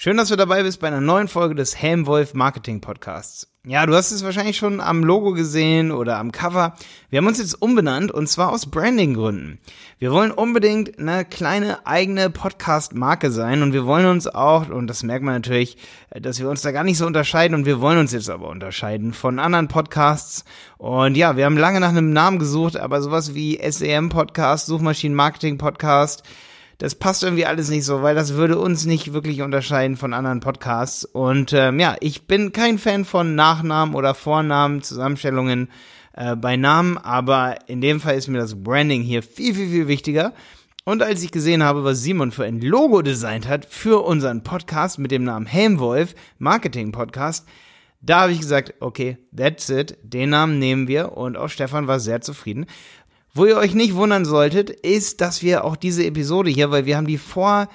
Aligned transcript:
Schön, 0.00 0.16
dass 0.16 0.28
du 0.28 0.36
dabei 0.36 0.62
bist 0.62 0.78
bei 0.78 0.86
einer 0.86 1.00
neuen 1.00 1.26
Folge 1.26 1.56
des 1.56 1.74
Helmwolf 1.74 2.32
Marketing 2.32 2.80
Podcasts. 2.80 3.48
Ja, 3.66 3.84
du 3.84 3.96
hast 3.96 4.12
es 4.12 4.22
wahrscheinlich 4.22 4.56
schon 4.56 4.80
am 4.80 5.02
Logo 5.02 5.32
gesehen 5.32 5.90
oder 5.90 6.18
am 6.18 6.30
Cover. 6.30 6.76
Wir 7.10 7.16
haben 7.16 7.26
uns 7.26 7.40
jetzt 7.40 7.60
umbenannt 7.60 8.12
und 8.12 8.28
zwar 8.28 8.52
aus 8.52 8.66
Branding-Gründen. 8.66 9.58
Wir 9.98 10.12
wollen 10.12 10.30
unbedingt 10.30 11.00
eine 11.00 11.24
kleine 11.24 11.84
eigene 11.84 12.30
Podcast-Marke 12.30 13.32
sein 13.32 13.60
und 13.62 13.72
wir 13.72 13.86
wollen 13.86 14.06
uns 14.06 14.28
auch, 14.28 14.68
und 14.68 14.86
das 14.86 15.02
merkt 15.02 15.24
man 15.24 15.34
natürlich, 15.34 15.76
dass 16.10 16.38
wir 16.38 16.48
uns 16.48 16.62
da 16.62 16.70
gar 16.70 16.84
nicht 16.84 16.98
so 16.98 17.04
unterscheiden 17.04 17.56
und 17.56 17.66
wir 17.66 17.80
wollen 17.80 17.98
uns 17.98 18.12
jetzt 18.12 18.30
aber 18.30 18.50
unterscheiden 18.50 19.12
von 19.12 19.40
anderen 19.40 19.66
Podcasts. 19.66 20.44
Und 20.76 21.16
ja, 21.16 21.36
wir 21.36 21.44
haben 21.44 21.58
lange 21.58 21.80
nach 21.80 21.88
einem 21.88 22.12
Namen 22.12 22.38
gesucht, 22.38 22.76
aber 22.76 23.02
sowas 23.02 23.34
wie 23.34 23.58
SEM 23.68 24.10
Podcast, 24.10 24.66
Suchmaschinen 24.66 25.16
Marketing 25.16 25.58
Podcast, 25.58 26.22
das 26.78 26.94
passt 26.94 27.24
irgendwie 27.24 27.44
alles 27.44 27.68
nicht 27.70 27.84
so, 27.84 28.02
weil 28.02 28.14
das 28.14 28.34
würde 28.34 28.58
uns 28.58 28.86
nicht 28.86 29.12
wirklich 29.12 29.42
unterscheiden 29.42 29.96
von 29.96 30.14
anderen 30.14 30.40
Podcasts. 30.40 31.04
Und 31.04 31.52
ähm, 31.52 31.80
ja, 31.80 31.96
ich 32.00 32.26
bin 32.26 32.52
kein 32.52 32.78
Fan 32.78 33.04
von 33.04 33.34
Nachnamen 33.34 33.96
oder 33.96 34.14
Vornamen, 34.14 34.82
Zusammenstellungen 34.82 35.70
äh, 36.12 36.36
bei 36.36 36.56
Namen, 36.56 36.96
aber 36.96 37.56
in 37.66 37.80
dem 37.80 38.00
Fall 38.00 38.16
ist 38.16 38.28
mir 38.28 38.38
das 38.38 38.62
Branding 38.62 39.02
hier 39.02 39.24
viel, 39.24 39.54
viel, 39.54 39.68
viel 39.68 39.88
wichtiger. 39.88 40.32
Und 40.84 41.02
als 41.02 41.22
ich 41.22 41.32
gesehen 41.32 41.64
habe, 41.64 41.84
was 41.84 42.02
Simon 42.02 42.30
für 42.30 42.44
ein 42.44 42.60
Logo 42.60 43.02
designt 43.02 43.48
hat 43.48 43.66
für 43.66 44.04
unseren 44.04 44.42
Podcast 44.42 45.00
mit 45.00 45.10
dem 45.10 45.24
Namen 45.24 45.46
Helmwolf, 45.46 46.14
Marketing 46.38 46.92
Podcast, 46.92 47.46
da 48.00 48.20
habe 48.20 48.32
ich 48.32 48.38
gesagt, 48.38 48.74
okay, 48.80 49.18
that's 49.36 49.68
it, 49.68 49.98
den 50.02 50.30
Namen 50.30 50.58
nehmen 50.58 50.86
wir 50.86 51.16
und 51.16 51.36
auch 51.36 51.48
Stefan 51.48 51.88
war 51.88 51.98
sehr 51.98 52.20
zufrieden. 52.20 52.66
Wo 53.34 53.46
ihr 53.46 53.56
euch 53.56 53.74
nicht 53.74 53.94
wundern 53.94 54.24
solltet, 54.24 54.70
ist, 54.70 55.20
dass 55.20 55.42
wir 55.42 55.64
auch 55.64 55.76
diese 55.76 56.04
Episode 56.04 56.50
hier, 56.50 56.70
weil 56.70 56.86
wir 56.86 56.96
haben 56.96 57.06
die 57.06 57.18
vor 57.18 57.68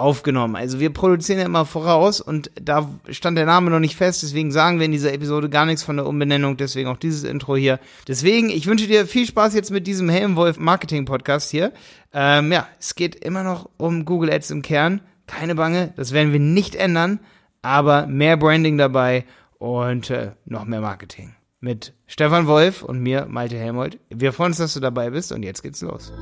aufgenommen. 0.00 0.56
Also 0.56 0.80
wir 0.80 0.90
produzieren 0.90 1.38
ja 1.38 1.44
immer 1.44 1.64
voraus 1.64 2.20
und 2.20 2.50
da 2.60 2.88
stand 3.10 3.38
der 3.38 3.46
Name 3.46 3.70
noch 3.70 3.78
nicht 3.78 3.96
fest, 3.96 4.22
deswegen 4.22 4.50
sagen 4.50 4.78
wir 4.78 4.86
in 4.86 4.92
dieser 4.92 5.12
Episode 5.12 5.48
gar 5.48 5.66
nichts 5.66 5.82
von 5.82 5.96
der 5.96 6.06
Umbenennung, 6.06 6.56
deswegen 6.56 6.88
auch 6.88 6.96
dieses 6.96 7.22
Intro 7.22 7.54
hier. 7.54 7.78
Deswegen, 8.08 8.50
ich 8.50 8.66
wünsche 8.66 8.86
dir 8.86 9.06
viel 9.06 9.26
Spaß 9.26 9.54
jetzt 9.54 9.70
mit 9.70 9.86
diesem 9.86 10.08
Helmwolf 10.08 10.58
Marketing 10.58 11.04
Podcast 11.04 11.50
hier. 11.50 11.72
Ähm, 12.12 12.50
ja, 12.50 12.66
es 12.80 12.94
geht 12.94 13.14
immer 13.14 13.44
noch 13.44 13.68
um 13.76 14.04
Google 14.04 14.32
Ads 14.32 14.50
im 14.50 14.62
Kern. 14.62 15.02
Keine 15.26 15.54
Bange, 15.54 15.92
das 15.96 16.12
werden 16.12 16.32
wir 16.32 16.40
nicht 16.40 16.74
ändern, 16.74 17.20
aber 17.62 18.06
mehr 18.06 18.36
Branding 18.36 18.78
dabei 18.78 19.24
und 19.58 20.10
äh, 20.10 20.32
noch 20.46 20.64
mehr 20.64 20.80
Marketing 20.80 21.34
mit 21.60 21.92
Stefan 22.06 22.46
Wolf 22.46 22.82
und 22.82 23.00
mir, 23.00 23.26
Malte 23.28 23.56
Helmold. 23.56 23.98
Wir 24.08 24.32
freuen 24.32 24.52
uns, 24.52 24.58
dass 24.58 24.74
du 24.74 24.80
dabei 24.80 25.10
bist 25.10 25.30
und 25.30 25.42
jetzt 25.42 25.62
geht's 25.62 25.82
los. 25.82 26.12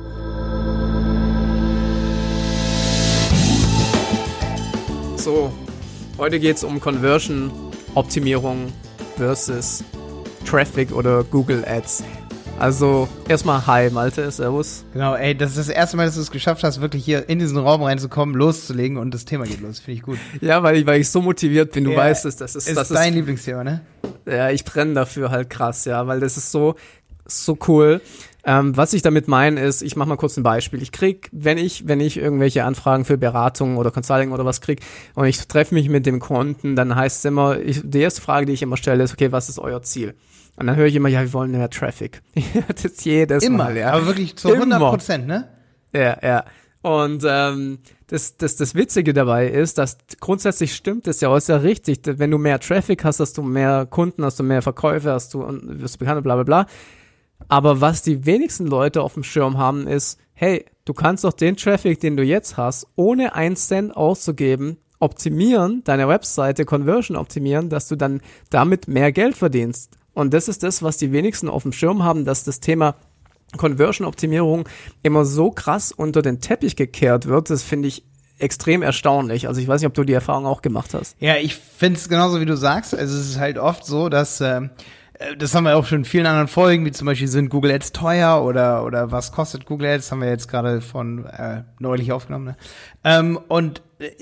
So, 5.15 5.51
heute 6.17 6.39
geht's 6.39 6.63
um 6.63 6.79
Conversion, 6.79 7.51
Optimierung 7.95 8.71
versus 9.17 9.83
Traffic 10.45 10.91
oder 10.91 11.23
Google 11.23 11.63
Ads. 11.65 12.03
Also 12.59 13.07
erstmal 13.29 13.65
hi 13.67 13.89
Malte, 13.89 14.29
servus. 14.31 14.83
Genau, 14.91 15.15
ey, 15.15 15.33
das 15.33 15.51
ist 15.51 15.59
das 15.59 15.69
erste 15.69 15.95
Mal, 15.95 16.07
dass 16.07 16.15
du 16.15 16.21
es 16.21 16.29
geschafft 16.29 16.61
hast, 16.65 16.81
wirklich 16.81 17.05
hier 17.05 17.29
in 17.29 17.39
diesen 17.39 17.57
Raum 17.57 17.81
reinzukommen, 17.81 18.35
loszulegen 18.35 18.97
und 18.97 19.13
das 19.13 19.23
Thema 19.23 19.45
geht 19.45 19.61
los. 19.61 19.79
Finde 19.79 19.97
ich 19.97 20.01
gut. 20.01 20.17
Ja, 20.41 20.61
weil 20.61 20.75
ich, 20.75 20.85
weil 20.85 20.99
ich 20.99 21.09
so 21.09 21.21
motiviert 21.21 21.71
bin, 21.71 21.85
du 21.85 21.91
ja, 21.91 21.97
weißt 21.97 22.25
es, 22.25 22.35
das 22.35 22.57
ist, 22.57 22.67
ist 22.67 22.75
das 22.75 22.89
dein 22.89 23.13
ist, 23.13 23.15
Lieblingsthema, 23.15 23.63
ne? 23.63 23.81
Ja, 24.25 24.49
ich 24.49 24.65
brenne 24.65 24.93
dafür 24.93 25.31
halt 25.31 25.49
krass, 25.49 25.85
ja, 25.85 26.05
weil 26.05 26.19
das 26.19 26.35
ist 26.35 26.51
so, 26.51 26.75
so 27.25 27.57
cool. 27.69 28.01
Ähm, 28.43 28.75
was 28.75 28.91
ich 28.91 29.03
damit 29.03 29.29
meine 29.29 29.61
ist, 29.61 29.81
ich 29.81 29.95
mache 29.95 30.09
mal 30.09 30.17
kurz 30.17 30.35
ein 30.35 30.43
Beispiel. 30.43 30.81
Ich 30.81 30.91
krieg, 30.91 31.29
wenn 31.31 31.57
ich, 31.57 31.87
wenn 31.87 32.01
ich 32.01 32.17
irgendwelche 32.17 32.65
Anfragen 32.65 33.05
für 33.05 33.17
Beratung 33.17 33.77
oder 33.77 33.89
Consulting 33.89 34.33
oder 34.33 34.43
was 34.43 34.59
krieg 34.59 34.81
und 35.15 35.25
ich 35.25 35.47
treffe 35.47 35.73
mich 35.75 35.87
mit 35.87 36.05
dem 36.05 36.19
Kunden, 36.19 36.75
dann 36.75 36.93
heißt 36.93 37.19
es 37.19 37.25
immer, 37.25 37.57
ich, 37.57 37.81
die 37.85 37.99
erste 37.99 38.21
Frage, 38.21 38.45
die 38.45 38.53
ich 38.53 38.61
immer 38.61 38.75
stelle, 38.75 39.01
ist, 39.01 39.13
okay, 39.13 39.31
was 39.31 39.47
ist 39.47 39.59
euer 39.59 39.81
Ziel? 39.81 40.13
Und 40.59 40.67
dann 40.67 40.75
höre 40.75 40.87
ich 40.87 40.95
immer, 40.95 41.07
ja, 41.07 41.21
wir 41.21 41.31
wollen 41.31 41.51
mehr 41.51 41.69
Traffic. 41.69 42.21
das 42.67 42.83
ist 42.85 43.05
jedes 43.05 43.43
immer, 43.43 43.65
Mal, 43.65 43.77
ja. 43.77 43.91
Aber 43.93 44.07
wirklich 44.07 44.35
zu 44.35 44.53
100 44.53 44.79
Prozent, 44.79 45.27
ne? 45.27 45.47
Ja, 45.93 46.17
ja. 46.21 46.45
Und 46.81 47.23
ähm, 47.25 47.79
das, 48.07 48.37
das, 48.37 48.57
das 48.57 48.75
Witzige 48.75 49.13
dabei 49.13 49.47
ist, 49.47 49.77
dass 49.77 49.97
grundsätzlich 50.19 50.75
stimmt 50.75 51.07
es 51.07 51.21
ja, 51.21 51.35
ist 51.35 51.47
ja 51.47 51.57
richtig. 51.57 51.99
Wenn 52.03 52.31
du 52.31 52.37
mehr 52.37 52.59
Traffic 52.59 53.03
hast, 53.05 53.19
hast 53.19 53.37
du 53.37 53.41
mehr 53.41 53.85
Kunden, 53.85 54.23
hast 54.25 54.39
du 54.39 54.43
mehr 54.43 54.61
Verkäufe, 54.61 55.11
hast 55.11 55.33
du 55.33 55.43
und 55.43 55.81
wirst 55.81 55.95
du 55.95 55.99
bekannt, 55.99 56.23
bla 56.23 56.35
bla 56.35 56.43
bla. 56.43 56.65
Aber 57.47 57.79
was 57.79 58.01
die 58.01 58.25
wenigsten 58.25 58.67
Leute 58.67 59.01
auf 59.01 59.13
dem 59.13 59.23
Schirm 59.23 59.57
haben, 59.57 59.87
ist, 59.87 60.19
hey, 60.33 60.65
du 60.85 60.93
kannst 60.93 61.23
doch 61.23 61.33
den 61.33 61.55
Traffic, 61.55 61.99
den 61.99 62.17
du 62.17 62.23
jetzt 62.23 62.57
hast, 62.57 62.87
ohne 62.95 63.33
einen 63.35 63.55
Cent 63.55 63.95
auszugeben, 63.95 64.77
optimieren, 64.99 65.83
deine 65.85 66.07
Webseite 66.07 66.65
Conversion 66.65 67.15
optimieren, 67.15 67.69
dass 67.69 67.87
du 67.87 67.95
dann 67.95 68.21
damit 68.49 68.87
mehr 68.87 69.11
Geld 69.11 69.37
verdienst. 69.37 69.98
Und 70.19 70.33
das 70.33 70.47
ist 70.49 70.63
das, 70.63 70.83
was 70.83 70.97
die 70.97 71.11
wenigsten 71.11 71.47
auf 71.47 71.63
dem 71.63 71.71
Schirm 71.71 72.03
haben, 72.03 72.25
dass 72.25 72.43
das 72.43 72.59
Thema 72.59 72.95
Conversion-Optimierung 73.57 74.67
immer 75.01 75.25
so 75.25 75.49
krass 75.49 75.91
unter 75.91 76.21
den 76.21 76.41
Teppich 76.41 76.75
gekehrt 76.75 77.25
wird. 77.25 77.49
Das 77.49 77.63
finde 77.63 77.87
ich 77.87 78.03
extrem 78.37 78.81
erstaunlich. 78.81 79.47
Also 79.47 79.61
ich 79.61 79.67
weiß 79.67 79.81
nicht, 79.81 79.87
ob 79.87 79.93
du 79.93 80.03
die 80.03 80.13
Erfahrung 80.13 80.45
auch 80.45 80.61
gemacht 80.61 80.93
hast. 80.93 81.15
Ja, 81.19 81.37
ich 81.37 81.55
finde 81.55 81.99
es 81.99 82.09
genauso, 82.09 82.41
wie 82.41 82.45
du 82.45 82.57
sagst. 82.57 82.93
Also 82.93 83.17
es 83.17 83.29
ist 83.29 83.39
halt 83.39 83.57
oft 83.57 83.85
so, 83.85 84.09
dass 84.09 84.41
äh, 84.41 84.61
das 85.37 85.53
haben 85.53 85.65
wir 85.65 85.75
auch 85.75 85.85
schon 85.85 85.99
in 85.99 86.05
vielen 86.05 86.25
anderen 86.25 86.47
Folgen, 86.47 86.85
wie 86.85 86.91
zum 86.91 87.05
Beispiel 87.05 87.27
sind 87.27 87.49
Google 87.49 87.71
Ads 87.71 87.91
teuer 87.91 88.41
oder 88.43 88.85
oder 88.85 89.11
was 89.11 89.31
kostet 89.31 89.65
Google 89.65 89.89
Ads, 89.89 90.11
haben 90.11 90.21
wir 90.21 90.29
jetzt 90.29 90.47
gerade 90.47 90.79
von 90.79 91.25
äh, 91.25 91.63
neulich 91.79 92.11
aufgenommen. 92.11 92.45
Ne? 92.45 92.57
Ähm, 93.03 93.37
und 93.49 93.81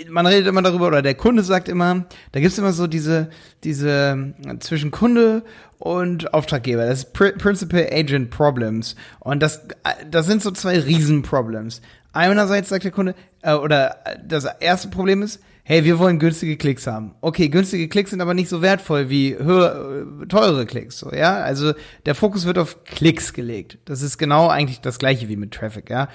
man 0.09 0.25
redet 0.25 0.47
immer 0.47 0.63
darüber, 0.63 0.87
oder 0.87 1.03
der 1.03 1.13
Kunde 1.13 1.43
sagt 1.43 1.69
immer, 1.69 2.05
da 2.31 2.39
gibt's 2.39 2.57
immer 2.57 2.73
so 2.73 2.87
diese, 2.87 3.29
diese 3.63 4.33
zwischen 4.59 4.89
Kunde 4.89 5.43
und 5.77 6.33
Auftraggeber, 6.33 6.87
das 6.87 6.99
ist 6.99 7.13
Pr 7.13 7.33
Principal 7.33 7.87
Agent 7.91 8.31
Problems. 8.31 8.95
Und 9.19 9.43
das, 9.43 9.67
das 10.09 10.25
sind 10.25 10.41
so 10.41 10.49
zwei 10.49 10.79
Riesenproblems. 10.79 11.81
Einerseits 12.11 12.69
sagt 12.69 12.85
der 12.85 12.91
Kunde, 12.91 13.13
äh, 13.43 13.53
oder 13.53 13.97
das 14.25 14.45
erste 14.59 14.87
Problem 14.87 15.21
ist, 15.21 15.41
hey, 15.69 15.83
wir 15.83 15.99
wollen 15.99 16.17
günstige 16.17 16.55
Klicks 16.55 16.87
haben. 16.87 17.13
Okay, 17.19 17.49
günstige 17.49 17.89
Klicks 17.89 18.11
sind 18.11 18.21
aber 18.21 18.33
nicht 18.33 18.47
so 18.47 18.61
wertvoll 18.61 19.09
wie 19.09 19.35
höher, 19.35 20.07
teure 20.29 20.65
Klicks, 20.65 20.97
so, 20.97 21.11
ja. 21.11 21.41
Also 21.41 21.73
der 22.05 22.15
Fokus 22.15 22.45
wird 22.45 22.57
auf 22.57 22.85
Klicks 22.85 23.33
gelegt. 23.33 23.77
Das 23.83 24.01
ist 24.01 24.17
genau 24.17 24.47
eigentlich 24.47 24.79
das 24.79 24.97
gleiche 24.97 25.27
wie 25.27 25.35
mit 25.35 25.53
Traffic, 25.53 25.89
ja. 25.89 26.07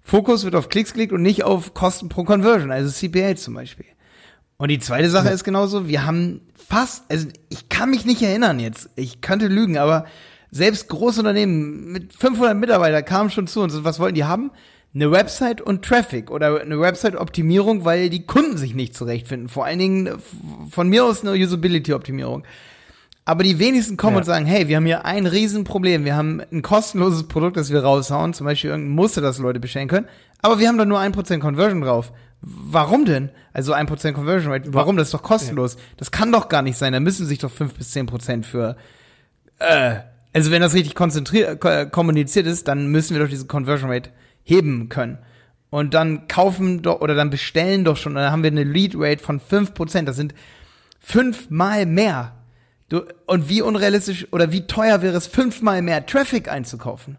Fokus 0.00 0.44
wird 0.44 0.54
auf 0.54 0.68
Klicks 0.68 0.92
gelegt 0.92 1.12
und 1.12 1.22
nicht 1.22 1.42
auf 1.42 1.74
Kosten 1.74 2.08
pro 2.08 2.22
Conversion, 2.22 2.70
also 2.70 2.88
CPA 2.88 3.34
zum 3.34 3.54
Beispiel. 3.54 3.86
Und 4.58 4.68
die 4.68 4.78
zweite 4.78 5.10
Sache 5.10 5.26
ja. 5.26 5.32
ist 5.32 5.42
genauso, 5.42 5.88
wir 5.88 6.06
haben 6.06 6.42
fast, 6.54 7.10
also 7.10 7.26
ich 7.48 7.68
kann 7.68 7.90
mich 7.90 8.06
nicht 8.06 8.22
erinnern 8.22 8.60
jetzt, 8.60 8.90
ich 8.94 9.20
könnte 9.20 9.48
lügen, 9.48 9.76
aber 9.76 10.06
selbst 10.52 10.86
Großunternehmen 10.86 11.90
mit 11.90 12.12
500 12.12 12.56
Mitarbeitern 12.56 13.04
kamen 13.04 13.30
schon 13.30 13.48
zu 13.48 13.60
uns 13.60 13.74
und 13.74 13.82
was 13.82 13.98
wollten 13.98 14.14
die 14.14 14.24
haben? 14.24 14.52
Eine 14.92 15.12
Website 15.12 15.60
und 15.60 15.84
Traffic 15.84 16.30
oder 16.30 16.60
eine 16.60 16.80
Website-Optimierung, 16.80 17.84
weil 17.84 18.10
die 18.10 18.26
Kunden 18.26 18.56
sich 18.56 18.74
nicht 18.74 18.96
zurechtfinden. 18.96 19.48
Vor 19.48 19.64
allen 19.64 19.78
Dingen 19.78 20.18
von 20.70 20.88
mir 20.88 21.04
aus 21.04 21.24
eine 21.24 21.32
Usability-Optimierung. 21.32 22.44
Aber 23.24 23.44
die 23.44 23.60
wenigsten 23.60 23.96
kommen 23.96 24.14
ja. 24.14 24.18
und 24.18 24.24
sagen, 24.24 24.46
hey, 24.46 24.66
wir 24.66 24.76
haben 24.76 24.86
hier 24.86 25.04
ein 25.04 25.26
Riesenproblem. 25.26 26.04
Wir 26.04 26.16
haben 26.16 26.42
ein 26.50 26.62
kostenloses 26.62 27.28
Produkt, 27.28 27.56
das 27.56 27.70
wir 27.70 27.84
raushauen, 27.84 28.34
zum 28.34 28.46
Beispiel 28.46 28.70
irgendein 28.70 28.94
Muster, 28.94 29.20
das 29.20 29.38
Leute 29.38 29.60
bestellen 29.60 29.86
können. 29.86 30.08
Aber 30.42 30.58
wir 30.58 30.66
haben 30.66 30.78
da 30.78 30.84
nur 30.84 30.98
ein 30.98 31.12
Prozent 31.12 31.40
Conversion 31.40 31.82
drauf. 31.82 32.12
Warum 32.40 33.04
denn? 33.04 33.30
Also 33.52 33.72
ein 33.72 33.86
Prozent 33.86 34.16
Conversion 34.16 34.52
Rate. 34.52 34.72
Warum? 34.72 34.96
Das 34.96 35.08
ist 35.08 35.14
doch 35.14 35.22
kostenlos. 35.22 35.74
Ja. 35.74 35.80
Das 35.98 36.10
kann 36.10 36.32
doch 36.32 36.48
gar 36.48 36.62
nicht 36.62 36.78
sein. 36.78 36.92
Da 36.92 37.00
müssen 37.00 37.26
sich 37.26 37.38
doch 37.38 37.50
fünf 37.50 37.74
bis 37.74 37.90
zehn 37.90 38.06
Prozent 38.06 38.46
für, 38.46 38.76
äh, 39.58 39.96
also 40.32 40.50
wenn 40.50 40.62
das 40.62 40.74
richtig 40.74 40.94
konzentriert, 40.94 41.60
kommuniziert 41.92 42.46
ist, 42.46 42.66
dann 42.66 42.88
müssen 42.88 43.14
wir 43.14 43.22
doch 43.22 43.30
diese 43.30 43.46
Conversion 43.46 43.90
Rate 43.90 44.10
heben 44.42 44.88
können. 44.88 45.18
Und 45.70 45.94
dann 45.94 46.26
kaufen 46.26 46.82
doch, 46.82 47.00
oder 47.00 47.14
dann 47.14 47.30
bestellen 47.30 47.84
doch 47.84 47.96
schon, 47.96 48.14
dann 48.14 48.32
haben 48.32 48.42
wir 48.42 48.50
eine 48.50 48.64
Lead 48.64 48.94
Rate 48.96 49.22
von 49.22 49.40
fünf 49.40 49.74
Prozent. 49.74 50.08
Das 50.08 50.16
sind 50.16 50.34
fünfmal 50.98 51.86
mehr 51.86 52.34
Du, 52.90 53.04
und 53.26 53.48
wie 53.48 53.62
unrealistisch 53.62 54.26
oder 54.32 54.50
wie 54.50 54.66
teuer 54.66 55.00
wäre 55.00 55.16
es, 55.16 55.28
fünfmal 55.28 55.80
mehr 55.80 56.04
Traffic 56.04 56.50
einzukaufen? 56.50 57.18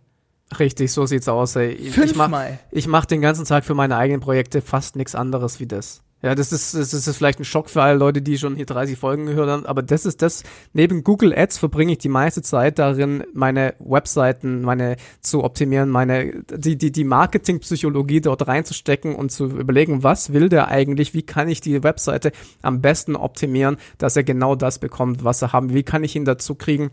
Richtig, 0.59 0.91
so 0.91 1.05
sieht's 1.05 1.29
aus. 1.29 1.55
Ey. 1.55 1.77
Fünfmal. 1.89 2.59
Ich 2.71 2.75
mach, 2.75 2.77
ich 2.79 2.87
mach 2.87 3.05
den 3.05 3.21
ganzen 3.21 3.45
Tag 3.45 3.63
für 3.63 3.73
meine 3.73 3.95
eigenen 3.95 4.19
Projekte 4.19 4.61
fast 4.61 4.97
nichts 4.97 5.15
anderes 5.15 5.61
wie 5.61 5.67
das. 5.67 6.03
Ja, 6.23 6.35
das 6.35 6.51
ist, 6.51 6.75
das 6.75 6.93
ist 6.93 7.17
vielleicht 7.17 7.39
ein 7.39 7.45
Schock 7.45 7.69
für 7.69 7.81
alle 7.81 7.97
Leute, 7.97 8.21
die 8.21 8.37
schon 8.37 8.55
hier 8.55 8.67
30 8.67 8.97
Folgen 8.97 9.25
gehört 9.25 9.49
haben, 9.49 9.65
aber 9.65 9.81
das 9.81 10.05
ist 10.05 10.21
das, 10.21 10.43
neben 10.71 11.03
Google 11.03 11.33
Ads 11.35 11.57
verbringe 11.57 11.93
ich 11.93 11.97
die 11.97 12.09
meiste 12.09 12.43
Zeit 12.43 12.77
darin, 12.77 13.23
meine 13.33 13.73
Webseiten, 13.79 14.61
meine 14.61 14.97
zu 15.21 15.43
optimieren, 15.43 15.89
meine, 15.89 16.43
die, 16.55 16.77
die, 16.77 16.91
die 16.91 17.03
Marketingpsychologie 17.05 18.21
dort 18.21 18.47
reinzustecken 18.47 19.15
und 19.15 19.31
zu 19.31 19.45
überlegen, 19.45 20.03
was 20.03 20.31
will 20.31 20.47
der 20.47 20.67
eigentlich, 20.67 21.15
wie 21.15 21.23
kann 21.23 21.49
ich 21.49 21.59
die 21.59 21.81
Webseite 21.81 22.31
am 22.61 22.81
besten 22.81 23.15
optimieren, 23.15 23.77
dass 23.97 24.15
er 24.15 24.23
genau 24.23 24.55
das 24.55 24.77
bekommt, 24.77 25.23
was 25.23 25.41
er 25.41 25.53
haben, 25.53 25.73
wie 25.73 25.83
kann 25.83 26.03
ich 26.03 26.15
ihn 26.15 26.25
dazu 26.25 26.53
kriegen, 26.53 26.91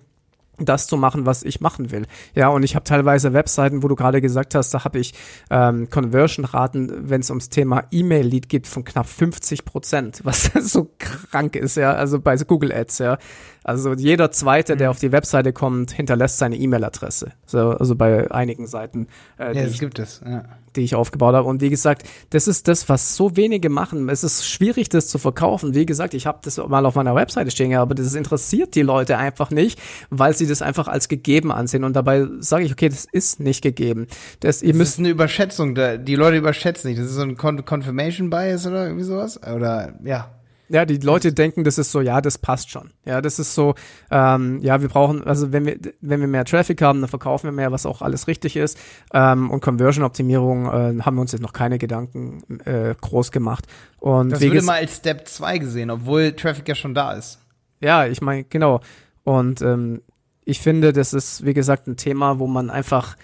das 0.59 0.87
zu 0.87 0.97
machen, 0.97 1.27
was 1.27 1.43
ich 1.43 1.61
machen 1.61 1.91
will. 1.91 2.07
Ja, 2.35 2.49
und 2.49 2.63
ich 2.63 2.75
habe 2.75 2.85
teilweise 2.85 3.33
Webseiten, 3.33 3.83
wo 3.83 3.89
du 3.89 3.95
gerade 3.95 4.21
gesagt 4.21 4.55
hast, 4.55 4.73
da 4.73 4.85
habe 4.85 4.99
ich 4.99 5.15
ähm, 5.51 5.89
Conversion-Raten, 5.91 7.09
wenn 7.09 7.21
es 7.21 7.31
ums 7.31 7.49
Thema 7.49 7.85
E-Mail-Lead 7.91 8.49
geht, 8.49 8.67
von 8.67 8.85
knapp 8.85 9.07
50 9.07 9.65
Prozent, 9.65 10.21
was 10.25 10.51
so 10.61 10.91
krank 10.99 11.57
ist, 11.57 11.77
ja, 11.77 11.93
also 11.93 12.21
bei 12.21 12.37
Google 12.37 12.73
Ads, 12.73 12.99
ja. 12.99 13.19
Also 13.65 13.93
jeder 13.93 14.31
Zweite, 14.31 14.77
der 14.77 14.89
mhm. 14.89 14.91
auf 14.93 14.99
die 14.99 15.13
Webseite 15.13 15.53
kommt, 15.53 15.93
hinterlässt 15.93 16.39
seine 16.39 16.57
E-Mail-Adresse. 16.57 17.33
So, 17.45 17.71
also 17.71 17.97
bei 17.97 18.31
einigen 18.31 18.67
Seiten. 18.67 19.09
Äh, 19.39 19.55
ja, 19.55 19.65
das 19.65 19.73
ich, 19.73 19.81
gibt 19.81 19.99
es. 19.99 20.23
Ja 20.25 20.45
die 20.77 20.85
ich 20.85 20.95
aufgebaut 20.95 21.35
habe. 21.35 21.49
Und 21.49 21.61
wie 21.61 21.71
gesagt, 21.71 22.05
das 22.31 22.49
ist 22.49 22.69
das, 22.69 22.89
was 22.89 23.17
so 23.17 23.37
wenige 23.37 23.69
machen. 23.69 24.09
Es 24.09 24.25
ist 24.25 24.47
schwierig, 24.47 24.89
das 24.89 25.09
zu 25.09 25.19
verkaufen. 25.19 25.75
Wie 25.75 25.87
gesagt, 25.87 26.15
ich 26.15 26.27
habe 26.27 26.39
das 26.43 26.57
mal 26.57 26.87
auf 26.87 26.95
meiner 26.95 27.15
Webseite 27.15 27.51
stehen, 27.51 27.75
aber 27.75 27.95
das 27.95 28.15
interessiert 28.15 28.75
die 28.75 28.83
Leute 28.83 29.19
einfach 29.19 29.51
nicht, 29.51 29.81
weil 30.11 30.35
sie 30.35 30.47
das 30.49 30.63
einfach 30.63 30.89
als 30.89 31.09
gegeben 31.09 31.53
ansehen. 31.53 31.85
Und 31.85 31.95
dabei 31.95 32.27
sage 32.41 32.65
ich, 32.65 32.73
okay, 32.73 32.89
das 32.89 33.05
ist 33.05 33.41
nicht 33.41 33.63
gegeben. 33.63 34.07
Das, 34.41 34.63
ihr 34.63 34.71
das 34.71 34.79
müsst 34.79 34.93
ist 34.95 34.99
eine 35.01 35.11
Überschätzung. 35.11 35.75
Die 35.75 36.15
Leute 36.15 36.37
überschätzen 36.37 36.91
nicht. 36.91 37.01
Das 37.01 37.09
ist 37.09 37.15
so 37.15 37.23
ein 37.23 37.37
Confirmation 37.37 38.31
Bias 38.31 38.67
oder 38.67 38.85
irgendwie 38.87 39.05
sowas. 39.05 39.41
Oder 39.43 39.95
ja. 40.03 40.31
Ja, 40.71 40.85
die 40.85 40.99
Leute 40.99 41.33
denken, 41.33 41.65
das 41.65 41.79
ist 41.79 41.93
so, 41.93 42.01
ja, 42.01 42.21
das 42.21 42.37
passt 42.37 42.71
schon. 42.71 42.91
Ja, 43.07 43.23
das 43.23 43.39
ist 43.39 43.55
so, 43.55 43.75
ähm, 44.11 44.59
ja, 44.61 44.83
wir 44.83 44.89
brauchen, 44.89 45.25
also 45.25 45.51
wenn 45.51 45.65
wir, 45.65 45.79
wenn 46.03 46.21
wir 46.21 46.29
mehr 46.29 46.45
Traffic 46.45 46.83
haben, 46.83 47.01
dann 47.01 47.09
verkaufen 47.09 47.47
wir 47.47 47.53
mehr, 47.53 47.73
was 47.73 47.87
auch 47.87 48.03
alles 48.03 48.29
richtig 48.29 48.55
ist. 48.57 48.79
Ähm, 49.15 49.51
und 49.51 49.61
Conversion-Optimierung 49.61 50.67
äh, 50.67 51.03
haben 51.03 51.17
wir 51.17 51.23
uns 51.23 51.33
jetzt 51.33 51.41
noch 51.41 51.55
keine 51.55 51.79
Gedanken 51.79 52.43
äh, 52.67 52.95
groß 53.01 53.33
gemacht. 53.33 53.67
Und 53.99 54.31
das 54.31 54.43
würde 54.43 54.63
mal 54.63 54.81
als 54.81 54.97
Step 54.97 55.27
2 55.27 55.59
gesehen, 55.59 55.91
obwohl 55.91 56.33
Traffic 56.33 56.69
ja 56.69 56.75
schon 56.75 56.95
da 56.95 57.13
ist. 57.13 57.39
Ja, 57.81 58.07
ich 58.07 58.21
meine, 58.21 58.45
genau. 58.45 58.81
Und 59.25 59.63
ähm, 59.63 60.03
ich 60.49 60.61
finde, 60.61 60.95
das 60.95 61.13
ist, 61.13 61.45
wie 61.45 61.53
gesagt, 61.53 61.87
ein 61.89 61.99
Thema, 61.99 62.39
wo 62.39 62.47
man 62.47 62.71
einfach 62.71 63.19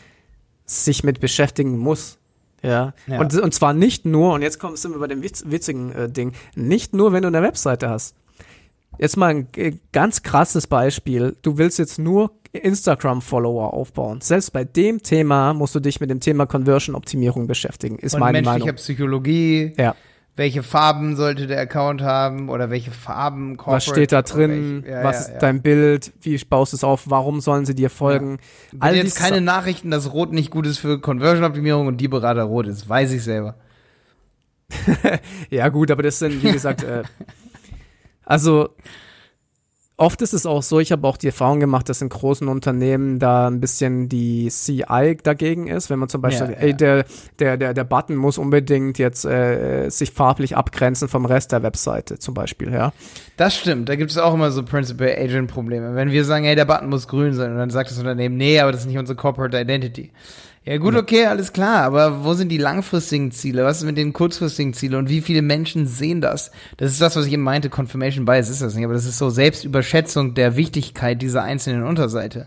sich 0.67 1.05
mit 1.05 1.21
beschäftigen 1.21 1.79
muss. 1.79 2.19
Ja. 2.63 2.93
ja. 3.07 3.19
Und, 3.19 3.35
und 3.41 3.55
zwar 3.55 3.73
nicht 3.73 4.05
nur, 4.05 4.35
und 4.35 4.43
jetzt 4.43 4.59
kommst 4.59 4.85
du 4.85 4.99
bei 4.99 5.07
dem 5.07 5.23
witz, 5.23 5.43
witzigen 5.47 5.91
äh, 5.93 6.11
Ding, 6.11 6.35
nicht 6.55 6.93
nur, 6.93 7.15
wenn 7.15 7.23
du 7.23 7.29
eine 7.29 7.41
Webseite 7.41 7.89
hast. 7.89 8.15
Jetzt 8.99 9.17
mal 9.17 9.29
ein 9.29 9.49
äh, 9.57 9.73
ganz 9.93 10.23
krasses 10.23 10.67
Beispiel. 10.67 11.35
Du 11.41 11.57
willst 11.57 11.79
jetzt 11.79 11.99
nur 11.99 12.31
Instagram-Follower 12.53 13.73
aufbauen. 13.73 14.21
Selbst 14.21 14.53
bei 14.53 14.65
dem 14.65 15.03
Thema 15.03 15.55
musst 15.55 15.75
du 15.75 15.81
dich 15.81 16.01
mit 16.01 16.11
dem 16.11 16.21
Thema 16.21 16.45
Conversion-Optimierung 16.45 17.47
beschäftigen, 17.47 17.99
ist 17.99 18.15
und 18.15 18.21
meine 18.21 18.43
Meinung. 18.43 18.71
Psychologie. 18.75 19.73
Ja 19.79 19.97
welche 20.37 20.65
Farben 20.65 21.15
sollte 21.15 21.47
der 21.47 21.61
Account 21.61 22.03
haben 22.03 22.49
oder 22.49 22.69
welche 22.69 22.91
Farben 22.91 23.57
Was 23.65 23.85
steht 23.85 24.11
da 24.11 24.23
drin? 24.23 24.85
Ja, 24.87 25.05
was 25.05 25.17
ja, 25.17 25.21
ist 25.21 25.33
ja. 25.35 25.39
dein 25.39 25.63
Bild? 25.63 26.13
Wie 26.21 26.37
baust 26.45 26.73
du 26.73 26.77
es 26.77 26.85
auf? 26.85 27.05
Warum 27.09 27.41
sollen 27.41 27.67
sie 27.67 27.75
dir 27.75 27.89
folgen? 27.89 28.39
Ja. 28.73 28.79
All 28.81 28.97
jetzt 28.97 29.17
keine 29.17 29.41
Nachrichten, 29.41 29.91
dass 29.91 30.13
Rot 30.13 30.33
nicht 30.33 30.51
gut 30.51 30.67
ist 30.67 30.79
für 30.79 31.01
Conversion-Optimierung 31.01 31.87
und 31.87 31.99
die 31.99 32.09
Berater 32.09 32.43
rot 32.43 32.67
ist. 32.67 32.89
Weiß 32.89 33.13
ich 33.13 33.23
selber. 33.23 33.55
ja, 35.51 35.69
gut, 35.69 35.91
aber 35.93 36.03
das 36.03 36.19
sind, 36.19 36.43
wie 36.43 36.51
gesagt, 36.51 36.83
äh, 36.83 37.05
also 38.25 38.71
oft 39.97 40.23
ist 40.23 40.33
es 40.33 40.47
auch 40.47 40.63
so, 40.63 40.81
ich 40.81 40.93
habe 40.93 41.07
auch 41.07 41.17
die 41.17 41.29
Erfahrung 41.29 41.61
gemacht, 41.61 41.89
dass 41.89 42.03
in 42.03 42.09
großen 42.09 42.49
Unternehmen 42.49 43.19
da 43.19 43.47
ein 43.47 43.61
bisschen 43.61 44.09
die 44.09 44.49
CI 44.49 45.17
dagegen 45.23 45.69
ist, 45.69 45.91
wenn 45.91 45.99
man 45.99 46.09
zum 46.09 46.21
Beispiel 46.21 46.41
ja, 46.41 46.47
sagt, 46.49 46.63
ey, 46.63 46.71
ja. 46.71 46.77
der, 46.77 47.05
der, 47.39 47.57
der, 47.57 47.75
der 47.75 47.85
Button 47.85 48.17
muss 48.17 48.39
unbedingt 48.39 48.99
jetzt 48.99 49.25
äh, 49.25 49.89
sich 49.91 50.11
farblich 50.11 50.57
abgrenzen 50.57 51.09
vom 51.09 51.25
Rest 51.27 51.53
der 51.53 51.63
Webseite, 51.63 52.19
zum 52.19 52.35
Beispiel, 52.35 52.73
ja. 52.73 52.93
Das 53.37 53.57
stimmt, 53.57 53.89
da 53.89 53.97
gibt 53.97 54.11
es 54.11 54.19
auch 54.19 54.35
immer 54.35 54.51
so 54.51 54.63
Principal-Agent-Probleme. 54.63 55.95
Wenn 55.95 56.11
wir 56.11 56.25
sagen, 56.25 56.45
ey, 56.45 56.57
der 56.57 56.65
Button 56.65 56.89
muss 56.89 57.09
grün 57.09 57.35
sein 57.35 57.53
und 57.53 57.59
dann 57.59 57.71
sagt 57.71 57.91
das 57.91 57.99
Unternehmen, 57.99 58.37
nee, 58.37 58.59
aber 58.61 58.73
das 58.73 58.83
ist 58.83 58.87
nicht 58.87 58.99
unsere 58.99 59.17
Corporate 59.17 59.59
Identity. 59.59 60.11
Ja, 60.67 60.79
gut, 60.79 60.95
okay, 60.95 61.27
alles 61.27 61.53
klar, 61.53 61.83
aber 61.83 62.25
wo 62.25 62.33
sind 62.33 62.49
die 62.49 62.57
langfristigen 62.57 63.31
Ziele? 63.33 63.67
Was 63.67 63.79
ist 63.79 63.85
mit 63.85 63.99
den 63.99 64.15
kurzfristigen 64.15 64.73
Zielen 64.73 64.95
und 64.95 65.11
wie 65.11 65.21
viele 65.21 65.43
Menschen 65.43 65.87
sehen 65.87 66.23
das? 66.23 66.53
Das 66.79 66.91
ist 66.91 67.03
das, 67.03 67.17
was 67.17 67.27
ich 67.27 67.35
eben 67.35 67.43
meinte, 67.43 67.69
Confirmation 67.69 68.25
Bias 68.25 68.49
ist 68.49 68.63
das 68.63 68.75
nicht, 68.75 68.87
aber 68.87 68.95
das 68.95 69.05
ist 69.05 69.19
so 69.19 69.29
Selbstüberschätzung 69.85 70.35
der 70.35 70.57
Wichtigkeit 70.57 71.23
dieser 71.23 71.43
einzelnen 71.43 71.85
Unterseite. 71.85 72.47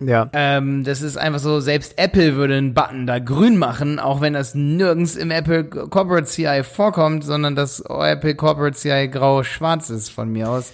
Ja. 0.00 0.28
Ähm, 0.32 0.82
das 0.82 1.02
ist 1.02 1.16
einfach 1.16 1.38
so, 1.38 1.60
selbst 1.60 1.98
Apple 1.98 2.34
würde 2.34 2.56
einen 2.56 2.74
Button 2.74 3.06
da 3.06 3.20
grün 3.20 3.56
machen, 3.56 4.00
auch 4.00 4.20
wenn 4.20 4.32
das 4.32 4.54
nirgends 4.54 5.14
im 5.14 5.30
Apple 5.30 5.64
Corporate 5.64 6.26
CI 6.26 6.62
vorkommt, 6.64 7.24
sondern 7.24 7.54
das 7.54 7.80
Apple 7.80 8.34
Corporate 8.34 8.76
CI 8.76 9.08
grau-schwarz 9.08 9.90
ist 9.90 10.10
von 10.10 10.30
mir 10.30 10.50
aus. 10.50 10.72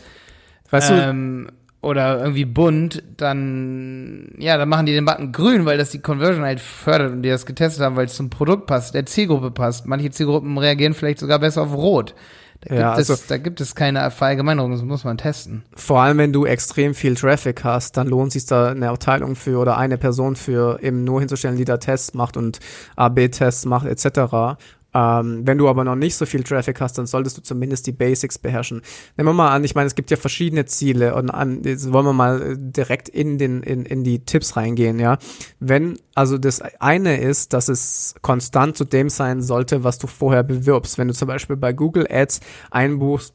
Weißt 0.70 0.90
ähm, 0.90 1.48
du, 1.48 1.86
oder 1.86 2.20
irgendwie 2.20 2.46
bunt, 2.46 3.02
dann, 3.16 4.32
ja, 4.38 4.56
dann 4.56 4.68
machen 4.68 4.86
die 4.86 4.92
den 4.92 5.04
Button 5.04 5.32
grün, 5.32 5.66
weil 5.66 5.78
das 5.78 5.90
die 5.90 6.00
Conversion 6.00 6.44
halt 6.44 6.60
fördert 6.60 7.12
und 7.12 7.22
die 7.22 7.28
das 7.28 7.46
getestet 7.46 7.84
haben, 7.84 7.96
weil 7.96 8.06
es 8.06 8.14
zum 8.14 8.30
Produkt 8.30 8.66
passt, 8.66 8.94
der 8.94 9.06
Zielgruppe 9.06 9.50
passt. 9.50 9.86
Manche 9.86 10.10
Zielgruppen 10.10 10.56
reagieren 10.56 10.94
vielleicht 10.94 11.18
sogar 11.18 11.38
besser 11.38 11.62
auf 11.62 11.74
rot. 11.74 12.14
Da, 12.62 12.74
ja, 12.74 12.88
gibt, 12.88 12.98
also, 12.98 13.12
es, 13.14 13.26
da 13.26 13.38
gibt 13.38 13.60
es 13.60 13.74
keine 13.74 14.10
Verallgemeinerung, 14.10 14.72
das 14.72 14.82
muss 14.82 15.04
man 15.04 15.16
testen. 15.16 15.62
Vor 15.74 16.00
allem, 16.00 16.18
wenn 16.18 16.32
du 16.32 16.44
extrem 16.44 16.94
viel 16.94 17.14
Traffic 17.14 17.64
hast, 17.64 17.96
dann 17.96 18.06
lohnt 18.06 18.32
sich 18.32 18.44
da 18.44 18.68
eine 18.68 18.90
Abteilung 18.90 19.34
für 19.34 19.58
oder 19.58 19.78
eine 19.78 19.96
Person 19.96 20.36
für 20.36 20.78
eben 20.82 21.04
nur 21.04 21.20
hinzustellen, 21.20 21.56
die 21.56 21.64
da 21.64 21.78
Tests 21.78 22.12
macht 22.12 22.36
und 22.36 22.58
AB-Tests 22.96 23.64
macht 23.64 23.86
etc. 23.86 24.58
Ähm, 24.92 25.42
wenn 25.46 25.58
du 25.58 25.68
aber 25.68 25.84
noch 25.84 25.94
nicht 25.94 26.16
so 26.16 26.26
viel 26.26 26.42
Traffic 26.42 26.80
hast, 26.80 26.98
dann 26.98 27.06
solltest 27.06 27.38
du 27.38 27.42
zumindest 27.42 27.86
die 27.86 27.92
Basics 27.92 28.38
beherrschen. 28.38 28.82
Nehmen 29.16 29.28
wir 29.28 29.32
mal 29.34 29.50
an, 29.50 29.64
ich 29.64 29.74
meine, 29.74 29.86
es 29.86 29.94
gibt 29.94 30.10
ja 30.10 30.16
verschiedene 30.16 30.64
Ziele 30.66 31.14
und 31.14 31.30
an, 31.30 31.62
jetzt 31.62 31.92
wollen 31.92 32.06
wir 32.06 32.12
mal 32.12 32.42
äh, 32.42 32.56
direkt 32.58 33.08
in 33.08 33.38
den 33.38 33.62
in, 33.62 33.84
in 33.84 34.04
die 34.04 34.24
Tipps 34.24 34.56
reingehen, 34.56 34.98
ja. 34.98 35.18
Wenn 35.60 35.98
also 36.14 36.38
das 36.38 36.60
eine 36.80 37.20
ist, 37.20 37.52
dass 37.52 37.68
es 37.68 38.14
konstant 38.20 38.76
zu 38.76 38.84
dem 38.84 39.08
sein 39.08 39.42
sollte, 39.42 39.84
was 39.84 39.98
du 39.98 40.06
vorher 40.06 40.42
bewirbst. 40.42 40.98
Wenn 40.98 41.08
du 41.08 41.14
zum 41.14 41.28
Beispiel 41.28 41.56
bei 41.56 41.72
Google 41.72 42.06
Ads 42.10 42.40
einbuchst 42.70 43.34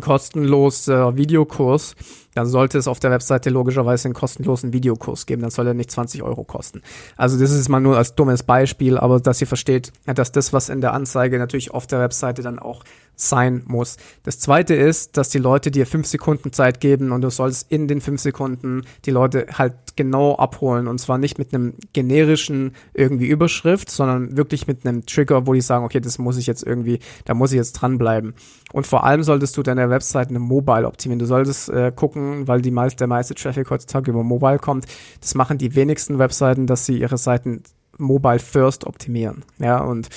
kostenlos 0.00 0.86
Videokurs, 0.86 1.96
dann 2.34 2.46
sollte 2.46 2.78
es 2.78 2.86
auf 2.86 3.00
der 3.00 3.10
Webseite 3.10 3.50
logischerweise 3.50 4.06
einen 4.06 4.14
kostenlosen 4.14 4.72
Videokurs 4.72 5.26
geben. 5.26 5.42
Dann 5.42 5.50
soll 5.50 5.66
er 5.66 5.74
nicht 5.74 5.90
20 5.90 6.22
Euro 6.22 6.44
kosten. 6.44 6.82
Also 7.16 7.38
das 7.38 7.50
ist 7.50 7.68
mal 7.68 7.80
nur 7.80 7.96
als 7.96 8.14
dummes 8.14 8.42
Beispiel, 8.42 8.98
aber 8.98 9.20
dass 9.20 9.40
ihr 9.40 9.46
versteht, 9.46 9.92
dass 10.06 10.32
das, 10.32 10.52
was 10.52 10.68
in 10.68 10.80
der 10.80 10.92
Anzeige 10.92 11.38
natürlich 11.38 11.72
auf 11.72 11.86
der 11.86 12.00
Webseite 12.00 12.42
dann 12.42 12.58
auch 12.58 12.84
sein 13.20 13.62
muss. 13.66 13.96
Das 14.22 14.38
zweite 14.38 14.74
ist, 14.74 15.16
dass 15.16 15.28
die 15.28 15.38
Leute 15.38 15.70
dir 15.70 15.86
fünf 15.86 16.06
Sekunden 16.06 16.52
Zeit 16.52 16.80
geben 16.80 17.12
und 17.12 17.20
du 17.20 17.30
sollst 17.30 17.70
in 17.70 17.86
den 17.86 18.00
fünf 18.00 18.20
Sekunden 18.20 18.82
die 19.04 19.10
Leute 19.10 19.46
halt 19.52 19.74
genau 19.96 20.36
abholen 20.36 20.88
und 20.88 20.98
zwar 20.98 21.18
nicht 21.18 21.38
mit 21.38 21.52
einem 21.52 21.74
generischen 21.92 22.72
irgendwie 22.94 23.26
Überschrift, 23.26 23.90
sondern 23.90 24.36
wirklich 24.36 24.66
mit 24.66 24.86
einem 24.86 25.04
Trigger, 25.04 25.46
wo 25.46 25.52
die 25.52 25.60
sagen, 25.60 25.84
okay, 25.84 26.00
das 26.00 26.18
muss 26.18 26.38
ich 26.38 26.46
jetzt 26.46 26.66
irgendwie, 26.66 27.00
da 27.26 27.34
muss 27.34 27.52
ich 27.52 27.56
jetzt 27.56 27.72
dranbleiben. 27.72 28.34
Und 28.72 28.86
vor 28.86 29.04
allem 29.04 29.22
solltest 29.22 29.56
du 29.56 29.62
deine 29.62 29.90
Webseite 29.90 30.38
mobile 30.38 30.86
optimieren. 30.86 31.18
Du 31.18 31.26
solltest 31.26 31.68
äh, 31.68 31.92
gucken, 31.94 32.19
weil 32.46 32.60
die 32.60 32.70
meist, 32.70 33.00
der 33.00 33.06
meiste 33.06 33.34
Traffic 33.34 33.70
heutzutage 33.70 34.10
über 34.10 34.22
mobile 34.22 34.58
kommt. 34.58 34.86
Das 35.20 35.34
machen 35.34 35.58
die 35.58 35.74
wenigsten 35.74 36.18
Webseiten, 36.18 36.66
dass 36.66 36.86
sie 36.86 36.98
ihre 36.98 37.18
Seiten 37.18 37.62
mobile 37.98 38.38
first 38.38 38.84
optimieren. 38.84 39.44
Ja, 39.58 39.78
und 39.78 40.08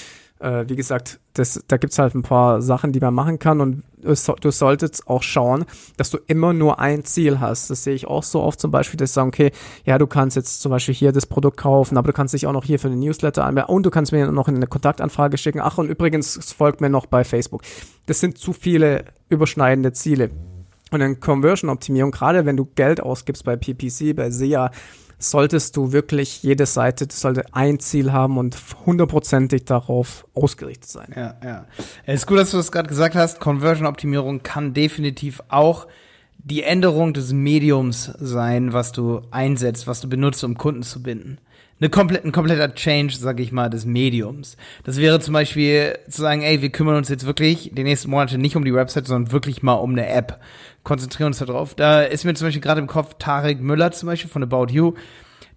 äh, 0.43 0.65
wie 0.67 0.75
gesagt, 0.75 1.19
das, 1.33 1.63
da 1.67 1.77
gibt's 1.77 1.97
halt 1.97 2.13
ein 2.13 2.21
paar 2.21 2.61
Sachen, 2.61 2.91
die 2.91 2.99
man 2.99 3.13
machen 3.13 3.39
kann 3.39 3.61
und 3.61 3.83
du 4.01 4.51
solltest 4.51 5.07
auch 5.07 5.23
schauen, 5.23 5.65
dass 5.95 6.09
du 6.09 6.19
immer 6.27 6.51
nur 6.53 6.79
ein 6.79 7.05
Ziel 7.05 7.39
hast. 7.39 7.69
Das 7.69 7.83
sehe 7.83 7.95
ich 7.95 8.05
auch 8.05 8.23
so 8.23 8.41
oft 8.41 8.59
zum 8.59 8.69
Beispiel, 8.69 8.97
dass 8.97 9.11
ich 9.11 9.13
sage, 9.13 9.27
okay, 9.29 9.51
ja, 9.85 9.97
du 9.97 10.05
kannst 10.05 10.35
jetzt 10.35 10.61
zum 10.61 10.69
Beispiel 10.69 10.93
hier 10.93 11.13
das 11.13 11.25
Produkt 11.25 11.57
kaufen, 11.57 11.97
aber 11.97 12.07
du 12.07 12.13
kannst 12.13 12.33
dich 12.33 12.45
auch 12.45 12.51
noch 12.51 12.65
hier 12.65 12.77
für 12.77 12.89
den 12.89 12.99
Newsletter 12.99 13.45
anmelden 13.45 13.73
und 13.73 13.85
du 13.85 13.89
kannst 13.89 14.11
mir 14.11 14.29
noch 14.31 14.47
eine 14.47 14.67
Kontaktanfrage 14.67 15.37
schicken. 15.37 15.61
Ach, 15.61 15.77
und 15.77 15.89
übrigens 15.89 16.53
folgt 16.53 16.81
mir 16.81 16.89
noch 16.89 17.05
bei 17.05 17.23
Facebook. 17.23 17.61
Das 18.05 18.19
sind 18.19 18.37
zu 18.37 18.51
viele 18.51 19.05
überschneidende 19.29 19.93
Ziele. 19.93 20.29
Und 20.93 21.01
in 21.01 21.19
Conversion-Optimierung, 21.19 22.11
gerade 22.11 22.45
wenn 22.45 22.55
du 22.55 22.65
Geld 22.65 23.01
ausgibst 23.01 23.43
bei 23.43 23.55
PPC, 23.55 24.15
bei 24.15 24.29
SEA, 24.29 24.69
solltest 25.17 25.75
du 25.75 25.91
wirklich 25.91 26.43
jede 26.43 26.67
Seite 26.67 27.07
sollte 27.09 27.45
ein 27.51 27.79
Ziel 27.79 28.11
haben 28.11 28.37
und 28.37 28.55
hundertprozentig 28.85 29.65
darauf 29.65 30.27
ausgerichtet 30.35 30.89
sein. 30.89 31.11
Ja, 31.15 31.35
ja. 31.43 31.65
Es 32.05 32.21
ist 32.21 32.27
gut, 32.27 32.37
dass 32.37 32.51
du 32.51 32.57
das 32.57 32.71
gerade 32.71 32.89
gesagt 32.89 33.15
hast. 33.15 33.39
Conversion-Optimierung 33.39 34.43
kann 34.43 34.75
definitiv 34.75 35.41
auch 35.49 35.87
die 36.37 36.61
Änderung 36.61 37.13
des 37.13 37.33
Mediums 37.33 38.11
sein, 38.19 38.71
was 38.73 38.91
du 38.91 39.21
einsetzt, 39.31 39.87
was 39.87 39.99
du 39.99 40.07
benutzt, 40.07 40.43
um 40.43 40.57
Kunden 40.57 40.83
zu 40.83 41.01
binden. 41.01 41.39
Eine 41.79 41.89
komplett, 41.89 42.23
ein 42.23 42.31
kompletter 42.31 42.73
Change, 42.75 43.15
sag 43.17 43.39
ich 43.39 43.51
mal, 43.51 43.69
des 43.69 43.85
Mediums. 43.85 44.57
Das 44.83 44.97
wäre 44.97 45.19
zum 45.19 45.33
Beispiel 45.33 45.97
zu 46.07 46.21
sagen, 46.21 46.41
ey, 46.41 46.61
wir 46.61 46.69
kümmern 46.69 46.95
uns 46.95 47.09
jetzt 47.09 47.25
wirklich 47.25 47.71
die 47.73 47.83
nächsten 47.83 48.09
Monate 48.09 48.37
nicht 48.37 48.55
um 48.55 48.63
die 48.63 48.73
Website, 48.73 49.07
sondern 49.07 49.31
wirklich 49.31 49.63
mal 49.63 49.73
um 49.73 49.91
eine 49.91 50.07
App 50.07 50.39
konzentrieren 50.83 51.27
uns 51.27 51.39
darauf. 51.39 51.75
Da 51.75 52.01
ist 52.01 52.25
mir 52.25 52.33
zum 52.33 52.47
Beispiel 52.47 52.61
gerade 52.61 52.81
im 52.81 52.87
Kopf 52.87 53.15
Tarek 53.19 53.61
Müller 53.61 53.91
zum 53.91 54.07
Beispiel 54.07 54.29
von 54.29 54.43
About 54.43 54.67
You. 54.71 54.93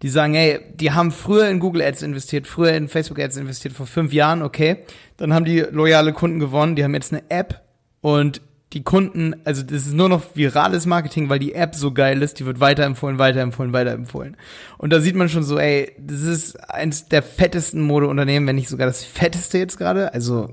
Die 0.02 0.09
sagen, 0.11 0.35
hey, 0.35 0.61
die 0.75 0.92
haben 0.92 1.11
früher 1.11 1.49
in 1.49 1.59
Google 1.59 1.83
Ads 1.83 2.02
investiert, 2.02 2.47
früher 2.47 2.73
in 2.73 2.88
Facebook 2.88 3.18
Ads 3.18 3.38
investiert, 3.38 3.73
vor 3.73 3.87
fünf 3.87 4.12
Jahren, 4.12 4.42
okay. 4.42 4.85
Dann 5.16 5.33
haben 5.33 5.47
die 5.47 5.61
loyale 5.61 6.12
Kunden 6.12 6.38
gewonnen, 6.38 6.76
die 6.76 6.85
haben 6.85 6.92
jetzt 6.92 7.14
eine 7.14 7.23
App 7.30 7.62
und 8.02 8.42
die 8.73 8.83
Kunden, 8.83 9.35
also 9.45 9.62
das 9.62 9.87
ist 9.87 9.95
nur 9.95 10.09
noch 10.09 10.35
virales 10.35 10.85
Marketing, 10.87 11.28
weil 11.30 11.38
die 11.38 11.54
App 11.54 11.75
so 11.75 11.92
geil 11.92 12.21
ist, 12.23 12.40
die 12.40 12.47
wird 12.47 12.61
weiterempfohlen, 12.61 13.18
weiterempfohlen, 13.18 13.73
weiterempfohlen. 13.73 14.37
Und 14.76 14.92
da 14.92 15.00
sieht 15.00 15.14
man 15.14 15.28
schon 15.28 15.45
so, 15.45 15.59
ey, 15.59 15.92
das 15.99 16.23
ist 16.23 16.56
eins 16.68 17.09
der 17.09 17.23
fettesten 17.23 17.80
Modeunternehmen, 17.80 18.47
wenn 18.47 18.56
nicht 18.56 18.68
sogar 18.68 18.87
das 18.87 19.04
fetteste 19.04 19.59
jetzt 19.59 19.78
gerade. 19.78 20.12
Also 20.12 20.50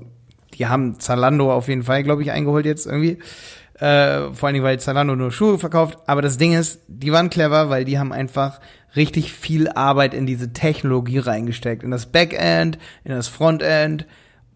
die 0.54 0.66
haben 0.66 1.00
Zalando 1.00 1.52
auf 1.52 1.68
jeden 1.68 1.82
Fall, 1.82 2.02
glaube 2.02 2.22
ich, 2.22 2.30
eingeholt 2.30 2.66
jetzt 2.66 2.86
irgendwie. 2.86 3.18
Äh, 3.78 4.32
vor 4.32 4.46
allen 4.46 4.54
Dingen, 4.54 4.64
weil 4.64 4.78
Zalando 4.78 5.16
nur 5.16 5.32
Schuhe 5.32 5.58
verkauft. 5.58 5.98
Aber 6.06 6.22
das 6.22 6.38
Ding 6.38 6.52
ist, 6.52 6.80
die 6.86 7.12
waren 7.12 7.30
clever, 7.30 7.70
weil 7.70 7.84
die 7.84 7.98
haben 7.98 8.12
einfach 8.12 8.60
richtig 8.96 9.32
viel 9.32 9.68
Arbeit 9.68 10.14
in 10.14 10.26
diese 10.26 10.52
Technologie 10.52 11.18
reingesteckt. 11.18 11.82
In 11.82 11.90
das 11.90 12.06
Backend, 12.06 12.78
in 13.04 13.12
das 13.12 13.28
Frontend. 13.28 14.06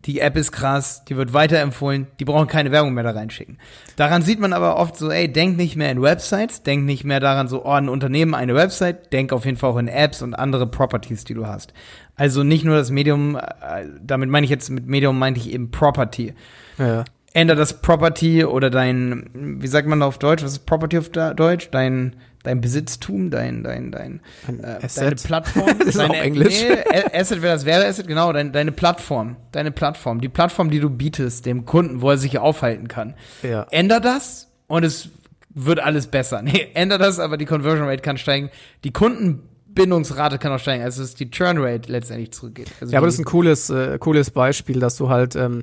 Die 0.05 0.21
App 0.21 0.37
ist 0.37 0.53
krass, 0.53 1.05
die 1.07 1.17
wird 1.17 1.33
weiterempfohlen, 1.33 2.07
die 2.21 2.25
brauchen 2.25 2.47
keine 2.47 2.71
Werbung 2.71 2.95
mehr 2.95 3.03
da 3.03 3.11
reinschicken. 3.11 3.59
Daran 3.97 4.23
sieht 4.23 4.39
man 4.39 4.53
aber 4.53 4.77
oft 4.77 4.97
so, 4.97 5.11
ey, 5.11 5.31
denk 5.31 5.57
nicht 5.57 5.75
mehr 5.75 5.91
in 5.91 6.01
Websites, 6.01 6.63
denk 6.63 6.85
nicht 6.85 7.03
mehr 7.03 7.19
daran 7.19 7.49
so, 7.49 7.65
oh, 7.65 7.73
ein 7.73 7.89
Unternehmen, 7.89 8.33
eine 8.33 8.55
Website, 8.55 9.13
denk 9.13 9.33
auf 9.33 9.45
jeden 9.45 9.57
Fall 9.57 9.71
auch 9.71 9.77
in 9.77 9.89
Apps 9.89 10.23
und 10.23 10.35
andere 10.35 10.69
Properties, 10.69 11.25
die 11.25 11.35
du 11.35 11.49
hast. 11.49 11.75
Also 12.15 12.45
nicht 12.45 12.65
nur 12.65 12.77
das 12.77 12.91
Medium, 12.91 13.35
äh, 13.35 13.87
damit 14.01 14.31
meine 14.31 14.45
ich 14.45 14.51
jetzt, 14.51 14.71
mit 14.71 14.87
Medium 14.87 15.19
meinte 15.19 15.41
ich 15.41 15.53
eben 15.53 15.73
Property. 15.73 16.33
Ja. 16.79 17.05
Änder 17.38 17.54
das 17.54 17.80
Property 17.80 18.45
oder 18.45 18.68
dein, 18.68 19.30
wie 19.61 19.66
sagt 19.68 19.87
man 19.87 20.02
auf 20.02 20.18
Deutsch, 20.18 20.42
was 20.42 20.52
ist 20.52 20.66
Property 20.66 20.99
auf 20.99 21.11
Deutsch? 21.11 21.68
Dein, 21.71 22.16
dein 22.42 22.61
Besitztum, 22.61 23.30
dein, 23.30 23.62
dein, 23.62 23.92
dein, 23.92 24.21
äh, 24.61 24.88
deine 24.97 25.14
Plattform. 25.14 25.78
das 25.78 25.88
ist 25.88 25.99
deine, 25.99 26.11
auch 26.11 26.16
Englisch. 26.16 26.64
Nee, 26.68 27.00
Asset 27.16 27.40
wäre 27.40 27.54
das 27.54 27.64
wäre 27.64 27.87
Asset, 27.87 28.09
genau, 28.09 28.33
dein, 28.33 28.50
deine 28.50 28.73
Plattform. 28.73 29.37
Deine 29.52 29.71
Plattform. 29.71 30.21
Die 30.21 30.28
Plattform, 30.28 30.68
die 30.68 30.80
du 30.80 30.90
bietest 30.90 31.47
dem 31.47 31.64
Kunden, 31.64 32.02
wo 32.02 32.11
er 32.11 32.18
sich 32.18 32.37
aufhalten 32.40 32.88
kann. 32.88 33.14
Ja. 33.45 33.68
Änder 33.71 34.00
das 34.00 34.50
und 34.66 34.83
es 34.85 35.11
wird 35.50 35.78
alles 35.78 36.09
besser. 36.09 36.42
Nee, 36.49 36.68
änder 36.75 36.99
das, 36.99 37.21
aber 37.21 37.37
die 37.37 37.45
Conversion 37.45 37.87
Rate 37.87 38.02
kann 38.02 38.18
steigen. 38.18 38.50
Die 38.83 38.92
Kundenbindungsrate 38.92 40.38
kann 40.38 40.50
auch 40.50 40.59
steigen, 40.59 40.83
also 40.83 41.02
dass 41.02 41.14
die 41.14 41.30
Churn 41.30 41.59
Rate 41.59 41.92
letztendlich 41.92 42.33
zurückgeht. 42.33 42.73
Also 42.80 42.92
Ja, 42.92 42.99
aber 42.99 43.07
das 43.07 43.14
ist 43.14 43.21
ein 43.21 43.26
cooles, 43.26 43.71
äh, 43.71 43.97
cooles 44.00 44.33
Beispiel, 44.33 44.80
dass 44.80 44.97
du 44.97 45.09
halt, 45.09 45.37
ähm, 45.37 45.62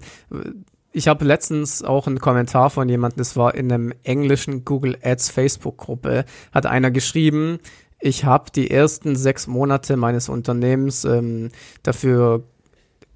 ich 0.96 1.10
habe 1.10 1.25
letztens 1.25 1.84
auch 1.84 2.08
einen 2.08 2.20
Kommentar 2.20 2.70
von 2.70 2.88
jemandem, 2.88 3.18
das 3.18 3.36
war 3.36 3.54
in 3.54 3.72
einem 3.72 3.94
englischen 4.04 4.64
Google 4.64 4.98
Ads 5.04 5.30
Facebook-Gruppe, 5.30 6.24
hat 6.54 6.66
einer 6.66 6.90
geschrieben, 6.90 7.60
ich 8.00 8.24
habe 8.24 8.50
die 8.56 8.72
ersten 8.72 9.18
sechs 9.18 9.46
Monate 9.48 9.98
meines 9.98 10.30
Unternehmens 10.30 11.04
ähm, 11.04 11.50
dafür 11.84 12.44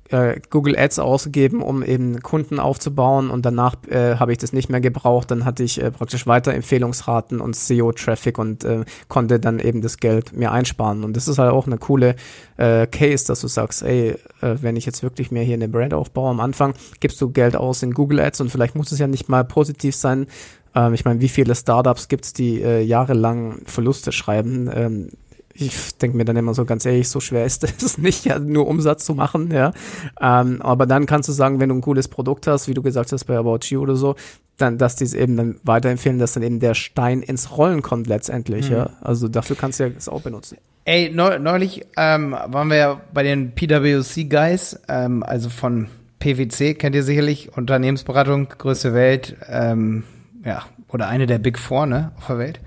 äh, 0.09 0.39
Google 0.49 0.77
Ads 0.77 0.99
ausgegeben, 0.99 1.61
um 1.61 1.83
eben 1.83 2.21
Kunden 2.21 2.59
aufzubauen 2.59 3.29
und 3.29 3.45
danach 3.45 3.75
äh, 3.89 4.15
habe 4.15 4.31
ich 4.31 4.37
das 4.37 4.53
nicht 4.53 4.69
mehr 4.69 4.81
gebraucht. 4.81 5.31
Dann 5.31 5.45
hatte 5.45 5.63
ich 5.63 5.81
äh, 5.81 5.91
praktisch 5.91 6.27
weiter 6.27 6.53
Empfehlungsraten 6.53 7.39
und 7.39 7.55
SEO-Traffic 7.55 8.37
und 8.37 8.63
äh, 8.63 8.85
konnte 9.07 9.39
dann 9.39 9.59
eben 9.59 9.81
das 9.81 9.97
Geld 9.97 10.33
mir 10.33 10.51
einsparen. 10.51 11.03
Und 11.03 11.15
das 11.15 11.27
ist 11.27 11.37
halt 11.37 11.51
auch 11.51 11.67
eine 11.67 11.77
coole 11.77 12.15
äh, 12.57 12.87
Case, 12.87 13.25
dass 13.27 13.41
du 13.41 13.47
sagst, 13.47 13.83
ey, 13.83 14.15
äh, 14.41 14.55
wenn 14.61 14.75
ich 14.75 14.85
jetzt 14.85 15.03
wirklich 15.03 15.31
mehr 15.31 15.43
hier 15.43 15.55
eine 15.55 15.69
Brand 15.69 15.93
aufbaue 15.93 16.29
am 16.29 16.39
Anfang, 16.39 16.73
gibst 16.99 17.21
du 17.21 17.29
Geld 17.29 17.55
aus 17.55 17.83
in 17.83 17.93
Google 17.93 18.19
Ads 18.19 18.41
und 18.41 18.49
vielleicht 18.49 18.75
muss 18.75 18.91
es 18.91 18.99
ja 18.99 19.07
nicht 19.07 19.29
mal 19.29 19.45
positiv 19.45 19.95
sein. 19.95 20.27
Ähm, 20.75 20.93
ich 20.93 21.05
meine, 21.05 21.21
wie 21.21 21.29
viele 21.29 21.55
Startups 21.55 22.07
gibt's, 22.07 22.33
die 22.33 22.61
äh, 22.61 22.81
jahrelang 22.81 23.61
Verluste 23.65 24.11
schreiben? 24.11 24.69
Ähm, 24.73 25.09
ich 25.59 25.97
denke 25.97 26.17
mir 26.17 26.25
dann 26.25 26.37
immer 26.37 26.53
so 26.53 26.65
ganz 26.65 26.85
ehrlich, 26.85 27.09
so 27.09 27.19
schwer 27.19 27.45
ist 27.45 27.63
es 27.83 27.97
nicht, 27.97 28.25
ja, 28.25 28.39
nur 28.39 28.67
Umsatz 28.67 29.05
zu 29.05 29.13
machen, 29.13 29.51
ja. 29.51 29.73
Ähm, 30.19 30.61
aber 30.61 30.85
dann 30.85 31.05
kannst 31.05 31.29
du 31.29 31.33
sagen, 31.33 31.59
wenn 31.59 31.69
du 31.69 31.75
ein 31.75 31.81
cooles 31.81 32.07
Produkt 32.07 32.47
hast, 32.47 32.67
wie 32.67 32.73
du 32.73 32.81
gesagt 32.81 33.11
hast 33.11 33.25
bei 33.25 33.37
About 33.37 33.59
You 33.65 33.81
oder 33.81 33.95
so, 33.95 34.15
dann, 34.57 34.77
dass 34.77 34.95
die 34.95 35.05
es 35.05 35.13
eben 35.13 35.37
dann 35.37 35.59
weiterempfehlen, 35.63 36.19
dass 36.19 36.33
dann 36.33 36.43
eben 36.43 36.59
der 36.59 36.73
Stein 36.73 37.21
ins 37.21 37.57
Rollen 37.57 37.81
kommt 37.81 38.07
letztendlich, 38.07 38.69
ja. 38.69 38.91
Also 39.01 39.27
dafür 39.27 39.55
kannst 39.55 39.79
du 39.79 39.83
ja 39.85 39.89
das 39.89 40.09
auch 40.09 40.21
benutzen. 40.21 40.57
Ey, 40.85 41.11
neu, 41.11 41.39
neulich 41.39 41.85
ähm, 41.97 42.31
waren 42.31 42.69
wir 42.69 42.77
ja 42.77 43.01
bei 43.13 43.23
den 43.23 43.51
PwC 43.53 44.25
Guys, 44.25 44.79
ähm, 44.87 45.23
also 45.23 45.49
von 45.49 45.87
PwC, 46.19 46.73
kennt 46.73 46.95
ihr 46.95 47.03
sicherlich, 47.03 47.55
Unternehmensberatung, 47.55 48.49
größte 48.49 48.93
Welt, 48.93 49.35
ähm, 49.47 50.03
ja, 50.43 50.63
oder 50.89 51.07
eine 51.07 51.27
der 51.27 51.39
Big 51.39 51.59
Four, 51.59 51.85
ne, 51.85 52.11
auf 52.17 52.27
der 52.27 52.37
Welt. 52.39 52.59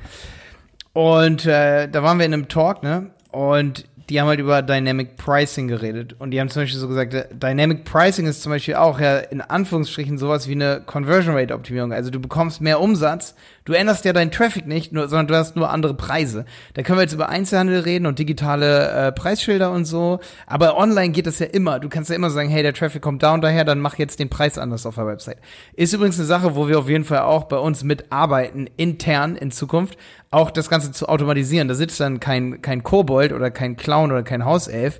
Und 0.92 1.46
äh, 1.46 1.88
da 1.88 2.02
waren 2.02 2.18
wir 2.18 2.26
in 2.26 2.34
einem 2.34 2.49
Talk, 2.49 2.82
ne, 2.82 3.11
und 3.30 3.87
die 4.08 4.20
haben 4.20 4.28
halt 4.28 4.40
über 4.40 4.61
Dynamic 4.61 5.16
Pricing 5.16 5.68
geredet. 5.68 6.14
Und 6.18 6.32
die 6.32 6.40
haben 6.40 6.50
zum 6.50 6.62
Beispiel 6.62 6.78
so 6.78 6.88
gesagt, 6.88 7.14
äh, 7.14 7.26
Dynamic 7.32 7.84
Pricing 7.84 8.26
ist 8.26 8.42
zum 8.42 8.52
Beispiel 8.52 8.75
auch 8.75 9.00
ja 9.00 9.18
in 9.18 9.40
Anführungsstrichen 9.40 10.18
sowas 10.18 10.49
wie 10.49 10.52
eine 10.52 10.82
Conversion 10.84 11.34
Rate 11.34 11.54
Optimierung. 11.54 11.92
Also 11.92 12.11
du 12.11 12.20
bekommst 12.20 12.61
mehr 12.61 12.80
Umsatz, 12.80 13.34
du 13.64 13.73
änderst 13.73 14.04
ja 14.04 14.12
deinen 14.12 14.31
Traffic 14.31 14.66
nicht, 14.66 14.92
nur, 14.92 15.09
sondern 15.09 15.28
du 15.28 15.35
hast 15.37 15.57
nur 15.57 15.71
andere 15.71 15.95
Preise. 15.95 16.45
Da 16.75 16.83
können 16.83 16.99
wir 16.99 17.02
jetzt 17.02 17.12
über 17.12 17.28
Einzelhandel 17.28 17.81
reden 17.81 18.07
und 18.07 18.19
digitale 18.19 18.90
äh, 18.90 19.12
Preisschilder 19.12 19.71
und 19.71 19.85
so. 19.85 20.21
Aber 20.47 20.76
online 20.76 21.11
geht 21.11 21.26
das 21.26 21.38
ja 21.38 21.47
immer. 21.47 21.81
Du 21.81 21.88
kannst 21.88 22.11
ja 22.11 22.16
immer 22.16 22.31
sagen, 22.31 22.49
hey, 22.49 22.62
der 22.62 22.75
Traffic 22.75 23.02
kommt 23.02 23.23
da 23.23 23.35
und 23.35 23.42
daher, 23.42 23.64
dann 23.64 23.81
mach 23.81 23.99
jetzt 23.99 24.19
den 24.19 24.28
Preis 24.28 24.59
anders 24.59 24.87
auf 24.87 24.97
der 24.97 25.07
Website. 25.07 25.38
Ist 25.75 25.92
übrigens 25.92 26.19
eine 26.19 26.26
Sache, 26.26 26.54
wo 26.57 26.69
wir 26.69 26.78
auf 26.78 26.88
jeden 26.88 27.04
Fall 27.04 27.21
auch 27.21 27.45
bei 27.45 27.59
uns 27.59 27.85
mitarbeiten, 27.85 28.69
intern 28.76 29.37
in 29.37 29.50
Zukunft, 29.50 29.99
auch 30.31 30.50
das 30.50 30.69
Ganze 30.69 30.92
zu 30.92 31.09
automatisieren. 31.09 31.69
Da 31.69 31.75
sitzt 31.75 32.00
dann 32.00 32.21
kein, 32.21 32.62
kein 32.62 32.83
Kobold 32.83 33.33
oder 33.33 33.50
kein 33.50 33.76
Clown 33.76 34.11
oder 34.11 34.23
kein 34.23 34.45
Hauself, 34.45 34.99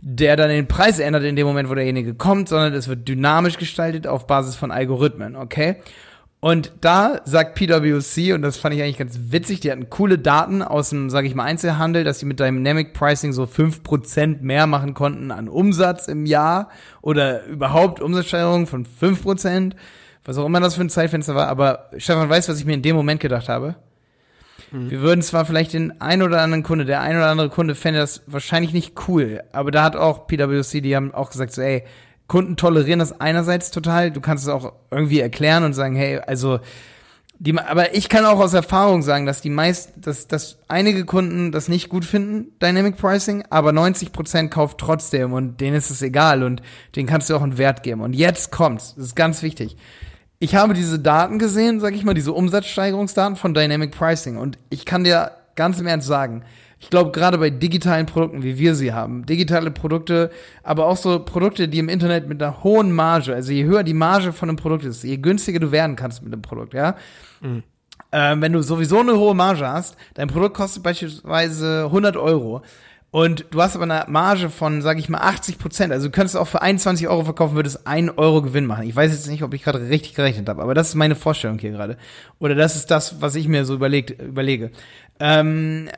der 0.00 0.36
dann 0.36 0.48
den 0.48 0.66
Preis 0.66 0.98
ändert 0.98 1.24
in 1.24 1.36
dem 1.36 1.46
Moment, 1.46 1.68
wo 1.68 1.74
derjenige 1.74 2.14
kommt, 2.14 2.48
sondern 2.48 2.72
es 2.72 2.88
wird 2.88 3.06
dynamisch 3.06 3.58
gestaltet 3.58 4.06
auf 4.06 4.26
Basis 4.26 4.56
von 4.56 4.70
Algorithmen, 4.70 5.36
okay? 5.36 5.76
Und 6.40 6.72
da 6.80 7.20
sagt 7.26 7.54
PwC, 7.54 8.32
und 8.32 8.40
das 8.40 8.56
fand 8.56 8.74
ich 8.74 8.82
eigentlich 8.82 8.96
ganz 8.96 9.18
witzig, 9.28 9.60
die 9.60 9.70
hatten 9.70 9.90
coole 9.90 10.18
Daten 10.18 10.62
aus 10.62 10.88
dem, 10.88 11.10
sage 11.10 11.26
ich 11.26 11.34
mal, 11.34 11.44
Einzelhandel, 11.44 12.02
dass 12.02 12.18
sie 12.18 12.24
mit 12.24 12.40
Dynamic 12.40 12.94
Pricing 12.94 13.34
so 13.34 13.44
5% 13.44 14.40
mehr 14.40 14.66
machen 14.66 14.94
konnten 14.94 15.32
an 15.32 15.50
Umsatz 15.50 16.08
im 16.08 16.24
Jahr 16.24 16.70
oder 17.02 17.44
überhaupt 17.44 18.00
Umsatzsteigerung 18.00 18.66
von 18.66 18.86
5%, 18.86 19.74
was 20.24 20.38
auch 20.38 20.46
immer 20.46 20.60
das 20.60 20.76
für 20.76 20.80
ein 20.80 20.88
Zeitfenster 20.88 21.34
war. 21.34 21.48
Aber 21.48 21.90
Stefan, 21.98 22.30
weißt 22.30 22.48
du, 22.48 22.52
was 22.52 22.60
ich 22.60 22.64
mir 22.64 22.74
in 22.74 22.82
dem 22.82 22.96
Moment 22.96 23.20
gedacht 23.20 23.50
habe? 23.50 23.76
Wir 24.72 25.00
würden 25.00 25.20
zwar 25.20 25.44
vielleicht 25.44 25.72
den 25.72 26.00
ein 26.00 26.22
oder 26.22 26.40
anderen 26.40 26.62
Kunde, 26.62 26.84
der 26.84 27.00
ein 27.00 27.16
oder 27.16 27.26
andere 27.26 27.48
Kunde 27.48 27.74
fände 27.74 27.98
das 27.98 28.22
wahrscheinlich 28.26 28.72
nicht 28.72 28.94
cool, 29.08 29.42
aber 29.52 29.72
da 29.72 29.82
hat 29.82 29.96
auch 29.96 30.28
PwC, 30.28 30.80
die 30.80 30.94
haben 30.94 31.12
auch 31.12 31.30
gesagt 31.30 31.52
so, 31.52 31.60
ey, 31.60 31.82
Kunden 32.30 32.56
tolerieren 32.56 33.00
das 33.00 33.20
einerseits 33.20 33.72
total, 33.72 34.12
du 34.12 34.20
kannst 34.20 34.44
es 34.44 34.48
auch 34.48 34.72
irgendwie 34.92 35.18
erklären 35.18 35.64
und 35.64 35.74
sagen, 35.74 35.96
hey, 35.96 36.20
also 36.20 36.60
die, 37.40 37.58
aber 37.58 37.92
ich 37.96 38.08
kann 38.08 38.24
auch 38.24 38.38
aus 38.38 38.54
Erfahrung 38.54 39.02
sagen, 39.02 39.26
dass 39.26 39.40
die 39.40 39.50
meist, 39.50 39.94
dass, 39.96 40.28
dass 40.28 40.58
einige 40.68 41.04
Kunden 41.04 41.50
das 41.50 41.66
nicht 41.66 41.88
gut 41.88 42.04
finden, 42.04 42.52
Dynamic 42.62 42.98
Pricing, 42.98 43.44
aber 43.50 43.70
90% 43.70 44.48
kauft 44.48 44.78
trotzdem 44.78 45.32
und 45.32 45.60
denen 45.60 45.74
ist 45.74 45.90
es 45.90 46.02
egal 46.02 46.44
und 46.44 46.62
denen 46.94 47.08
kannst 47.08 47.28
du 47.28 47.34
auch 47.34 47.42
einen 47.42 47.58
Wert 47.58 47.82
geben. 47.82 48.00
Und 48.00 48.12
jetzt 48.12 48.52
kommt's, 48.52 48.94
das 48.94 49.06
ist 49.06 49.16
ganz 49.16 49.42
wichtig. 49.42 49.76
Ich 50.38 50.54
habe 50.54 50.72
diese 50.72 51.00
Daten 51.00 51.40
gesehen, 51.40 51.80
sag 51.80 51.94
ich 51.94 52.04
mal, 52.04 52.14
diese 52.14 52.32
Umsatzsteigerungsdaten 52.32 53.34
von 53.34 53.54
Dynamic 53.54 53.90
Pricing 53.90 54.36
und 54.36 54.56
ich 54.68 54.86
kann 54.86 55.02
dir 55.02 55.32
ganz 55.56 55.80
im 55.80 55.88
Ernst 55.88 56.06
sagen, 56.06 56.44
ich 56.80 56.88
glaube, 56.88 57.10
gerade 57.10 57.36
bei 57.36 57.50
digitalen 57.50 58.06
Produkten, 58.06 58.42
wie 58.42 58.58
wir 58.58 58.74
sie 58.74 58.92
haben, 58.92 59.26
digitale 59.26 59.70
Produkte, 59.70 60.30
aber 60.62 60.86
auch 60.86 60.96
so 60.96 61.20
Produkte, 61.20 61.68
die 61.68 61.78
im 61.78 61.90
Internet 61.90 62.26
mit 62.26 62.42
einer 62.42 62.64
hohen 62.64 62.90
Marge, 62.90 63.34
also 63.34 63.52
je 63.52 63.64
höher 63.64 63.82
die 63.82 63.94
Marge 63.94 64.32
von 64.32 64.48
einem 64.48 64.56
Produkt 64.56 64.84
ist, 64.84 65.04
je 65.04 65.18
günstiger 65.18 65.60
du 65.60 65.72
werden 65.72 65.94
kannst 65.94 66.22
mit 66.22 66.32
dem 66.32 66.40
Produkt, 66.42 66.72
ja. 66.72 66.96
Ähm, 68.12 68.40
wenn 68.40 68.52
du 68.52 68.62
sowieso 68.62 69.00
eine 69.00 69.16
hohe 69.16 69.34
Marge 69.34 69.68
hast, 69.68 69.96
dein 70.14 70.28
Produkt 70.28 70.56
kostet 70.56 70.82
beispielsweise 70.82 71.84
100 71.84 72.16
Euro 72.16 72.62
und 73.10 73.46
du 73.50 73.60
hast 73.60 73.74
aber 73.74 73.84
eine 73.84 74.04
Marge 74.08 74.48
von, 74.50 74.82
sag 74.82 74.98
ich 74.98 75.08
mal, 75.08 75.18
80 75.18 75.58
Prozent, 75.58 75.92
also 75.92 76.06
du 76.06 76.12
könntest 76.12 76.36
auch 76.36 76.46
für 76.48 76.62
21 76.62 77.08
Euro 77.08 77.24
verkaufen, 77.24 77.56
würdest 77.56 77.86
1 77.86 78.16
Euro 78.16 78.40
Gewinn 78.40 78.66
machen. 78.66 78.86
Ich 78.88 78.96
weiß 78.96 79.12
jetzt 79.12 79.28
nicht, 79.28 79.42
ob 79.42 79.52
ich 79.52 79.64
gerade 79.64 79.80
richtig 79.88 80.14
gerechnet 80.14 80.48
habe, 80.48 80.62
aber 80.62 80.74
das 80.74 80.88
ist 80.88 80.94
meine 80.94 81.16
Vorstellung 81.16 81.58
hier 81.58 81.72
gerade. 81.72 81.98
Oder 82.38 82.54
das 82.54 82.76
ist 82.76 82.90
das, 82.90 83.20
was 83.20 83.34
ich 83.34 83.48
mir 83.48 83.64
so 83.64 83.74
überlegt, 83.74 84.10
überlege. 84.22 84.70
Ähm, 85.18 85.90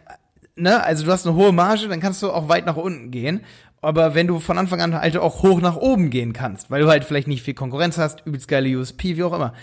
ne, 0.56 0.82
also 0.82 1.04
du 1.04 1.12
hast 1.12 1.26
eine 1.26 1.36
hohe 1.36 1.52
Marge, 1.52 1.88
dann 1.88 2.00
kannst 2.00 2.22
du 2.22 2.30
auch 2.30 2.48
weit 2.48 2.66
nach 2.66 2.76
unten 2.76 3.10
gehen. 3.10 3.40
Aber 3.80 4.14
wenn 4.14 4.28
du 4.28 4.38
von 4.38 4.58
Anfang 4.58 4.80
an 4.80 4.94
halt 4.94 5.16
auch 5.16 5.42
hoch 5.42 5.60
nach 5.60 5.76
oben 5.76 6.10
gehen 6.10 6.32
kannst, 6.32 6.70
weil 6.70 6.82
du 6.82 6.88
halt 6.88 7.04
vielleicht 7.04 7.26
nicht 7.26 7.42
viel 7.42 7.54
Konkurrenz 7.54 7.98
hast, 7.98 8.24
übelst 8.24 8.46
geile 8.46 8.78
USP, 8.78 9.16
wie 9.16 9.24
auch 9.24 9.32
immer. 9.32 9.54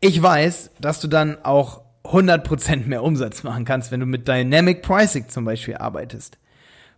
Ich 0.00 0.20
weiß, 0.20 0.72
dass 0.80 1.00
du 1.00 1.08
dann 1.08 1.42
auch 1.42 1.80
100% 2.04 2.86
mehr 2.86 3.02
Umsatz 3.02 3.42
machen 3.42 3.64
kannst, 3.64 3.90
wenn 3.90 4.00
du 4.00 4.06
mit 4.06 4.28
Dynamic 4.28 4.82
Pricing 4.82 5.28
zum 5.28 5.44
Beispiel 5.44 5.76
arbeitest. 5.76 6.38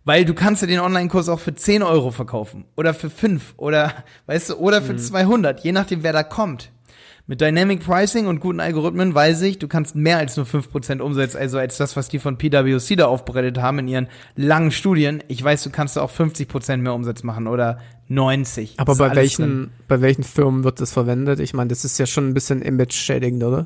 Weil 0.03 0.25
du 0.25 0.33
kannst 0.33 0.61
ja 0.61 0.67
den 0.67 0.79
Online-Kurs 0.79 1.29
auch 1.29 1.39
für 1.39 1.55
10 1.55 1.83
Euro 1.83 2.11
verkaufen 2.11 2.65
oder 2.75 2.93
für 2.93 3.09
5 3.09 3.53
oder, 3.57 3.93
weißt 4.25 4.51
du, 4.51 4.55
oder 4.55 4.81
für 4.81 4.95
200, 4.95 5.61
je 5.61 5.71
nachdem, 5.71 6.03
wer 6.03 6.13
da 6.13 6.23
kommt. 6.23 6.71
Mit 7.27 7.41
Dynamic 7.41 7.83
Pricing 7.83 8.27
und 8.27 8.39
guten 8.39 8.59
Algorithmen 8.59 9.15
weiß 9.15 9.41
ich, 9.41 9.57
du 9.57 9.67
kannst 9.67 9.95
mehr 9.95 10.19
als 10.19 10.37
nur 10.37 10.45
5% 10.45 10.99
umsetzen, 10.99 11.37
also 11.37 11.57
als 11.57 11.77
das, 11.77 11.95
was 11.95 12.07
die 12.07 12.19
von 12.19 12.37
PwC 12.37 12.95
da 12.95 13.07
aufbereitet 13.07 13.57
haben 13.57 13.79
in 13.79 13.87
ihren 13.87 14.07
langen 14.35 14.69
Studien. 14.69 15.23
Ich 15.27 15.43
weiß, 15.43 15.63
du 15.63 15.71
kannst 15.71 15.97
da 15.97 16.03
auch 16.03 16.11
50% 16.11 16.77
mehr 16.77 16.93
Umsatz 16.93 17.23
machen 17.23 17.47
oder 17.47 17.79
90. 18.09 18.75
Aber 18.77 18.95
bei 18.95 19.15
welchen, 19.15 19.41
drin. 19.43 19.71
bei 19.87 20.01
welchen 20.01 20.23
Firmen 20.23 20.63
wird 20.63 20.79
das 20.79 20.93
verwendet? 20.93 21.39
Ich 21.39 21.55
meine, 21.55 21.69
das 21.69 21.83
ist 21.83 21.97
ja 21.97 22.05
schon 22.05 22.29
ein 22.29 22.35
bisschen 22.35 22.61
image-schädigend, 22.61 23.43
oder? 23.43 23.65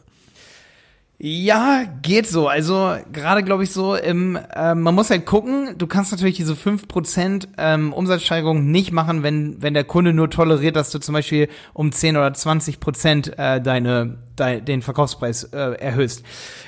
Ja, 1.21 1.83
geht 2.01 2.27
so. 2.27 2.47
Also 2.47 2.95
gerade 3.11 3.43
glaube 3.43 3.63
ich 3.63 3.71
so, 3.71 3.93
im, 3.95 4.39
ähm, 4.55 4.81
man 4.81 4.95
muss 4.95 5.09
halt 5.09 5.25
gucken, 5.25 5.75
du 5.77 5.85
kannst 5.85 6.11
natürlich 6.11 6.38
diese 6.38 6.53
5% 6.53 7.45
ähm, 7.57 7.91
Umsatzsteigerung 7.91 8.71
nicht 8.71 8.93
machen, 8.93 9.21
wenn, 9.21 9.61
wenn 9.61 9.73
der 9.73 9.83
Kunde 9.83 10.13
nur 10.13 10.29
toleriert, 10.29 10.77
dass 10.77 10.91
du 10.91 10.99
zum 10.99 11.11
Beispiel 11.11 11.49
um 11.73 11.91
10 11.91 12.15
oder 12.15 12.29
20% 12.29 13.38
äh, 13.38 13.61
deine, 13.61 14.17
den 14.39 14.81
Verkaufspreis 14.81 15.43
äh, 15.46 15.58
erhöhst. 15.58 16.24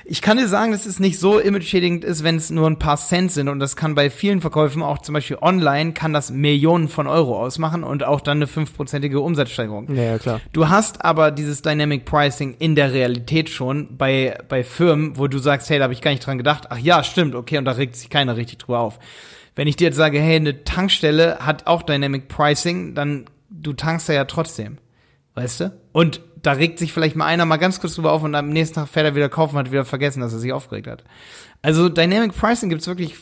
Ich 0.05 0.21
kann 0.21 0.37
dir 0.37 0.47
sagen, 0.47 0.71
dass 0.71 0.85
es 0.85 0.99
nicht 0.99 1.19
so 1.19 1.39
image-schädigend 1.39 2.03
ist, 2.03 2.23
wenn 2.23 2.35
es 2.35 2.49
nur 2.49 2.67
ein 2.67 2.79
paar 2.79 2.97
Cent 2.97 3.31
sind 3.31 3.47
und 3.47 3.59
das 3.59 3.75
kann 3.75 3.95
bei 3.95 4.09
vielen 4.09 4.41
Verkäufen, 4.41 4.83
auch 4.83 4.99
zum 4.99 5.13
Beispiel 5.13 5.37
online, 5.41 5.93
kann 5.93 6.13
das 6.13 6.31
Millionen 6.31 6.87
von 6.87 7.07
Euro 7.07 7.39
ausmachen 7.39 7.83
und 7.83 8.03
auch 8.03 8.21
dann 8.21 8.37
eine 8.37 8.45
5%ige 8.45 9.19
Umsatzsteigerung. 9.19 9.93
Ja, 9.95 10.03
ja, 10.03 10.17
klar. 10.17 10.41
Du 10.53 10.69
hast 10.69 11.03
aber 11.03 11.31
dieses 11.31 11.61
Dynamic 11.61 12.05
Pricing 12.05 12.55
in 12.59 12.75
der 12.75 12.93
Realität 12.93 13.49
schon 13.49 13.97
bei, 13.97 14.37
bei 14.47 14.63
Firmen, 14.63 15.17
wo 15.17 15.27
du 15.27 15.39
sagst, 15.39 15.69
hey, 15.69 15.77
da 15.77 15.83
habe 15.83 15.93
ich 15.93 16.01
gar 16.01 16.11
nicht 16.11 16.25
dran 16.25 16.37
gedacht. 16.37 16.67
Ach 16.69 16.77
ja, 16.77 17.03
stimmt, 17.03 17.35
okay, 17.35 17.57
und 17.57 17.65
da 17.65 17.71
regt 17.71 17.95
sich 17.95 18.09
keiner 18.09 18.37
richtig 18.37 18.59
drüber 18.59 18.79
auf. 18.79 18.99
Wenn 19.55 19.67
ich 19.67 19.75
dir 19.75 19.85
jetzt 19.85 19.97
sage, 19.97 20.19
hey, 20.19 20.37
eine 20.37 20.63
Tankstelle 20.63 21.39
hat 21.39 21.67
auch 21.67 21.83
Dynamic 21.83 22.27
Pricing, 22.27 22.95
dann 22.95 23.25
du 23.49 23.73
tankst 23.73 24.09
da 24.09 24.13
ja 24.13 24.25
trotzdem. 24.25 24.77
Weißt 25.35 25.59
du? 25.61 25.73
Und 25.91 26.21
da 26.41 26.53
regt 26.53 26.79
sich 26.79 26.93
vielleicht 26.93 27.15
mal 27.15 27.25
einer 27.25 27.45
mal 27.45 27.57
ganz 27.57 27.79
kurz 27.79 27.95
drüber 27.95 28.11
auf 28.11 28.23
und 28.23 28.35
am 28.35 28.49
nächsten 28.49 28.75
Tag 28.75 28.87
fährt 28.87 29.05
er 29.05 29.15
wieder 29.15 29.29
kaufen 29.29 29.55
und 29.55 29.65
hat 29.65 29.71
wieder 29.71 29.85
vergessen, 29.85 30.21
dass 30.21 30.33
er 30.33 30.39
sich 30.39 30.53
aufgeregt 30.53 30.87
hat. 30.87 31.03
Also 31.61 31.89
Dynamic 31.89 32.35
Pricing 32.35 32.69
gibt's 32.69 32.87
wirklich 32.87 33.15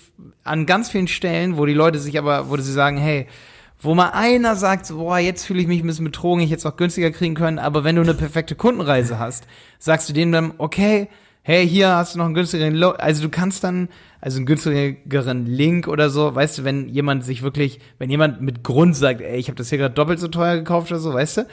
an 0.44 0.66
ganz 0.66 0.90
vielen 0.90 1.08
Stellen, 1.08 1.58
wo 1.58 1.66
die 1.66 1.74
Leute 1.74 2.00
sich 2.00 2.18
aber, 2.18 2.50
wo 2.50 2.58
sie 2.58 2.72
sagen, 2.72 2.98
hey, 2.98 3.28
wo 3.82 3.96
mal 3.96 4.10
einer 4.10 4.56
sagt, 4.56 4.90
boah, 4.90 5.20
jetzt 5.20 5.46
fühle 5.46 5.62
ich 5.62 5.68
mich 5.68 5.84
ein 5.84 5.88
bisschen 5.88 6.06
betrogen, 6.06 6.42
ich 6.42 6.52
hätte 6.52 6.60
es 6.60 6.66
auch 6.66 6.78
günstiger 6.78 7.12
kriegen 7.12 7.36
können, 7.36 7.60
aber 7.60 7.84
wenn 7.84 7.96
du 7.96 8.02
eine 8.02 8.14
perfekte 8.14 8.56
Kundenreise 8.56 9.20
hast, 9.20 9.46
sagst 9.78 10.10
du 10.10 10.14
dem 10.14 10.32
dann, 10.32 10.54
okay, 10.58 11.08
hey, 11.44 11.68
hier 11.68 11.96
hast 11.96 12.14
du 12.14 12.20
noch 12.20 12.26
einen 12.26 12.34
günstigeren, 12.34 12.76
Lo 12.76 12.92
also 12.92 13.24
du 13.24 13.30
kannst 13.30 13.64
dann, 13.64 13.90
also 14.22 14.38
einen 14.38 14.46
günstigeren 14.46 15.46
Link 15.46 15.88
oder 15.88 16.10
so, 16.10 16.36
weißt 16.36 16.60
du, 16.60 16.64
wenn 16.64 16.90
jemand 16.90 17.24
sich 17.24 17.42
wirklich, 17.42 17.80
wenn 17.98 18.10
jemand 18.10 18.42
mit 18.42 18.64
Grund 18.64 18.96
sagt, 18.96 19.22
ey, 19.22 19.38
ich 19.38 19.48
habe 19.48 19.56
das 19.56 19.70
hier 19.70 19.78
gerade 19.78 19.96
doppelt 19.96 20.20
so 20.20 20.28
teuer 20.28 20.58
gekauft 20.58 20.92
oder 20.92 21.00
so, 21.00 21.14
weißt 21.14 21.38
du? 21.38 21.48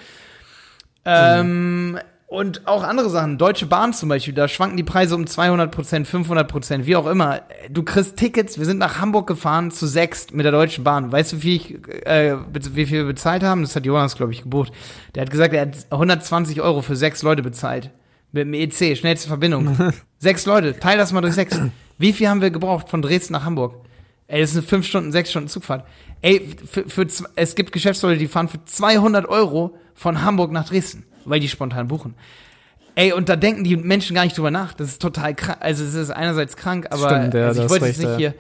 Ähm, 1.07 1.99
und 2.29 2.67
auch 2.67 2.83
andere 2.83 3.09
Sachen. 3.09 3.39
Deutsche 3.39 3.67
Bahn 3.67 3.93
zum 3.93 4.09
Beispiel, 4.09 4.35
da 4.35 4.49
schwanken 4.49 4.77
die 4.77 4.83
Preise 4.83 5.15
um 5.15 5.27
200 5.27 5.71
Prozent, 5.71 6.09
500 6.09 6.49
Prozent, 6.49 6.87
wie 6.87 6.97
auch 6.97 7.07
immer. 7.07 7.43
Du 7.71 7.85
kriegst 7.85 8.17
Tickets. 8.17 8.59
Wir 8.59 8.67
sind 8.67 8.79
nach 8.79 9.01
Hamburg 9.01 9.29
gefahren 9.29 9.71
zu 9.71 9.87
sechst 9.87 10.35
mit 10.35 10.45
der 10.45 10.51
Deutschen 10.51 10.83
Bahn. 10.83 11.13
Weißt 11.13 11.33
du, 11.33 11.37
wie 11.37 11.59
viel, 11.61 11.81
ich, 11.87 12.07
äh, 12.07 12.37
wie 12.53 12.87
viel 12.87 12.99
wir 12.99 13.05
bezahlt 13.05 13.45
haben? 13.45 13.63
Das 13.63 13.77
hat 13.77 13.87
Jonas, 13.87 14.17
glaube 14.17 14.33
ich, 14.33 14.43
gebucht. 14.43 14.73
Der 15.15 15.23
hat 15.23 15.31
gesagt, 15.31 15.55
er 15.55 15.63
hat 15.63 15.87
120 15.91 16.61
Euro 16.61 16.83
für 16.83 16.97
sechs 16.97 17.23
Leute 17.23 17.43
bezahlt. 17.43 17.91
Mit 18.33 18.43
dem 18.43 18.55
EC, 18.55 18.97
schnellste 18.97 19.29
Verbindung. 19.29 19.93
sechs 20.19 20.47
Leute, 20.47 20.79
teil 20.81 20.99
das 20.99 21.13
mal 21.13 21.21
durch 21.21 21.35
sechs. 21.35 21.57
Wie 21.97 22.13
viel 22.13 22.29
haben 22.29 22.43
wir 22.43 22.51
gebraucht 22.51 22.89
von 22.89 23.03
Dresden 23.03 23.35
nach 23.35 23.45
Hamburg? 23.45 23.77
Ey, 24.29 24.41
das 24.41 24.51
ist 24.51 24.57
eine 24.57 24.67
fünf 24.67 24.87
Stunden, 24.87 25.13
sechs 25.13 25.31
Stunden 25.31 25.49
Zugfahrt. 25.49 25.87
Ey, 26.21 26.49
für, 26.71 26.89
für, 26.89 27.07
es 27.37 27.55
gibt 27.55 27.73
Geschäftsleute, 27.73 28.19
die 28.19 28.27
fahren 28.27 28.49
für 28.49 28.65
200 28.65 29.27
Euro 29.27 29.77
von 29.95 30.23
Hamburg 30.23 30.51
nach 30.51 30.69
Dresden, 30.69 31.05
weil 31.25 31.41
die 31.41 31.49
spontan 31.49 31.89
buchen. 31.89 32.15
Ey, 32.97 33.13
und 33.13 33.29
da 33.29 33.37
denken 33.37 33.63
die 33.63 33.77
Menschen 33.77 34.15
gar 34.15 34.25
nicht 34.25 34.37
drüber 34.37 34.51
nach. 34.51 34.73
Das 34.73 34.89
ist 34.89 35.03
total 35.03 35.35
krank. 35.35 35.59
Also 35.61 35.85
es 35.85 35.95
ist 35.95 36.11
einerseits 36.11 36.57
krank, 36.57 36.87
aber 36.91 37.11
Stimmt, 37.11 37.35
ja, 37.35 37.47
also 37.47 37.65
ich 37.65 37.71
wollte 37.71 37.87
jetzt 37.87 37.99
recht, 37.99 38.09
nicht 38.09 38.17
hier. 38.17 38.35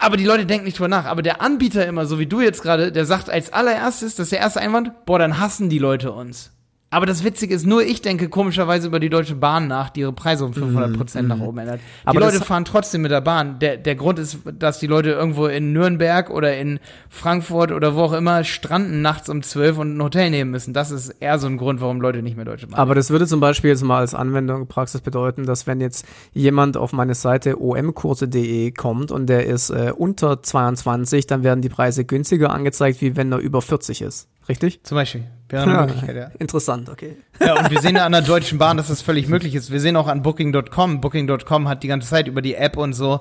Aber 0.00 0.16
die 0.16 0.24
Leute 0.24 0.46
denken 0.46 0.64
nicht 0.64 0.78
drüber 0.78 0.88
nach. 0.88 1.06
Aber 1.06 1.22
der 1.22 1.42
Anbieter 1.42 1.86
immer, 1.86 2.06
so 2.06 2.18
wie 2.18 2.26
du 2.26 2.40
jetzt 2.40 2.62
gerade, 2.62 2.92
der 2.92 3.04
sagt 3.04 3.28
als 3.28 3.52
allererstes, 3.52 4.14
das 4.14 4.26
ist 4.26 4.32
der 4.32 4.40
erste 4.40 4.60
Einwand, 4.60 5.06
boah, 5.06 5.18
dann 5.18 5.38
hassen 5.40 5.68
die 5.68 5.78
Leute 5.78 6.12
uns. 6.12 6.52
Aber 6.88 7.04
das 7.04 7.24
Witzige 7.24 7.52
ist, 7.52 7.66
nur 7.66 7.82
ich 7.82 8.00
denke 8.00 8.28
komischerweise 8.28 8.86
über 8.86 9.00
die 9.00 9.08
Deutsche 9.08 9.34
Bahn 9.34 9.66
nach, 9.66 9.90
die 9.90 10.00
ihre 10.00 10.12
Preise 10.12 10.44
um 10.44 10.52
500 10.52 10.96
Prozent 10.96 11.28
nach 11.28 11.40
oben 11.40 11.58
ändert. 11.58 11.80
Die 11.80 11.82
Mhm, 11.82 12.08
Aber 12.08 12.20
Leute 12.20 12.40
fahren 12.40 12.64
trotzdem 12.64 13.02
mit 13.02 13.10
der 13.10 13.20
Bahn. 13.20 13.58
Der, 13.58 13.76
der 13.76 13.96
Grund 13.96 14.20
ist, 14.20 14.38
dass 14.56 14.78
die 14.78 14.86
Leute 14.86 15.10
irgendwo 15.10 15.46
in 15.46 15.72
Nürnberg 15.72 16.30
oder 16.30 16.56
in 16.56 16.78
Frankfurt 17.08 17.72
oder 17.72 17.96
wo 17.96 18.02
auch 18.02 18.12
immer 18.12 18.44
stranden 18.44 19.02
nachts 19.02 19.28
um 19.28 19.42
12 19.42 19.78
und 19.78 19.96
ein 19.96 20.02
Hotel 20.02 20.30
nehmen 20.30 20.52
müssen. 20.52 20.72
Das 20.74 20.92
ist 20.92 21.08
eher 21.08 21.40
so 21.40 21.48
ein 21.48 21.56
Grund, 21.56 21.80
warum 21.80 22.00
Leute 22.00 22.22
nicht 22.22 22.36
mehr 22.36 22.44
Deutsche 22.44 22.68
Bahn 22.68 22.78
Aber 22.78 22.94
das 22.94 23.10
würde 23.10 23.26
zum 23.26 23.40
Beispiel 23.40 23.70
jetzt 23.70 23.82
mal 23.82 23.98
als 23.98 24.14
Anwendung 24.14 24.68
Praxis 24.68 25.00
bedeuten, 25.00 25.44
dass 25.44 25.66
wenn 25.66 25.80
jetzt 25.80 26.06
jemand 26.34 26.76
auf 26.76 26.92
meine 26.92 27.16
Seite 27.16 27.60
omkurse.de 27.60 28.70
kommt 28.70 29.10
und 29.10 29.26
der 29.26 29.46
ist 29.46 29.70
äh, 29.70 29.92
unter 29.96 30.40
22, 30.40 31.26
dann 31.26 31.42
werden 31.42 31.62
die 31.62 31.68
Preise 31.68 32.04
günstiger 32.04 32.50
angezeigt, 32.50 33.00
wie 33.00 33.16
wenn 33.16 33.32
er 33.32 33.38
über 33.38 33.60
40 33.60 34.02
ist. 34.02 34.28
Richtig? 34.48 34.82
Zum 34.84 34.96
Beispiel. 34.96 35.24
Wäre 35.48 35.62
eine 35.64 35.86
Möglichkeit, 35.86 36.16
ja. 36.16 36.30
Interessant, 36.38 36.88
okay. 36.88 37.16
Ja, 37.40 37.58
und 37.58 37.70
wir 37.70 37.80
sehen 37.80 37.96
ja 37.96 38.06
an 38.06 38.12
der 38.12 38.22
Deutschen 38.22 38.58
Bahn, 38.58 38.76
dass 38.76 38.88
das 38.88 39.02
völlig 39.02 39.28
möglich 39.28 39.54
ist. 39.54 39.70
Wir 39.70 39.80
sehen 39.80 39.96
auch 39.96 40.08
an 40.08 40.22
Booking.com. 40.22 41.00
Booking.com 41.00 41.68
hat 41.68 41.82
die 41.82 41.88
ganze 41.88 42.08
Zeit 42.08 42.28
über 42.28 42.42
die 42.42 42.54
App 42.54 42.76
und 42.76 42.94
so. 42.94 43.20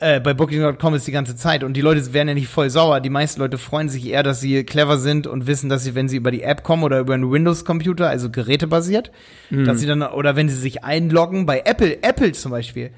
Äh, 0.00 0.20
bei 0.20 0.32
Booking.com 0.34 0.94
ist 0.94 1.06
die 1.06 1.12
ganze 1.12 1.36
Zeit. 1.36 1.62
Und 1.62 1.74
die 1.74 1.80
Leute 1.80 2.12
werden 2.14 2.28
ja 2.28 2.34
nicht 2.34 2.48
voll 2.48 2.70
sauer. 2.70 3.00
Die 3.00 3.10
meisten 3.10 3.40
Leute 3.40 3.58
freuen 3.58 3.88
sich 3.88 4.06
eher, 4.06 4.22
dass 4.22 4.40
sie 4.40 4.64
clever 4.64 4.96
sind 4.96 5.26
und 5.26 5.46
wissen, 5.46 5.68
dass 5.68 5.84
sie, 5.84 5.94
wenn 5.94 6.08
sie 6.08 6.16
über 6.16 6.30
die 6.30 6.42
App 6.42 6.62
kommen 6.62 6.82
oder 6.82 6.98
über 6.98 7.14
einen 7.14 7.30
Windows-Computer, 7.30 8.08
also 8.08 8.30
gerätebasiert, 8.30 9.12
dass 9.50 9.80
sie 9.80 9.86
dann, 9.86 10.02
oder 10.02 10.34
wenn 10.34 10.48
sie 10.48 10.56
sich 10.56 10.82
einloggen, 10.82 11.44
bei 11.44 11.62
Apple, 11.64 12.02
Apple 12.02 12.32
zum 12.32 12.52
Beispiel, 12.52 12.90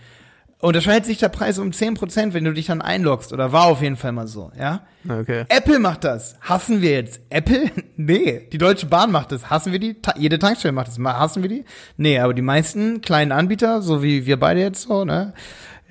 unterscheidet 0.64 1.04
sich 1.04 1.18
der 1.18 1.28
Preis 1.28 1.58
um 1.58 1.70
10%, 1.70 2.32
wenn 2.32 2.44
du 2.44 2.52
dich 2.52 2.66
dann 2.66 2.80
einloggst. 2.80 3.32
Oder 3.32 3.52
war 3.52 3.66
auf 3.66 3.82
jeden 3.82 3.96
Fall 3.96 4.12
mal 4.12 4.26
so, 4.26 4.50
ja? 4.58 4.82
Okay. 5.08 5.44
Apple 5.48 5.78
macht 5.78 6.04
das. 6.04 6.36
Hassen 6.40 6.80
wir 6.80 6.92
jetzt 6.92 7.20
Apple? 7.30 7.70
Nee. 7.96 8.48
Die 8.52 8.58
Deutsche 8.58 8.86
Bahn 8.86 9.12
macht 9.12 9.30
das. 9.30 9.50
Hassen 9.50 9.70
wir 9.70 9.78
die? 9.78 10.00
Ta 10.00 10.14
jede 10.18 10.38
Tankstelle 10.38 10.72
macht 10.72 10.88
das. 10.88 10.98
Hassen 10.98 11.42
wir 11.42 11.48
die? 11.48 11.64
Nee, 11.96 12.18
aber 12.18 12.34
die 12.34 12.42
meisten 12.42 13.02
kleinen 13.02 13.30
Anbieter, 13.30 13.82
so 13.82 14.02
wie 14.02 14.26
wir 14.26 14.38
beide 14.38 14.60
jetzt 14.60 14.82
so, 14.82 15.04
ne? 15.04 15.32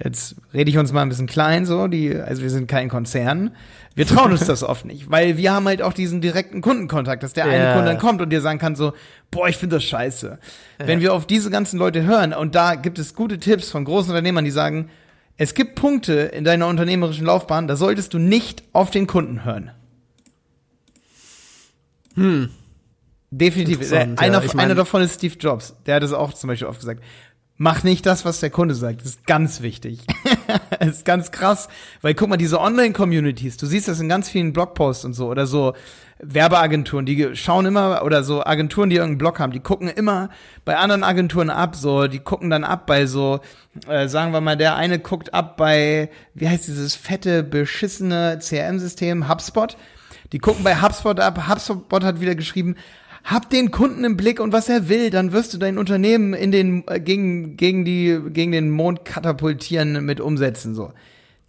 Jetzt 0.02 0.36
rede 0.54 0.70
ich 0.72 0.78
uns 0.78 0.92
mal 0.92 1.02
ein 1.04 1.10
bisschen 1.10 1.28
klein 1.28 1.66
so, 1.66 1.88
die, 1.88 2.16
also 2.16 2.42
wir 2.42 2.50
sind 2.50 2.68
kein 2.68 2.90
Konzern. 2.90 3.56
Wir 3.96 4.08
trauen 4.08 4.32
uns 4.32 4.46
das 4.48 4.64
oft 4.64 4.86
nicht, 4.86 5.10
weil 5.12 5.38
wir 5.38 5.54
haben 5.54 5.66
halt 5.68 5.82
auch 5.84 5.94
diesen 5.94 6.20
direkten 6.20 6.62
Kundenkontakt, 6.62 7.22
dass 7.22 7.34
der 7.34 7.46
eine 7.46 7.64
Ja. 7.64 7.74
Kunde 7.76 7.90
dann 7.92 8.00
kommt 8.00 8.22
und 8.22 8.32
dir 8.32 8.42
sagen 8.42 8.58
kann 8.60 8.76
so, 8.76 8.94
boah, 9.30 9.48
ich 9.48 9.58
finde 9.58 9.76
das 9.76 9.84
scheiße. 9.84 10.40
Wenn 10.80 11.00
wir 11.00 11.14
auf 11.14 11.28
diese 11.28 11.52
ganzen 11.52 11.78
Leute 11.78 12.04
hören 12.04 12.34
und 12.34 12.56
da 12.56 12.76
gibt 12.76 12.98
es 12.98 13.14
gute 13.14 13.38
Tipps 13.40 13.70
von 13.70 13.86
großen 13.86 14.10
Unternehmern, 14.10 14.46
die 14.46 14.52
sagen, 14.52 14.90
es 15.38 15.54
gibt 15.54 15.76
Punkte 15.76 16.14
in 16.14 16.44
deiner 16.44 16.68
unternehmerischen 16.68 17.26
Laufbahn, 17.26 17.68
da 17.68 17.76
solltest 17.76 18.14
du 18.14 18.20
nicht 18.20 18.64
auf 18.74 18.90
den 18.92 19.06
Kunden 19.08 19.46
hören. 19.46 19.72
Hm. 22.16 22.50
Definitiv. 23.32 23.92
Einer, 23.92 24.22
ja. 24.22 24.44
Ich 24.44 24.54
mein- 24.54 24.66
einer 24.66 24.76
davon 24.76 25.02
ist 25.02 25.16
Steve 25.16 25.36
Jobs. 25.40 25.76
Der 25.86 25.96
hat 25.96 26.04
es 26.04 26.14
auch 26.14 26.34
zum 26.34 26.50
Beispiel 26.50 26.68
oft 26.68 26.80
gesagt. 26.80 27.02
Mach 27.58 27.84
nicht 27.84 28.06
das, 28.06 28.26
was 28.26 28.40
der 28.40 28.50
Kunde 28.50 28.74
sagt. 28.74 29.02
Das 29.02 29.10
ist 29.10 29.28
ganz 29.28 29.62
wichtig. 29.62 30.06
das 30.80 30.90
ist 30.90 31.06
ganz 31.06 31.32
krass. 31.32 31.70
Weil 32.02 32.16
guck 32.16 32.30
mal, 32.30 32.38
diese 32.38 32.60
Online-Communities, 32.60 33.58
du 33.58 33.68
siehst 33.68 33.88
das 33.88 34.00
in 34.00 34.10
ganz 34.10 34.28
vielen 34.28 34.54
Blogposts 34.54 35.06
und 35.06 35.14
so 35.14 35.28
oder 35.28 35.46
so 35.46 35.74
Werbeagenturen, 36.20 37.06
die 37.06 37.36
schauen 37.36 37.66
immer 37.66 38.04
oder 38.04 38.24
so 38.24 38.44
Agenturen, 38.46 38.90
die 38.90 38.96
irgendeinen 38.96 39.18
Blog 39.18 39.40
haben, 39.40 39.52
die 39.52 39.60
gucken 39.60 39.90
immer 39.90 40.30
bei 40.64 40.78
anderen 40.78 41.04
Agenturen 41.04 41.50
ab, 41.50 41.76
so, 41.76 42.08
die 42.08 42.20
gucken 42.20 42.50
dann 42.50 42.64
ab 42.64 42.86
bei 42.88 43.06
so, 43.06 43.42
äh, 43.88 44.08
sagen 44.08 44.32
wir 44.32 44.40
mal, 44.40 44.56
der 44.56 44.76
eine 44.76 45.00
guckt 45.00 45.34
ab 45.34 45.58
bei, 45.58 46.10
wie 46.34 46.48
heißt 46.48 46.68
dieses 46.68 46.96
fette, 46.96 47.44
beschissene 47.44 48.40
CRM-System, 48.40 49.28
HubSpot. 49.30 49.76
Die 50.32 50.40
gucken 50.40 50.64
bei 50.64 50.82
HubSpot 50.82 51.20
ab. 51.20 51.48
HubSpot 51.48 52.04
hat 52.04 52.20
wieder 52.20 52.36
geschrieben, 52.36 52.76
hab 53.24 53.50
den 53.50 53.72
Kunden 53.72 54.04
im 54.04 54.18
Blick 54.18 54.40
und 54.40 54.52
was 54.52 54.68
er 54.70 54.90
will, 54.90 55.10
dann 55.10 55.32
wirst 55.32 55.54
du 55.54 55.58
dein 55.58 55.78
Unternehmen 55.78 56.34
in 56.34 56.52
den 56.52 56.84
äh, 56.88 57.00
gegen 57.00 57.56
gegen 57.58 57.86
die 57.86 58.20
gegen 58.30 58.52
den 58.52 58.70
Mond 58.70 59.06
katapultieren 59.06 60.04
mit 60.06 60.20
Umsätzen 60.20 60.76
so. 60.76 60.92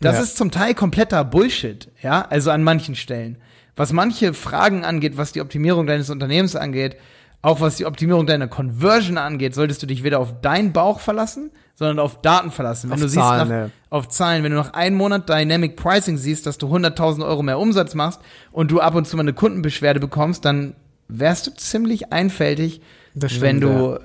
Das 0.01 0.17
Ja. 0.17 0.23
ist 0.23 0.37
zum 0.37 0.51
Teil 0.51 0.75
kompletter 0.75 1.25
Bullshit, 1.25 1.91
ja, 2.03 2.23
also 2.29 2.51
an 2.51 2.63
manchen 2.63 2.95
Stellen. 2.95 3.39
Was 3.77 3.93
manche 3.93 4.35
Fragen 4.35 4.85
angeht, 4.85 5.17
was 5.17 5.33
die 5.33 5.41
Optimierung 5.41 5.87
deines 5.87 6.11
Unternehmens 6.11 6.55
angeht, 6.55 6.97
auch 7.43 7.61
was 7.61 7.77
die 7.77 7.87
Optimierung 7.87 8.27
deiner 8.27 8.47
Conversion 8.49 9.19
angeht, 9.19 9.55
solltest 9.55 9.83
du 9.83 9.87
dich 9.87 10.05
weder 10.05 10.21
auf 10.21 10.41
deinen 10.41 10.73
Bauch 10.73 11.01
verlassen, 11.01 11.51
sondern 11.75 11.99
auf 11.99 12.23
Daten 12.23 12.51
verlassen. 12.53 12.89
Wenn 12.91 12.95
Auf 12.95 13.01
du 13.03 13.09
Zahlen, 13.09 13.49
siehst, 13.49 13.51
nach, 13.51 13.71
auf 13.91 14.09
Zahlen, 14.09 14.45
wenn 14.45 14.53
du 14.53 14.59
nach 14.59 14.75
einem 14.75 14.97
Monat 14.97 15.29
Dynamic 15.29 15.77
Pricing 15.77 16.17
siehst, 16.19 16.47
dass 16.47 16.57
du 16.57 16.69
100.000 16.69 17.27
Euro 17.27 17.43
mehr 17.43 17.59
Umsatz 17.59 17.95
machst 17.95 18.21
und 18.53 18.71
du 18.71 18.81
ab 18.81 18.95
und 18.95 19.07
zu 19.07 19.17
mal 19.17 19.23
eine 19.23 19.33
Kundenbeschwerde 19.33 19.99
bekommst, 20.01 20.45
dann 20.45 20.75
wärst 21.09 21.47
du 21.47 21.55
ziemlich 21.55 22.13
einfältig, 22.13 22.81
stimmt, 23.17 23.41
wenn 23.41 23.61
du 23.61 23.99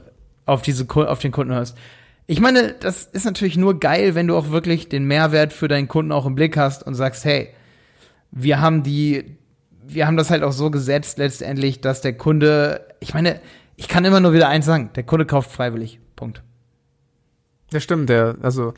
auf 0.46 0.62
diese 0.62 0.88
auf 0.90 1.20
den 1.20 1.32
Kunden 1.32 1.54
hörst. 1.54 1.78
Ich 2.28 2.40
meine, 2.40 2.74
das 2.74 3.06
ist 3.06 3.26
natürlich 3.26 3.58
nur 3.58 3.80
geil, 3.80 4.14
wenn 4.16 4.28
du 4.28 4.36
auch 4.36 4.50
wirklich 4.52 4.90
den 4.90 5.06
Mehrwert 5.06 5.52
für 5.54 5.68
deinen 5.68 5.88
Kunden 5.88 6.12
auch 6.12 6.26
im 6.26 6.36
Blick 6.36 6.58
hast 6.58 6.84
und 6.86 6.96
sagst, 6.96 7.26
hey, 7.26 7.50
wir 8.32 8.62
haben 8.62 8.84
die, 8.84 9.38
wir 9.88 10.06
haben 10.06 10.18
das 10.18 10.30
halt 10.30 10.44
auch 10.44 10.52
so 10.52 10.70
gesetzt 10.70 11.18
letztendlich, 11.18 11.82
dass 11.82 12.02
der 12.02 12.14
Kunde, 12.14 12.86
ich 13.00 13.14
meine, 13.14 13.40
Ich 13.80 13.88
kann 13.88 14.04
immer 14.04 14.20
nur 14.20 14.34
wieder 14.34 14.50
eins 14.50 14.66
sagen, 14.66 14.90
der 14.96 15.04
Kunde 15.04 15.26
kauft 15.26 15.50
freiwillig. 15.54 16.02
Punkt. 16.18 16.44
Das 17.72 17.82
stimmt, 17.82 18.10
der, 18.10 18.36
also 18.42 18.74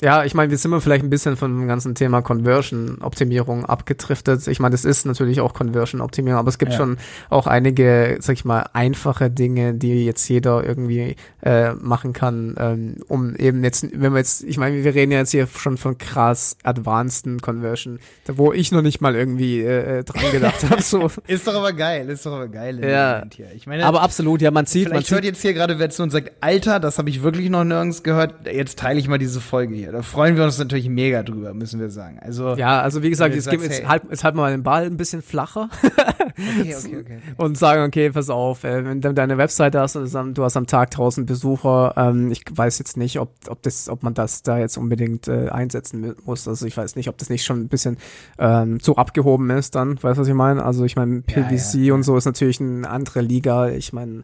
ja, 0.00 0.24
ich 0.24 0.34
meine, 0.34 0.50
wir 0.50 0.58
sind 0.58 0.80
vielleicht 0.80 1.02
ein 1.02 1.10
bisschen 1.10 1.36
von 1.36 1.58
dem 1.58 1.66
ganzen 1.66 1.96
Thema 1.96 2.22
Conversion-Optimierung 2.22 3.64
abgetriftet. 3.64 4.46
Ich 4.46 4.60
meine, 4.60 4.72
das 4.72 4.84
ist 4.84 5.06
natürlich 5.06 5.40
auch 5.40 5.54
Conversion-Optimierung, 5.54 6.38
aber 6.38 6.48
es 6.48 6.58
gibt 6.58 6.72
ja. 6.72 6.78
schon 6.78 6.98
auch 7.30 7.48
einige, 7.48 8.18
sag 8.20 8.34
ich 8.34 8.44
mal, 8.44 8.66
einfache 8.74 9.28
Dinge, 9.28 9.74
die 9.74 10.04
jetzt 10.04 10.28
jeder 10.28 10.64
irgendwie 10.64 11.16
äh, 11.42 11.72
machen 11.74 12.12
kann, 12.12 12.54
ähm, 12.58 12.96
um 13.08 13.34
eben 13.34 13.64
jetzt, 13.64 13.88
wenn 13.92 14.12
wir 14.12 14.18
jetzt, 14.18 14.44
ich 14.44 14.56
meine, 14.56 14.84
wir 14.84 14.94
reden 14.94 15.10
ja 15.10 15.18
jetzt 15.18 15.32
hier 15.32 15.48
schon 15.48 15.76
von 15.76 15.98
krass 15.98 16.56
advanceden 16.62 17.40
Conversion, 17.40 17.98
wo 18.28 18.52
ich 18.52 18.70
noch 18.70 18.82
nicht 18.82 19.00
mal 19.00 19.16
irgendwie 19.16 19.62
äh, 19.62 19.98
äh 19.98 20.04
dran 20.04 20.30
gedacht 20.30 20.62
habe. 20.70 20.80
So. 20.80 21.10
ist 21.26 21.46
doch 21.46 21.56
aber 21.56 21.72
geil, 21.72 22.08
ist 22.08 22.24
doch 22.24 22.34
aber 22.34 22.46
geil. 22.46 22.84
Ja. 22.84 23.24
Ich 23.56 23.66
meine, 23.66 23.84
aber 23.84 24.02
absolut, 24.02 24.42
ja, 24.42 24.52
man 24.52 24.66
sieht, 24.66 24.84
vielleicht 24.84 24.94
man 24.94 25.02
sieht, 25.02 25.10
hört 25.10 25.24
jetzt 25.24 25.42
hier 25.42 25.54
gerade 25.54 25.80
wer 25.80 25.90
zu 25.90 26.04
und 26.04 26.10
sagt, 26.10 26.32
Alter, 26.40 26.78
das 26.78 26.98
habe 26.98 27.10
ich 27.10 27.24
wirklich 27.24 27.50
noch 27.50 27.64
nirgends 27.64 28.04
gehört. 28.04 28.46
Jetzt 28.46 28.78
teile 28.78 29.00
ich 29.00 29.08
mal 29.08 29.18
diese 29.18 29.40
Folge 29.40 29.74
hier. 29.74 29.87
Da 29.92 30.02
freuen 30.02 30.36
wir 30.36 30.44
uns 30.44 30.58
natürlich 30.58 30.88
mega 30.88 31.22
drüber, 31.22 31.54
müssen 31.54 31.80
wir 31.80 31.90
sagen. 31.90 32.18
Also 32.20 32.54
ja, 32.54 32.80
also 32.80 33.02
wie 33.02 33.10
gesagt, 33.10 33.34
jetzt, 33.34 33.50
jetzt, 33.50 33.80
hey. 33.80 33.86
halt, 33.86 34.02
jetzt 34.10 34.24
halten 34.24 34.38
wir 34.38 34.42
mal 34.42 34.50
den 34.50 34.62
Ball 34.62 34.84
ein 34.84 34.96
bisschen 34.96 35.22
flacher 35.22 35.68
okay, 36.38 36.74
okay, 36.84 36.96
okay, 37.00 37.18
und 37.36 37.58
sagen, 37.58 37.82
okay, 37.82 38.10
pass 38.10 38.30
auf, 38.30 38.64
äh, 38.64 38.84
wenn 38.84 39.00
du 39.00 39.12
deine 39.12 39.38
Webseite 39.38 39.80
hast 39.80 39.96
und 39.96 40.34
du 40.34 40.44
hast 40.44 40.56
am 40.56 40.66
Tag 40.66 40.88
1000 40.88 41.26
Besucher, 41.26 41.94
ähm, 41.96 42.30
ich 42.30 42.44
weiß 42.50 42.78
jetzt 42.78 42.96
nicht, 42.96 43.18
ob, 43.18 43.30
ob, 43.48 43.62
das, 43.62 43.88
ob 43.88 44.02
man 44.02 44.14
das 44.14 44.42
da 44.42 44.58
jetzt 44.58 44.76
unbedingt 44.76 45.28
äh, 45.28 45.48
einsetzen 45.48 46.14
muss. 46.24 46.46
Also 46.46 46.66
ich 46.66 46.76
weiß 46.76 46.96
nicht, 46.96 47.08
ob 47.08 47.18
das 47.18 47.30
nicht 47.30 47.44
schon 47.44 47.60
ein 47.60 47.68
bisschen 47.68 47.98
ähm, 48.38 48.80
zu 48.80 48.96
abgehoben 48.96 49.50
ist 49.50 49.74
dann, 49.74 50.02
weißt 50.02 50.16
du, 50.16 50.22
was 50.22 50.28
ich 50.28 50.34
meine? 50.34 50.64
Also 50.64 50.84
ich 50.84 50.96
meine, 50.96 51.22
PVC 51.22 51.74
ja, 51.74 51.80
ja, 51.80 51.94
und 51.94 52.02
so 52.02 52.16
ist 52.16 52.24
natürlich 52.24 52.60
eine 52.60 52.88
andere 52.88 53.20
Liga. 53.20 53.68
Ich 53.68 53.92
meine, 53.92 54.22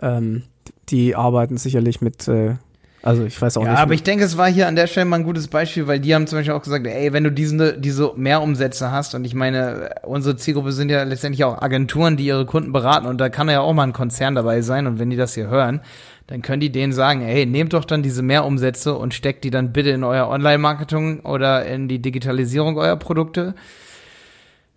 ähm, 0.00 0.42
die 0.88 1.14
arbeiten 1.14 1.56
sicherlich 1.56 2.00
mit 2.00 2.26
äh, 2.28 2.56
also 3.02 3.24
ich 3.24 3.40
weiß 3.40 3.56
auch 3.56 3.64
ja, 3.64 3.70
nicht. 3.70 3.80
Aber 3.80 3.94
ich 3.94 4.02
denke, 4.02 4.24
es 4.24 4.36
war 4.36 4.48
hier 4.48 4.68
an 4.68 4.76
der 4.76 4.86
Stelle 4.86 5.06
mal 5.06 5.16
ein 5.16 5.24
gutes 5.24 5.48
Beispiel, 5.48 5.86
weil 5.86 6.00
die 6.00 6.14
haben 6.14 6.26
zum 6.26 6.38
Beispiel 6.38 6.54
auch 6.54 6.62
gesagt, 6.62 6.86
ey, 6.86 7.12
wenn 7.12 7.24
du 7.24 7.32
diese, 7.32 7.78
diese 7.78 8.12
Mehrumsätze 8.16 8.92
hast, 8.92 9.14
und 9.14 9.24
ich 9.24 9.34
meine, 9.34 9.90
unsere 10.02 10.36
Zielgruppe 10.36 10.72
sind 10.72 10.90
ja 10.90 11.02
letztendlich 11.02 11.44
auch 11.44 11.60
Agenturen, 11.62 12.16
die 12.16 12.26
ihre 12.26 12.46
Kunden 12.46 12.72
beraten, 12.72 13.06
und 13.06 13.18
da 13.18 13.28
kann 13.28 13.48
ja 13.48 13.60
auch 13.60 13.72
mal 13.72 13.84
ein 13.84 13.92
Konzern 13.92 14.34
dabei 14.34 14.60
sein, 14.60 14.86
und 14.86 14.98
wenn 14.98 15.10
die 15.10 15.16
das 15.16 15.34
hier 15.34 15.48
hören, 15.48 15.80
dann 16.26 16.42
können 16.42 16.60
die 16.60 16.70
denen 16.70 16.92
sagen, 16.92 17.22
ey, 17.22 17.46
nehmt 17.46 17.72
doch 17.72 17.84
dann 17.84 18.02
diese 18.02 18.22
Mehrumsätze 18.22 18.94
und 18.94 19.14
steckt 19.14 19.44
die 19.44 19.50
dann 19.50 19.72
bitte 19.72 19.90
in 19.90 20.04
euer 20.04 20.28
Online-Marketing 20.28 21.20
oder 21.20 21.66
in 21.66 21.88
die 21.88 22.00
Digitalisierung 22.00 22.76
eurer 22.76 22.96
Produkte. 22.96 23.54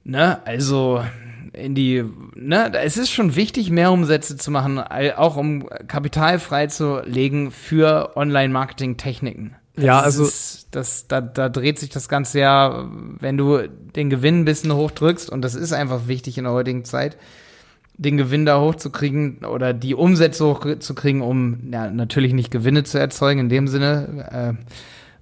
Ne, 0.03 0.39
also 0.45 1.03
in 1.53 1.75
die, 1.75 2.03
ne, 2.35 2.71
es 2.83 2.97
ist 2.97 3.11
schon 3.11 3.35
wichtig, 3.35 3.69
mehr 3.69 3.91
Umsätze 3.91 4.37
zu 4.37 4.51
machen, 4.51 4.79
auch 4.79 5.37
um 5.37 5.67
Kapital 5.87 6.39
freizulegen 6.39 7.51
für 7.51 8.15
Online-Marketing-Techniken. 8.15 9.55
Ja, 9.77 10.01
also 10.01 10.25
ist, 10.25 10.67
das, 10.71 11.07
da, 11.07 11.21
da 11.21 11.49
dreht 11.49 11.79
sich 11.79 11.89
das 11.89 12.07
Ganze 12.07 12.39
ja, 12.39 12.87
wenn 13.19 13.37
du 13.37 13.67
den 13.67 14.09
Gewinn 14.09 14.41
ein 14.41 14.45
bisschen 14.45 14.73
hochdrückst, 14.73 15.29
und 15.29 15.41
das 15.41 15.55
ist 15.55 15.73
einfach 15.73 16.07
wichtig 16.07 16.37
in 16.37 16.43
der 16.43 16.53
heutigen 16.53 16.85
Zeit, 16.85 17.17
den 17.95 18.17
Gewinn 18.17 18.45
da 18.45 18.59
hochzukriegen 18.59 19.45
oder 19.45 19.73
die 19.73 19.95
Umsätze 19.95 20.45
hochzukriegen, 20.45 21.21
um 21.21 21.71
ja, 21.71 21.89
natürlich 21.89 22.33
nicht 22.33 22.51
Gewinne 22.51 22.83
zu 22.83 22.99
erzeugen 22.99 23.41
in 23.41 23.49
dem 23.49 23.67
Sinne, 23.67 24.57
äh, 24.59 24.65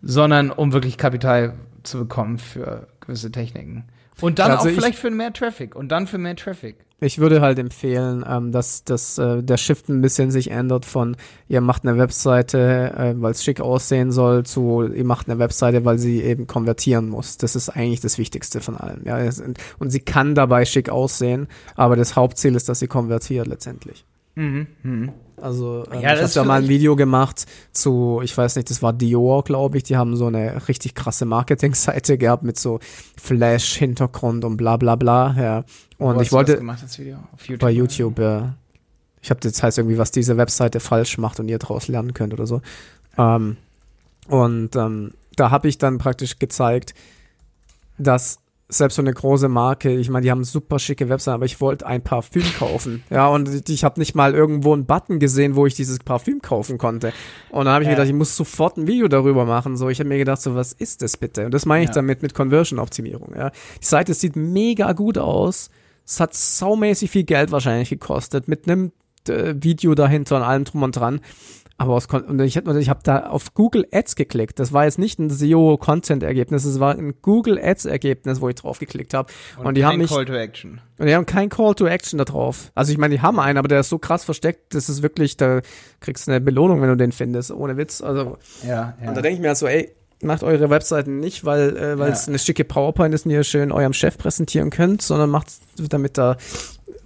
sondern 0.02 0.52
um 0.52 0.74
wirklich 0.74 0.98
Kapital 0.98 1.54
zu 1.84 2.00
bekommen 2.00 2.38
für 2.38 2.88
gewisse 3.02 3.32
Techniken. 3.32 3.86
Und 4.22 4.40
dann 4.40 4.52
also 4.52 4.70
auch 4.70 4.74
vielleicht 4.74 5.00
für 5.00 5.12
mehr 5.12 5.34
Traffic 5.34 5.76
und 5.76 5.90
dann 5.90 6.08
für 6.08 6.18
mehr 6.18 6.36
Traffic. 6.36 6.76
Ich 7.04 7.18
würde 7.18 7.42
halt 7.42 7.58
empfehlen, 7.58 8.24
ähm, 8.30 8.52
dass, 8.52 8.84
dass 8.84 9.18
äh, 9.18 9.42
der 9.42 9.58
Shift 9.58 9.90
ein 9.90 10.02
bisschen 10.02 10.30
sich 10.30 10.52
ändert 10.52 10.86
von 10.86 11.18
ihr 11.48 11.60
macht 11.60 11.84
eine 11.84 11.98
Webseite, 11.98 12.94
äh, 12.96 13.14
weil 13.18 13.32
es 13.32 13.44
schick 13.44 13.60
aussehen 13.60 14.12
soll, 14.12 14.44
zu 14.44 14.84
ihr 14.84 15.04
macht 15.04 15.28
eine 15.28 15.40
Webseite, 15.40 15.84
weil 15.84 15.98
sie 15.98 16.22
eben 16.22 16.46
konvertieren 16.46 17.10
muss. 17.10 17.38
Das 17.38 17.56
ist 17.56 17.70
eigentlich 17.70 18.02
das 18.02 18.20
Wichtigste 18.20 18.62
von 18.62 18.78
allem. 18.78 19.02
Ja, 19.06 19.18
und 19.80 19.90
sie 19.90 20.02
kann 20.02 20.36
dabei 20.36 20.64
schick 20.66 20.90
aussehen, 20.90 21.48
aber 21.76 21.96
das 21.96 22.16
Hauptziel 22.16 22.56
ist, 22.56 22.70
dass 22.70 22.78
sie 22.78 22.88
konvertiert 22.88 23.48
letztendlich. 23.48 24.06
Mhm. 24.36 24.68
Mhm. 24.84 25.12
Also 25.38 25.86
ähm, 25.92 26.02
ja, 26.02 26.14
ich 26.14 26.22
habe 26.22 26.32
ja 26.32 26.44
mal 26.44 26.62
ein 26.62 26.68
Video 26.68 26.96
gemacht 26.96 27.46
zu, 27.72 28.22
ich 28.24 28.38
weiß 28.38 28.56
nicht, 28.56 28.70
das 28.70 28.82
war 28.82 28.94
Dior, 28.94 29.44
glaube 29.44 29.78
ich. 29.78 29.84
Die 29.84 29.98
haben 29.98 30.16
so 30.16 30.28
eine 30.28 30.68
richtig 30.68 30.94
krasse 30.94 31.26
Marketingseite 31.26 32.18
gehabt 32.18 32.44
mit 32.44 32.60
so 32.60 32.80
Flash-Hintergrund 33.18 34.46
und 34.46 34.58
bla 34.58 34.78
bla 34.78 34.96
bla. 34.96 35.36
Ja. 35.38 35.64
Und 35.98 36.18
Wo 36.18 36.22
ich 36.22 36.32
wollte 36.32 36.58
gemacht, 36.58 36.84
das 36.84 36.98
Video? 37.00 37.18
Auf 37.34 37.48
YouTube, 37.48 37.60
bei 37.60 37.72
YouTube, 37.72 38.20
ja. 38.20 38.56
Ich 39.22 39.30
habe 39.30 39.40
das 39.40 39.62
heißt 39.62 39.78
irgendwie, 39.78 39.98
was 39.98 40.12
diese 40.12 40.38
Webseite 40.38 40.80
falsch 40.80 41.18
macht 41.18 41.40
und 41.40 41.48
ihr 41.48 41.60
daraus 41.60 41.88
lernen 41.88 42.14
könnt 42.14 42.34
oder 42.34 42.48
so. 42.48 42.62
Ähm, 43.18 43.58
und 44.28 44.76
ähm, 44.76 45.12
da 45.36 45.52
habe 45.52 45.68
ich 45.68 45.78
dann 45.78 45.98
praktisch 45.98 46.40
gezeigt, 46.40 46.94
dass 47.98 48.40
selbst 48.74 48.96
so 48.96 49.02
eine 49.02 49.14
große 49.14 49.50
Marke, 49.50 49.92
ich 49.92 50.10
meine, 50.10 50.24
die 50.24 50.32
haben 50.32 50.44
super 50.44 50.80
schicke 50.80 51.10
Webseiten, 51.10 51.36
aber 51.36 51.46
ich 51.46 51.60
wollte 51.60 51.86
ein 51.86 52.02
Parfüm 52.02 52.44
kaufen. 52.58 53.04
Ja, 53.12 53.28
und 53.28 53.70
ich 53.70 53.84
habe 53.84 54.00
nicht 54.00 54.16
mal 54.16 54.34
irgendwo 54.34 54.74
einen 54.74 54.86
Button 54.86 55.20
gesehen, 55.20 55.56
wo 55.56 55.66
ich 55.66 55.76
dieses 55.76 56.00
Parfüm 56.00 56.42
kaufen 56.42 56.78
konnte. 56.78 57.12
Und 57.50 57.66
dann 57.66 57.74
habe 57.74 57.84
ich 57.84 57.88
ja. 57.88 57.96
gedacht, 57.96 58.08
ich 58.08 58.14
muss 58.14 58.38
sofort 58.38 58.78
ein 58.78 58.88
Video 58.88 59.10
darüber 59.10 59.44
machen. 59.44 59.76
So, 59.76 59.90
ich 59.90 60.00
habe 60.00 60.08
mir 60.08 60.18
gedacht, 60.18 60.42
so, 60.42 60.56
was 60.56 60.72
ist 60.72 61.02
das 61.02 61.18
bitte? 61.18 61.46
Und 61.46 61.54
das 61.54 61.66
meine 61.66 61.84
ich 61.84 61.90
ja. 61.90 61.96
damit 61.96 62.22
mit 62.22 62.34
Conversion-Optimierung. 62.34 63.34
Ja. 63.36 63.50
Die 63.82 63.86
Seite 63.86 64.14
sieht 64.14 64.38
mega 64.38 64.94
gut 64.94 65.18
aus. 65.18 65.70
Es 66.06 66.20
hat 66.22 66.34
saumäßig 66.34 67.12
viel 67.12 67.24
Geld 67.24 67.52
wahrscheinlich 67.52 67.90
gekostet, 67.90 68.48
mit 68.48 68.68
einem 68.68 68.94
äh, 69.28 69.56
Video 69.58 69.94
dahinter 69.94 70.38
und 70.38 70.44
allem 70.44 70.64
drum 70.64 70.84
und 70.84 70.96
dran. 70.96 71.20
Aber 71.82 71.96
aus 71.96 72.06
und 72.06 72.40
ich, 72.42 72.58
ich 72.58 72.90
habe 72.90 73.00
da 73.04 73.28
auf 73.28 73.54
Google 73.56 73.88
Ads 73.92 74.16
geklickt. 74.16 74.60
Das 74.60 74.72
war 74.72 74.86
jetzt 74.86 75.00
nicht 75.00 75.20
ein 75.20 75.30
SEO-Content-Ergebnis, 75.30 76.64
es 76.64 76.80
war 76.80 76.96
ein 76.96 77.16
Google 77.22 77.60
Ads-Ergebnis, 77.60 78.40
wo 78.40 78.50
ich 78.50 78.56
drauf 78.56 78.78
geklickt 78.78 79.16
habe. 79.16 79.32
Und, 79.58 79.66
und, 79.66 79.74
die 79.76 79.86
haben 79.86 79.98
mich. 79.98 80.12
Call 80.12 80.26
to 80.26 80.34
Action. 80.34 80.80
Und 81.00 81.08
die 81.08 81.16
haben 81.16 81.26
kein 81.26 81.50
Call 81.50 81.74
to 81.74 81.88
Action 81.88 82.20
da 82.20 82.26
drauf. 82.26 82.72
Also 82.76 82.92
ich 82.92 83.00
meine, 83.00 83.16
die 83.16 83.22
haben 83.22 83.40
einen, 83.40 83.58
aber 83.58 83.68
der 83.68 83.80
ist 83.80 83.90
so 83.90 83.98
krass 83.98 84.24
versteckt, 84.24 84.76
das 84.76 84.90
ist 84.90 85.02
wirklich, 85.02 85.38
da 85.38 85.62
kriegst 86.00 86.28
du 86.28 86.32
eine 86.32 86.42
Belohnung, 86.42 86.82
wenn 86.82 86.90
du 86.90 86.98
den 86.98 87.12
findest, 87.12 87.52
ohne 87.52 87.78
Witz. 87.78 88.02
Also. 88.02 88.38
Ja, 88.64 88.96
ja. 89.02 89.10
Und 89.10 89.18
da 89.18 89.22
denke 89.22 89.36
ich 89.36 89.42
mir 89.42 89.48
halt 89.48 89.58
so, 89.58 89.66
ey, 89.68 89.92
macht 90.22 90.44
eure 90.44 90.70
Webseiten 90.70 91.20
nicht, 91.20 91.46
weil 91.46 91.76
äh, 91.76 92.00
weil 92.00 92.12
es 92.12 92.28
eine 92.28 92.40
schicke 92.40 92.64
PowerPoint 92.64 93.14
ist 93.14 93.26
und 93.26 93.32
ihr 93.32 93.44
schön 93.44 93.72
eurem 93.72 93.94
Chef 93.94 94.18
präsentieren 94.18 94.70
könnt, 94.70 95.02
sondern 95.02 95.30
macht 95.30 95.48
damit 95.78 96.18
da 96.18 96.38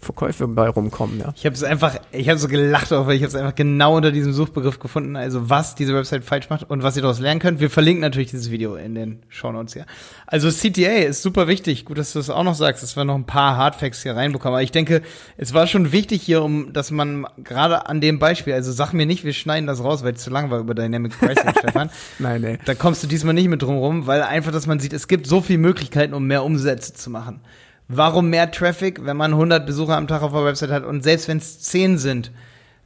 Verkäufe 0.06 0.48
bei 0.48 0.70
rumkommen, 0.70 1.20
ja. 1.20 1.34
Ich 1.36 1.46
habe 1.46 1.56
es 1.56 1.64
einfach, 1.64 1.96
ich 2.12 2.30
habe 2.30 2.38
so 2.38 2.48
gelacht, 2.48 2.94
auch, 2.94 3.08
weil 3.08 3.16
ich 3.16 3.24
habe 3.24 3.30
es 3.30 3.36
einfach 3.36 3.56
genau 3.56 3.98
unter 3.98 4.12
diesem 4.12 4.34
Suchbegriff 4.34 4.80
gefunden, 4.80 5.16
also 5.16 5.50
was 5.50 5.76
diese 5.76 5.94
Website 5.94 6.24
falsch 6.24 6.50
macht 6.50 6.70
und 6.70 6.84
was 6.84 6.96
ihr 6.96 7.02
daraus 7.02 7.20
lernen 7.20 7.40
könnt. 7.40 7.60
Wir 7.60 7.70
verlinken 7.70 8.02
natürlich 8.02 8.30
dieses 8.30 8.52
Video 8.52 8.76
in 8.76 8.96
den 8.96 9.24
Show 9.30 9.52
Notes 9.52 9.74
hier. 9.74 9.86
Also 10.28 10.50
CTA 10.50 11.08
ist 11.08 11.22
super 11.22 11.48
wichtig. 11.48 11.86
Gut, 11.86 11.98
dass 11.98 12.14
du 12.14 12.20
das 12.20 12.30
auch 12.30 12.44
noch 12.44 12.56
sagst, 12.56 12.84
dass 12.84 12.96
wir 12.96 13.04
noch 13.04 13.16
ein 13.16 13.26
paar 13.26 13.58
Hardfacts 13.58 14.04
hier 14.04 14.16
reinbekommen. 14.16 14.56
Aber 14.56 14.64
ich 14.64 14.72
denke, 14.72 15.02
es 15.38 15.54
war 15.54 15.68
schon 15.68 15.92
wichtig 15.92 16.22
hier, 16.22 16.44
um, 16.44 16.72
dass 16.72 16.92
man 16.92 17.28
gerade 17.44 17.88
an 17.88 18.02
dem 18.02 18.20
Beispiel, 18.20 18.54
also 18.54 18.72
sag 18.72 18.94
mir 18.94 19.06
nicht, 19.06 19.24
wir 19.24 19.34
schneiden 19.34 19.68
das 19.68 19.84
raus, 19.84 20.04
weil 20.04 20.14
es 20.14 20.24
zu 20.24 20.30
lang 20.30 20.52
war 20.52 20.60
über 20.60 20.76
Dynamic 20.76 21.20
Pricing, 21.20 21.54
Stefan. 21.60 21.90
Nein, 22.20 22.42
nee. 22.42 22.58
Da 22.66 22.76
kommst 22.76 23.04
du 23.04 23.08
diesmal 23.08 23.34
nicht 23.34 23.50
mit 23.50 23.62
drum 23.62 23.78
rum, 23.78 24.08
weil 24.08 24.22
einfach, 24.22 24.52
dass 24.52 24.68
man 24.68 24.80
sieht, 24.80 24.94
es 24.94 25.08
gibt 25.08 25.28
so 25.28 25.42
viele 25.42 25.60
Möglichkeiten, 25.60 26.14
um 26.14 26.26
mehr 26.28 26.44
Umsätze 26.44 26.94
zu 26.94 27.10
machen. 27.10 27.42
Warum 27.88 28.30
mehr 28.30 28.50
Traffic, 28.52 29.06
wenn 29.06 29.18
man 29.18 29.34
100 29.34 29.66
Besucher 29.66 29.96
am 29.96 30.08
Tag 30.08 30.24
auf 30.24 30.32
der 30.32 30.46
Website 30.46 30.72
hat 30.72 30.84
und 30.84 31.04
selbst 31.04 31.28
wenn 31.28 31.38
es 31.38 31.60
10 31.62 31.98
sind, 31.98 32.32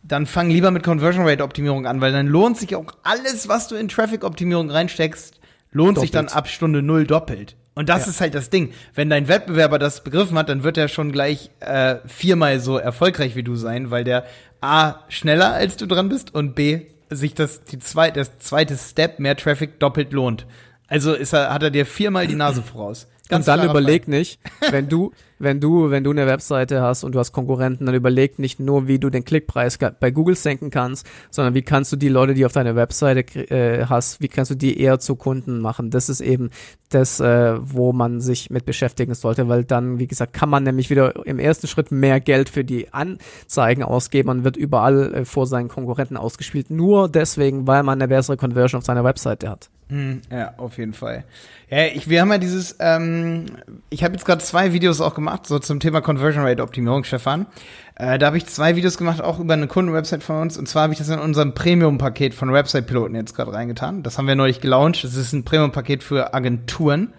dann 0.04 0.26
fang 0.26 0.50
lieber 0.50 0.72
mit 0.72 0.84
Conversion 0.84 1.26
Rate 1.26 1.44
Optimierung 1.44 1.86
an, 1.86 2.02
weil 2.02 2.12
dann 2.12 2.28
lohnt 2.28 2.58
sich 2.58 2.76
auch 2.76 2.86
alles, 3.04 3.48
was 3.48 3.68
du 3.68 3.76
in 3.76 3.88
Traffic 3.88 4.24
Optimierung 4.24 4.70
reinsteckst, 4.70 5.40
lohnt 5.72 5.98
doppelt. 5.98 6.02
sich 6.02 6.12
dann 6.12 6.28
ab 6.28 6.48
Stunde 6.48 6.82
null 6.82 7.06
doppelt. 7.06 7.56
Und 7.76 7.88
das 7.88 8.06
ja. 8.06 8.12
ist 8.12 8.22
halt 8.22 8.36
das 8.36 8.50
Ding. 8.50 8.74
Wenn 8.94 9.10
dein 9.10 9.30
Wettbewerber 9.30 9.80
das 9.80 10.04
begriffen 10.04 10.38
hat, 10.38 10.50
dann 10.50 10.64
wird 10.64 10.78
er 10.78 10.90
schon 10.90 11.14
gleich 11.14 11.50
äh, 11.62 11.98
viermal 12.06 12.60
so 12.60 12.78
erfolgreich 12.78 13.38
wie 13.38 13.44
du 13.44 13.56
sein, 13.56 13.90
weil 13.90 14.04
der 14.04 14.26
A 14.60 14.96
schneller 15.08 15.54
als 15.54 15.78
du 15.78 15.86
dran 15.86 16.10
bist 16.10 16.34
und 16.36 16.56
B 16.56 16.88
sich 17.10 17.34
das 17.34 17.64
die 17.64 17.80
zweite 17.80 18.20
das 18.20 18.38
zweite 18.40 18.78
Step 18.78 19.20
mehr 19.20 19.38
Traffic 19.38 19.80
doppelt 19.80 20.12
lohnt. 20.12 20.46
Also 20.88 21.14
ist 21.14 21.34
er, 21.34 21.54
hat 21.54 21.64
er 21.64 21.72
dir 21.72 21.86
viermal 21.86 22.28
die 22.28 22.36
Nase 22.36 22.62
voraus. 22.64 23.08
Ganz 23.30 23.48
und 23.48 23.56
dann 23.56 23.70
überleg 23.70 24.06
Fall. 24.06 24.16
nicht, 24.16 24.40
wenn 24.72 24.90
du, 24.90 25.12
wenn 25.38 25.60
du, 25.60 25.92
wenn 25.92 26.04
du 26.04 26.10
eine 26.10 26.26
Webseite 26.26 26.82
hast 26.82 27.04
und 27.04 27.14
du 27.14 27.20
hast 27.20 27.32
Konkurrenten, 27.32 27.86
dann 27.86 27.94
überleg 27.94 28.40
nicht 28.40 28.60
nur, 28.60 28.88
wie 28.88 28.98
du 28.98 29.12
den 29.12 29.24
Klickpreis 29.24 29.78
bei 29.78 30.10
Google 30.10 30.36
senken 30.36 30.72
kannst, 30.72 31.06
sondern 31.30 31.54
wie 31.54 31.62
kannst 31.62 31.92
du 31.92 31.96
die 31.96 32.10
Leute, 32.10 32.34
die 32.34 32.44
auf 32.44 32.54
deiner 32.54 32.76
Webseite 32.76 33.22
äh, 33.52 33.86
hast, 33.86 34.20
wie 34.20 34.30
kannst 34.30 34.50
du 34.50 34.56
die 34.56 34.82
eher 34.82 34.98
zu 34.98 35.16
Kunden 35.16 35.60
machen. 35.60 35.92
Das 35.92 36.10
ist 36.10 36.22
eben 36.22 36.50
das, 36.90 37.20
äh, 37.20 37.56
wo 37.62 37.94
man 37.94 38.20
sich 38.20 38.50
mit 38.50 38.66
beschäftigen 38.66 39.14
sollte, 39.14 39.48
weil 39.48 39.64
dann, 39.64 40.00
wie 40.00 40.08
gesagt, 40.08 40.34
kann 40.34 40.50
man 40.50 40.64
nämlich 40.64 40.90
wieder 40.90 41.28
im 41.28 41.38
ersten 41.38 41.68
Schritt 41.68 41.92
mehr 41.92 42.20
Geld 42.20 42.50
für 42.50 42.66
die 42.66 42.92
Anzeigen 42.92 43.84
ausgeben 43.84 44.30
und 44.30 44.44
wird 44.44 44.58
überall 44.58 45.14
äh, 45.14 45.26
vor 45.26 45.46
seinen 45.46 45.68
Konkurrenten 45.68 46.18
ausgespielt, 46.18 46.72
nur 46.72 47.08
deswegen, 47.08 47.68
weil 47.68 47.84
man 47.84 48.02
eine 48.02 48.08
bessere 48.08 48.38
Conversion 48.38 48.80
auf 48.80 48.86
seiner 48.86 49.04
Webseite 49.04 49.50
hat. 49.50 49.70
Hm, 49.90 50.22
ja, 50.32 50.54
auf 50.58 50.78
jeden 50.78 50.94
Fall. 50.94 51.24
Ja, 51.68 51.86
ich, 51.86 52.08
wir 52.08 52.22
haben 52.22 52.32
ja 52.32 52.38
dieses, 52.38 52.76
ähm, 52.80 53.46
ich 53.90 54.04
habe 54.04 54.14
jetzt 54.14 54.24
gerade 54.24 54.44
zwei 54.44 54.72
Videos 54.72 55.02
auch 55.02 55.16
gemacht, 55.16 55.48
so 55.48 55.58
zum 55.58 55.80
Thema 55.80 56.02
Conversion 56.02 56.44
Rate 56.46 56.62
Optimierung, 56.62 57.04
Stefan. 57.04 57.48
Äh, 57.96 58.20
da 58.20 58.28
habe 58.28 58.38
ich 58.38 58.46
zwei 58.46 58.76
Videos 58.76 59.00
gemacht, 59.00 59.20
auch 59.20 59.40
über 59.40 59.54
eine 59.54 59.66
Kundenwebsite 59.66 60.22
von 60.22 60.42
uns. 60.42 60.58
Und 60.60 60.68
zwar 60.68 60.84
habe 60.84 60.94
ich 60.94 61.00
das 61.00 61.10
in 61.10 61.18
unserem 61.18 61.56
Premium-Paket 61.56 62.36
von 62.36 62.54
Website-Piloten 62.54 63.16
jetzt 63.16 63.36
gerade 63.36 63.52
reingetan. 63.52 64.04
Das 64.04 64.20
haben 64.20 64.28
wir 64.28 64.36
neulich 64.36 64.62
gelauncht. 64.62 65.04
Das 65.04 65.16
ist 65.16 65.34
ein 65.34 65.44
Premium-Paket 65.44 66.04
für 66.04 66.36
Agenturen 66.36 67.12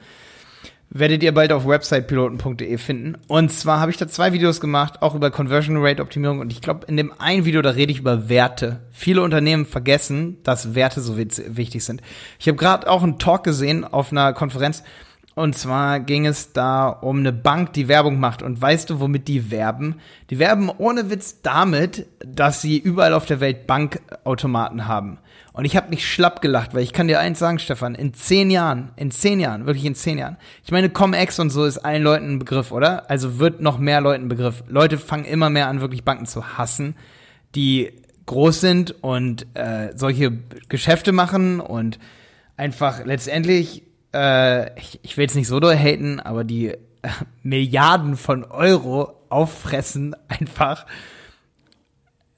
werdet 0.90 1.22
ihr 1.22 1.33
bald 1.33 1.53
auf 1.53 1.66
websitepiloten.de 1.66 2.76
finden. 2.76 3.16
Und 3.29 3.53
zwar 3.53 3.81
habe 3.81 3.92
ich 3.92 3.96
da 3.96 4.09
zwei 4.09 4.33
Videos 4.33 4.61
gemacht, 4.61 5.03
auch 5.03 5.14
über 5.14 5.31
Conversion 5.31 5.76
Rate 5.79 6.03
Optimierung. 6.03 6.40
Und 6.40 6.53
ich 6.53 6.61
glaube, 6.61 6.87
in 6.87 6.96
dem 6.96 7.12
einen 7.18 7.44
Video, 7.44 7.62
da 7.62 7.70
rede 7.70 7.92
ich 7.92 8.00
über 8.00 8.29
Werte. 8.29 8.81
Viele 8.90 9.22
Unternehmen 9.22 9.66
vergessen, 9.66 10.38
dass 10.42 10.74
Werte 10.74 11.00
so 11.00 11.16
wichtig 11.16 11.85
sind. 11.85 12.03
Ich 12.40 12.48
habe 12.48 12.59
gerade 12.59 12.90
auch 12.90 13.05
einen 13.05 13.18
Talk 13.18 13.44
gesehen 13.44 13.85
auf 13.85 14.11
einer 14.11 14.33
Konferenz. 14.33 14.83
Und 15.37 15.57
zwar 15.57 16.00
ging 16.00 16.26
es 16.26 16.53
da 16.53 16.88
um 16.88 17.20
eine 17.20 17.33
Bank, 17.33 17.72
die 17.72 17.87
Werbung 17.87 18.18
macht. 18.18 18.42
Und 18.42 18.61
weißt 18.61 18.90
du, 18.90 18.98
womit 18.98 19.29
die 19.29 19.53
werben? 19.53 20.00
Die 20.29 20.40
werben 20.40 20.70
ohne 20.76 21.09
Witz 21.09 21.40
damit, 21.42 22.07
dass 22.18 22.61
sie 22.61 22.79
überall 22.79 23.14
auf 23.14 23.26
der 23.26 23.38
Welt 23.38 23.68
Bankautomaten 23.68 24.88
haben. 24.88 25.18
Und 25.53 25.65
ich 25.65 25.77
habe 25.77 25.91
mich 25.91 26.09
schlapp 26.09 26.41
gelacht, 26.43 26.75
weil 26.75 26.83
ich 26.83 26.93
kann 26.93 27.09
dir 27.09 27.19
eins 27.19 27.39
sagen, 27.39 27.59
Stefan, 27.59 27.95
in 27.95 28.15
zehn 28.15 28.51
Jahren, 28.51 28.93
in 28.97 29.11
zehn 29.11 29.41
Jahren, 29.41 29.67
wirklich 29.67 29.85
in 29.85 29.95
zehn 29.95 30.19
Jahren. 30.19 30.37
Ich 30.65 30.71
meine, 30.71 30.91
Comex 30.91 31.39
und 31.41 31.51
so 31.51 31.65
ist 31.65 31.79
allen 31.79 32.03
Leuten 32.03 32.35
ein 32.35 32.39
Begriff, 32.39 32.71
oder? 32.71 33.11
Also 33.11 33.39
wird 33.39 33.61
noch 33.61 33.79
mehr 33.79 34.01
Leuten 34.01 34.27
ein 34.27 34.29
Begriff. 34.29 34.63
Leute 34.69 34.97
fangen 34.97 35.25
immer 35.25 35.51
mehr 35.51 35.69
an, 35.69 35.81
wirklich 35.81 36.05
Banken 36.05 36.27
zu 36.27 36.57
hassen, 36.57 36.95
die 37.55 37.93
groß 38.27 38.61
sind 38.61 39.03
und 39.03 39.47
äh, 39.55 39.91
solche 39.97 40.31
Geschäfte 40.69 41.11
machen 41.11 41.59
und 41.59 41.99
einfach 42.57 43.05
letztendlich, 43.05 43.83
äh, 44.15 44.79
ich, 44.79 45.01
ich 45.03 45.17
will 45.17 45.23
jetzt 45.23 45.35
nicht 45.35 45.49
so 45.49 45.59
doll 45.59 45.77
haten, 45.77 46.21
aber 46.21 46.45
die 46.45 46.69
äh, 46.69 46.77
Milliarden 47.43 48.17
von 48.17 48.45
Euro 48.45 49.17
auffressen 49.31 50.15
einfach 50.29 50.87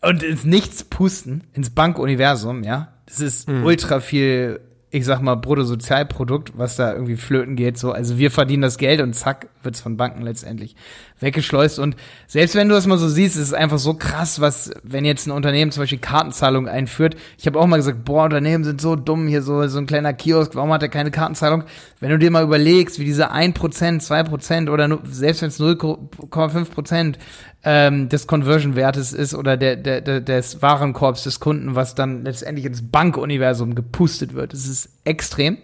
und 0.00 0.22
ins 0.22 0.44
Nichts 0.44 0.84
pusten, 0.84 1.44
ins 1.52 1.70
Bankuniversum, 1.70 2.64
ja. 2.64 2.88
Das 3.12 3.20
ist 3.20 3.48
mhm. 3.48 3.64
ultra 3.64 4.00
viel, 4.00 4.60
ich 4.90 5.04
sag 5.04 5.20
mal, 5.20 5.34
Bruttosozialprodukt, 5.34 6.56
was 6.56 6.76
da 6.76 6.94
irgendwie 6.94 7.16
flöten 7.16 7.56
geht. 7.56 7.76
So, 7.76 7.92
also 7.92 8.16
wir 8.16 8.30
verdienen 8.30 8.62
das 8.62 8.78
Geld 8.78 9.02
und 9.02 9.12
zack, 9.12 9.48
wird's 9.64 9.80
von 9.80 9.96
Banken 9.96 10.22
letztendlich 10.22 10.76
weggeschleust. 11.20 11.78
Und 11.78 11.96
selbst 12.26 12.54
wenn 12.54 12.68
du 12.68 12.74
das 12.74 12.86
mal 12.86 12.98
so 12.98 13.08
siehst, 13.08 13.36
ist 13.36 13.42
es 13.42 13.52
einfach 13.52 13.78
so 13.78 13.94
krass, 13.94 14.40
was, 14.40 14.70
wenn 14.82 15.04
jetzt 15.04 15.26
ein 15.26 15.30
Unternehmen 15.30 15.70
zum 15.70 15.82
Beispiel 15.82 15.98
Kartenzahlung 15.98 16.68
einführt. 16.68 17.16
Ich 17.38 17.46
habe 17.46 17.58
auch 17.58 17.66
mal 17.66 17.76
gesagt, 17.76 18.04
boah, 18.04 18.24
Unternehmen 18.24 18.64
sind 18.64 18.80
so 18.80 18.96
dumm, 18.96 19.28
hier 19.28 19.42
so, 19.42 19.66
so 19.68 19.78
ein 19.78 19.86
kleiner 19.86 20.12
Kiosk, 20.12 20.54
warum 20.54 20.72
hat 20.72 20.82
er 20.82 20.88
keine 20.88 21.10
Kartenzahlung? 21.10 21.64
Wenn 22.00 22.10
du 22.10 22.18
dir 22.18 22.30
mal 22.30 22.42
überlegst, 22.42 22.98
wie 22.98 23.04
diese 23.04 23.32
1%, 23.32 23.54
2% 23.54 24.70
oder 24.70 24.98
selbst 25.04 25.42
wenn 25.42 25.48
es 25.48 25.60
0,5% 25.60 27.16
ähm, 27.64 28.08
des 28.08 28.26
Conversion-Wertes 28.26 29.12
ist 29.12 29.34
oder 29.34 29.56
der, 29.56 29.76
der, 29.76 30.00
der, 30.00 30.20
des 30.20 30.62
Warenkorbs 30.62 31.22
des 31.24 31.40
Kunden, 31.40 31.74
was 31.74 31.94
dann 31.94 32.24
letztendlich 32.24 32.66
ins 32.66 32.90
Bankuniversum 32.90 33.74
gepustet 33.74 34.34
wird. 34.34 34.52
Das 34.52 34.66
ist 34.66 34.90
extrem. 35.04 35.58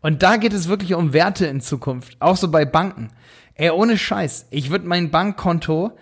Und 0.00 0.22
da 0.22 0.36
geht 0.36 0.52
es 0.52 0.68
wirklich 0.68 0.94
um 0.94 1.12
Werte 1.12 1.46
in 1.46 1.60
Zukunft. 1.60 2.16
Auch 2.20 2.36
so 2.36 2.50
bei 2.50 2.64
Banken. 2.64 3.10
Ey, 3.60 3.68
ohne 3.68 3.98
Scheiß. 3.98 4.46
Ich 4.48 4.70
würde 4.70 4.88
mein 4.88 5.10
Bankkonto 5.10 5.92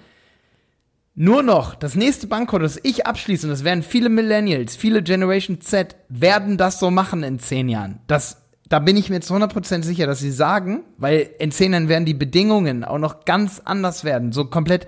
nur 1.17 1.43
noch, 1.43 1.75
das 1.75 1.97
nächste 1.97 2.29
Bankkonto, 2.29 2.63
das 2.63 2.79
ich 2.85 3.05
abschließe, 3.05 3.49
und 3.49 3.51
das 3.51 3.65
werden 3.65 3.83
viele 3.83 4.09
Millennials, 4.11 4.77
viele 4.77 5.03
Generation 5.03 5.61
Z, 5.61 5.97
werden 6.09 6.57
das 6.57 6.79
so 6.79 6.93
machen 6.93 7.25
in 7.25 7.41
zehn 7.41 7.69
Jahren. 7.69 7.99
Das, 8.07 8.43
da 8.69 8.79
bin 8.79 8.97
ich 8.97 9.11
mir 9.11 9.19
zu 9.23 9.35
100% 9.35 9.83
sicher, 9.83 10.07
dass 10.07 10.21
sie 10.21 10.31
sagen, 10.31 10.85
weil 10.99 11.31
in 11.41 11.51
zehn 11.51 11.73
Jahren 11.73 11.89
werden 11.89 12.05
die 12.05 12.15
Bedingungen 12.15 12.85
auch 12.85 12.99
noch 12.99 13.25
ganz 13.25 13.61
anders 13.65 14.05
werden. 14.05 14.31
So 14.31 14.45
komplett, 14.45 14.87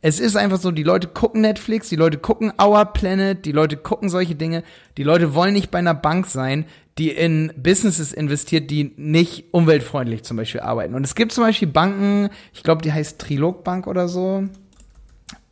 es 0.00 0.18
ist 0.18 0.36
einfach 0.36 0.58
so, 0.58 0.70
die 0.70 0.84
Leute 0.84 1.08
gucken 1.08 1.42
Netflix, 1.42 1.90
die 1.90 1.96
Leute 1.96 2.16
gucken 2.16 2.50
Our 2.58 2.86
Planet, 2.86 3.44
die 3.44 3.52
Leute 3.52 3.76
gucken 3.76 4.08
solche 4.08 4.36
Dinge. 4.36 4.62
Die 4.96 5.02
Leute 5.02 5.34
wollen 5.34 5.52
nicht 5.52 5.70
bei 5.70 5.80
einer 5.80 5.92
Bank 5.92 6.28
sein, 6.28 6.64
die 6.98 7.10
in 7.10 7.52
Businesses 7.56 8.12
investiert, 8.12 8.70
die 8.70 8.92
nicht 8.96 9.52
umweltfreundlich 9.52 10.22
zum 10.22 10.38
Beispiel 10.38 10.62
arbeiten. 10.62 10.94
Und 10.94 11.04
es 11.04 11.14
gibt 11.14 11.32
zum 11.32 11.44
Beispiel 11.44 11.68
Banken, 11.68 12.30
ich 12.54 12.62
glaube, 12.62 12.82
die 12.82 12.92
heißt 12.92 13.18
Trilog 13.18 13.64
Bank 13.64 13.86
oder 13.86 14.08
so. 14.08 14.44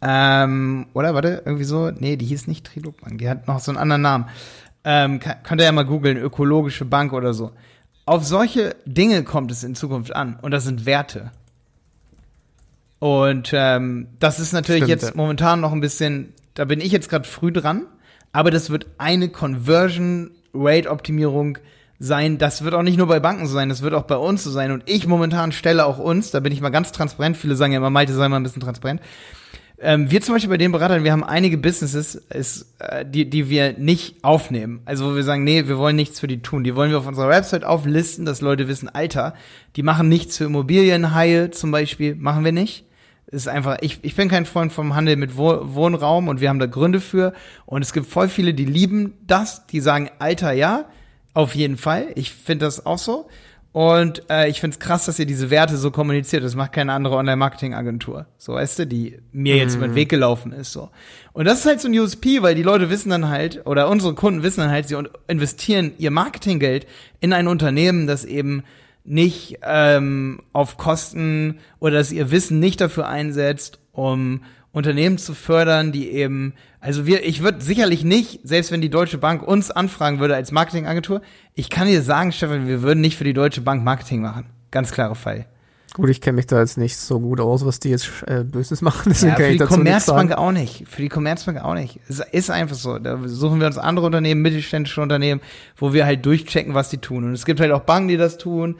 Ähm, 0.00 0.86
oder 0.94 1.14
warte, 1.14 1.42
irgendwie 1.44 1.64
so. 1.64 1.90
Nee, 1.90 2.16
die 2.16 2.26
hieß 2.26 2.46
nicht 2.46 2.66
Trilog 2.66 3.00
Bank, 3.00 3.18
die 3.18 3.28
hat 3.28 3.46
noch 3.46 3.60
so 3.60 3.70
einen 3.70 3.78
anderen 3.78 4.02
Namen. 4.02 4.26
Ähm, 4.84 5.20
kann, 5.20 5.42
könnt 5.42 5.60
ihr 5.60 5.66
ja 5.66 5.72
mal 5.72 5.84
googeln, 5.84 6.16
ökologische 6.16 6.86
Bank 6.86 7.12
oder 7.12 7.34
so. 7.34 7.52
Auf 8.06 8.24
solche 8.24 8.76
Dinge 8.86 9.22
kommt 9.22 9.50
es 9.50 9.64
in 9.64 9.74
Zukunft 9.74 10.14
an. 10.14 10.38
Und 10.40 10.50
das 10.50 10.64
sind 10.64 10.86
Werte. 10.86 11.30
Und 12.98 13.50
ähm, 13.52 14.08
das 14.18 14.40
ist 14.40 14.52
natürlich 14.52 14.84
Stimmt, 14.84 15.02
jetzt 15.02 15.14
momentan 15.14 15.60
noch 15.60 15.72
ein 15.72 15.80
bisschen, 15.80 16.32
da 16.54 16.64
bin 16.64 16.80
ich 16.80 16.90
jetzt 16.90 17.10
gerade 17.10 17.28
früh 17.28 17.52
dran, 17.52 17.86
aber 18.32 18.50
das 18.50 18.70
wird 18.70 18.86
eine 18.96 19.28
Conversion 19.28 20.30
Rate 20.54 20.90
Optimierung 20.90 21.58
sein. 21.98 22.38
Das 22.38 22.64
wird 22.64 22.74
auch 22.74 22.82
nicht 22.82 22.98
nur 22.98 23.06
bei 23.06 23.20
Banken 23.20 23.46
so 23.46 23.54
sein, 23.54 23.68
das 23.68 23.82
wird 23.82 23.94
auch 23.94 24.04
bei 24.04 24.16
uns 24.16 24.44
so 24.44 24.50
sein. 24.50 24.70
Und 24.70 24.84
ich 24.86 25.06
momentan 25.06 25.52
stelle 25.52 25.86
auch 25.86 25.98
uns, 25.98 26.30
da 26.30 26.40
bin 26.40 26.52
ich 26.52 26.60
mal 26.60 26.70
ganz 26.70 26.92
transparent, 26.92 27.36
viele 27.36 27.56
sagen 27.56 27.72
ja 27.72 27.78
immer, 27.78 27.90
Malte 27.90 28.12
sei 28.12 28.28
mal 28.28 28.36
ein 28.36 28.42
bisschen 28.42 28.62
transparent. 28.62 29.00
Ähm, 29.80 30.10
wir 30.10 30.20
zum 30.20 30.34
Beispiel 30.34 30.50
bei 30.50 30.56
den 30.56 30.72
Beratern, 30.72 31.04
wir 31.04 31.12
haben 31.12 31.24
einige 31.24 31.58
Businesses, 31.58 32.14
ist, 32.14 32.74
äh, 32.78 33.04
die, 33.04 33.28
die 33.28 33.50
wir 33.50 33.74
nicht 33.76 34.22
aufnehmen. 34.22 34.80
Also 34.84 35.10
wo 35.10 35.16
wir 35.16 35.24
sagen, 35.24 35.44
nee, 35.44 35.66
wir 35.66 35.78
wollen 35.78 35.96
nichts 35.96 36.20
für 36.20 36.28
die 36.28 36.42
tun. 36.42 36.64
Die 36.64 36.76
wollen 36.76 36.90
wir 36.90 36.98
auf 36.98 37.06
unserer 37.06 37.28
Website 37.28 37.64
auflisten, 37.64 38.24
dass 38.24 38.40
Leute 38.40 38.68
wissen, 38.68 38.88
Alter, 38.88 39.34
die 39.76 39.82
machen 39.82 40.08
nichts 40.08 40.38
für 40.38 40.44
Immobilienhaie 40.44 41.50
zum 41.50 41.70
Beispiel, 41.70 42.14
machen 42.14 42.44
wir 42.44 42.52
nicht 42.52 42.84
ist 43.34 43.48
einfach, 43.48 43.78
ich, 43.80 43.98
ich 44.02 44.16
bin 44.16 44.28
kein 44.28 44.46
Freund 44.46 44.72
vom 44.72 44.94
Handel 44.94 45.16
mit 45.16 45.36
Wohnraum 45.36 46.28
und 46.28 46.40
wir 46.40 46.48
haben 46.48 46.58
da 46.58 46.66
Gründe 46.66 47.00
für. 47.00 47.32
Und 47.66 47.82
es 47.82 47.92
gibt 47.92 48.06
voll 48.06 48.28
viele, 48.28 48.54
die 48.54 48.64
lieben 48.64 49.14
das, 49.26 49.66
die 49.66 49.80
sagen, 49.80 50.10
Alter, 50.18 50.52
ja, 50.52 50.86
auf 51.34 51.54
jeden 51.54 51.76
Fall. 51.76 52.06
Ich 52.14 52.32
finde 52.32 52.64
das 52.64 52.86
auch 52.86 52.98
so. 52.98 53.28
Und 53.72 54.30
äh, 54.30 54.48
ich 54.48 54.60
finde 54.60 54.74
es 54.74 54.78
krass, 54.78 55.06
dass 55.06 55.18
ihr 55.18 55.26
diese 55.26 55.50
Werte 55.50 55.76
so 55.76 55.90
kommuniziert. 55.90 56.44
Das 56.44 56.54
macht 56.54 56.70
keine 56.70 56.92
andere 56.92 57.16
Online-Marketing-Agentur. 57.16 58.26
So, 58.38 58.54
weißt 58.54 58.78
du, 58.78 58.86
die 58.86 59.18
mir 59.32 59.56
jetzt 59.56 59.74
über 59.74 59.88
den 59.88 59.90
mhm. 59.90 59.96
Weg 59.96 60.08
gelaufen 60.10 60.52
ist. 60.52 60.72
so. 60.72 60.90
Und 61.32 61.46
das 61.46 61.58
ist 61.58 61.66
halt 61.66 61.80
so 61.80 61.88
ein 61.88 61.98
USP, 61.98 62.40
weil 62.42 62.54
die 62.54 62.62
Leute 62.62 62.88
wissen 62.88 63.10
dann 63.10 63.28
halt, 63.28 63.66
oder 63.66 63.90
unsere 63.90 64.14
Kunden 64.14 64.44
wissen 64.44 64.60
dann 64.60 64.70
halt, 64.70 64.86
sie 64.86 64.96
investieren 65.26 65.92
ihr 65.98 66.12
Marketinggeld 66.12 66.86
in 67.18 67.32
ein 67.32 67.48
Unternehmen, 67.48 68.06
das 68.06 68.24
eben 68.24 68.62
nicht 69.04 69.58
ähm, 69.62 70.40
auf 70.52 70.76
Kosten 70.76 71.58
oder 71.78 71.98
dass 71.98 72.12
ihr 72.12 72.30
Wissen 72.30 72.58
nicht 72.58 72.80
dafür 72.80 73.06
einsetzt, 73.06 73.78
um 73.92 74.42
Unternehmen 74.72 75.18
zu 75.18 75.34
fördern, 75.34 75.92
die 75.92 76.10
eben, 76.10 76.54
also 76.80 77.06
wir, 77.06 77.24
ich 77.24 77.42
würde 77.42 77.60
sicherlich 77.60 78.02
nicht, 78.02 78.40
selbst 78.42 78.72
wenn 78.72 78.80
die 78.80 78.90
Deutsche 78.90 79.18
Bank 79.18 79.42
uns 79.42 79.70
anfragen 79.70 80.18
würde 80.18 80.34
als 80.34 80.50
Marketingagentur, 80.50 81.22
ich 81.54 81.70
kann 81.70 81.86
dir 81.86 82.02
sagen, 82.02 82.32
Stefan, 82.32 82.66
wir 82.66 82.82
würden 82.82 83.00
nicht 83.00 83.16
für 83.16 83.24
die 83.24 83.34
Deutsche 83.34 83.60
Bank 83.60 83.84
Marketing 83.84 84.20
machen. 84.20 84.46
Ganz 84.72 84.90
klare 84.90 85.14
Fall. 85.14 85.46
Gut, 85.94 86.10
ich 86.10 86.20
kenne 86.20 86.34
mich 86.34 86.48
da 86.48 86.58
jetzt 86.58 86.76
nicht 86.76 86.96
so 86.96 87.20
gut 87.20 87.38
aus, 87.38 87.64
was 87.64 87.78
die 87.78 87.90
jetzt 87.90 88.10
äh, 88.26 88.42
Böses 88.42 88.82
machen. 88.82 89.02
Deswegen 89.12 89.30
ja, 89.30 89.36
für 89.36 89.52
die 89.52 89.58
Commerzbank 89.58 90.32
auch 90.32 90.50
nicht. 90.50 90.88
Für 90.88 91.00
die 91.00 91.08
Commerzbank 91.08 91.62
auch 91.62 91.74
nicht. 91.74 92.00
Es 92.08 92.18
ist 92.18 92.50
einfach 92.50 92.74
so. 92.74 92.98
Da 92.98 93.16
suchen 93.26 93.60
wir 93.60 93.68
uns 93.68 93.78
andere 93.78 94.04
Unternehmen, 94.06 94.42
mittelständische 94.42 95.00
Unternehmen, 95.00 95.40
wo 95.76 95.92
wir 95.92 96.04
halt 96.04 96.26
durchchecken, 96.26 96.74
was 96.74 96.90
die 96.90 96.98
tun. 96.98 97.22
Und 97.22 97.32
es 97.32 97.44
gibt 97.44 97.60
halt 97.60 97.70
auch 97.70 97.82
Banken, 97.82 98.08
die 98.08 98.16
das 98.16 98.38
tun. 98.38 98.74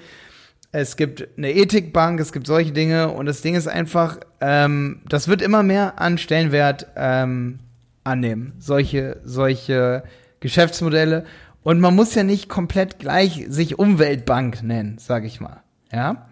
Es 0.73 0.97
gibt 0.97 1.29
eine 1.39 1.53
Ethikbank, 1.53 2.19
es 2.19 2.33
gibt 2.33 2.49
solche 2.49 2.73
Dinge. 2.73 3.11
Und 3.11 3.27
das 3.27 3.43
Ding 3.43 3.55
ist 3.55 3.69
einfach, 3.69 4.19
ähm, 4.41 5.01
das 5.09 5.29
wird 5.29 5.41
immer 5.41 5.63
mehr 5.63 6.01
an 6.01 6.19
Stellenwert 6.19 6.89
ähm, 6.97 7.61
annehmen. 8.03 8.55
Solche, 8.59 9.21
solche 9.25 10.03
Geschäftsmodelle. 10.41 11.27
Und 11.63 11.79
man 11.79 11.95
muss 11.95 12.13
ja 12.17 12.25
nicht 12.25 12.49
komplett 12.49 12.99
gleich 12.99 13.47
sich 13.49 13.79
Umweltbank 13.79 14.65
nennen, 14.65 14.97
sag 14.99 15.25
ich 15.25 15.41
mal. 15.41 15.63
Ja. 15.93 16.27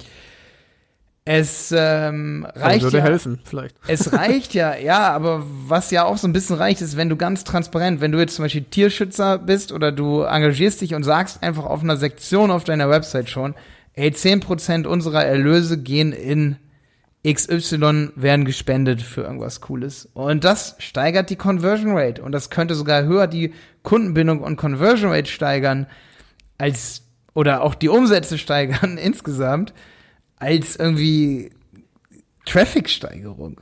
Es 1.24 1.72
ähm, 1.76 2.44
reicht 2.56 2.82
würde 2.82 2.98
ja, 2.98 3.04
helfen, 3.04 3.40
vielleicht. 3.44 3.76
Es 3.86 4.12
reicht 4.12 4.54
ja, 4.54 4.76
ja, 4.76 5.10
aber 5.10 5.44
was 5.68 5.92
ja 5.92 6.04
auch 6.04 6.18
so 6.18 6.26
ein 6.26 6.32
bisschen 6.32 6.56
reicht, 6.56 6.80
ist, 6.80 6.96
wenn 6.96 7.08
du 7.08 7.16
ganz 7.16 7.44
transparent, 7.44 8.00
wenn 8.00 8.10
du 8.10 8.18
jetzt 8.18 8.34
zum 8.34 8.44
Beispiel 8.44 8.64
Tierschützer 8.64 9.38
bist 9.38 9.70
oder 9.70 9.92
du 9.92 10.22
engagierst 10.22 10.80
dich 10.80 10.94
und 10.94 11.04
sagst 11.04 11.42
einfach 11.42 11.64
auf 11.64 11.82
einer 11.82 11.96
Sektion 11.96 12.50
auf 12.50 12.64
deiner 12.64 12.90
Website 12.90 13.30
schon, 13.30 13.54
ey, 13.94 14.10
10% 14.10 14.84
unserer 14.84 15.24
Erlöse 15.24 15.78
gehen 15.78 16.12
in 16.12 16.56
XY 17.24 18.10
werden 18.16 18.44
gespendet 18.44 19.00
für 19.00 19.22
irgendwas 19.22 19.60
Cooles. 19.60 20.08
Und 20.14 20.42
das 20.42 20.74
steigert 20.78 21.30
die 21.30 21.36
Conversion 21.36 21.96
Rate. 21.96 22.20
Und 22.20 22.32
das 22.32 22.50
könnte 22.50 22.74
sogar 22.74 23.04
höher 23.04 23.28
die 23.28 23.54
Kundenbindung 23.84 24.40
und 24.40 24.56
Conversion 24.56 25.12
Rate 25.12 25.30
steigern, 25.30 25.86
als, 26.58 27.02
oder 27.32 27.62
auch 27.62 27.76
die 27.76 27.88
Umsätze 27.88 28.38
steigern 28.38 28.98
insgesamt, 29.02 29.72
als 30.42 30.74
irgendwie 30.74 31.50
Traffic-Steigerung. 32.46 33.60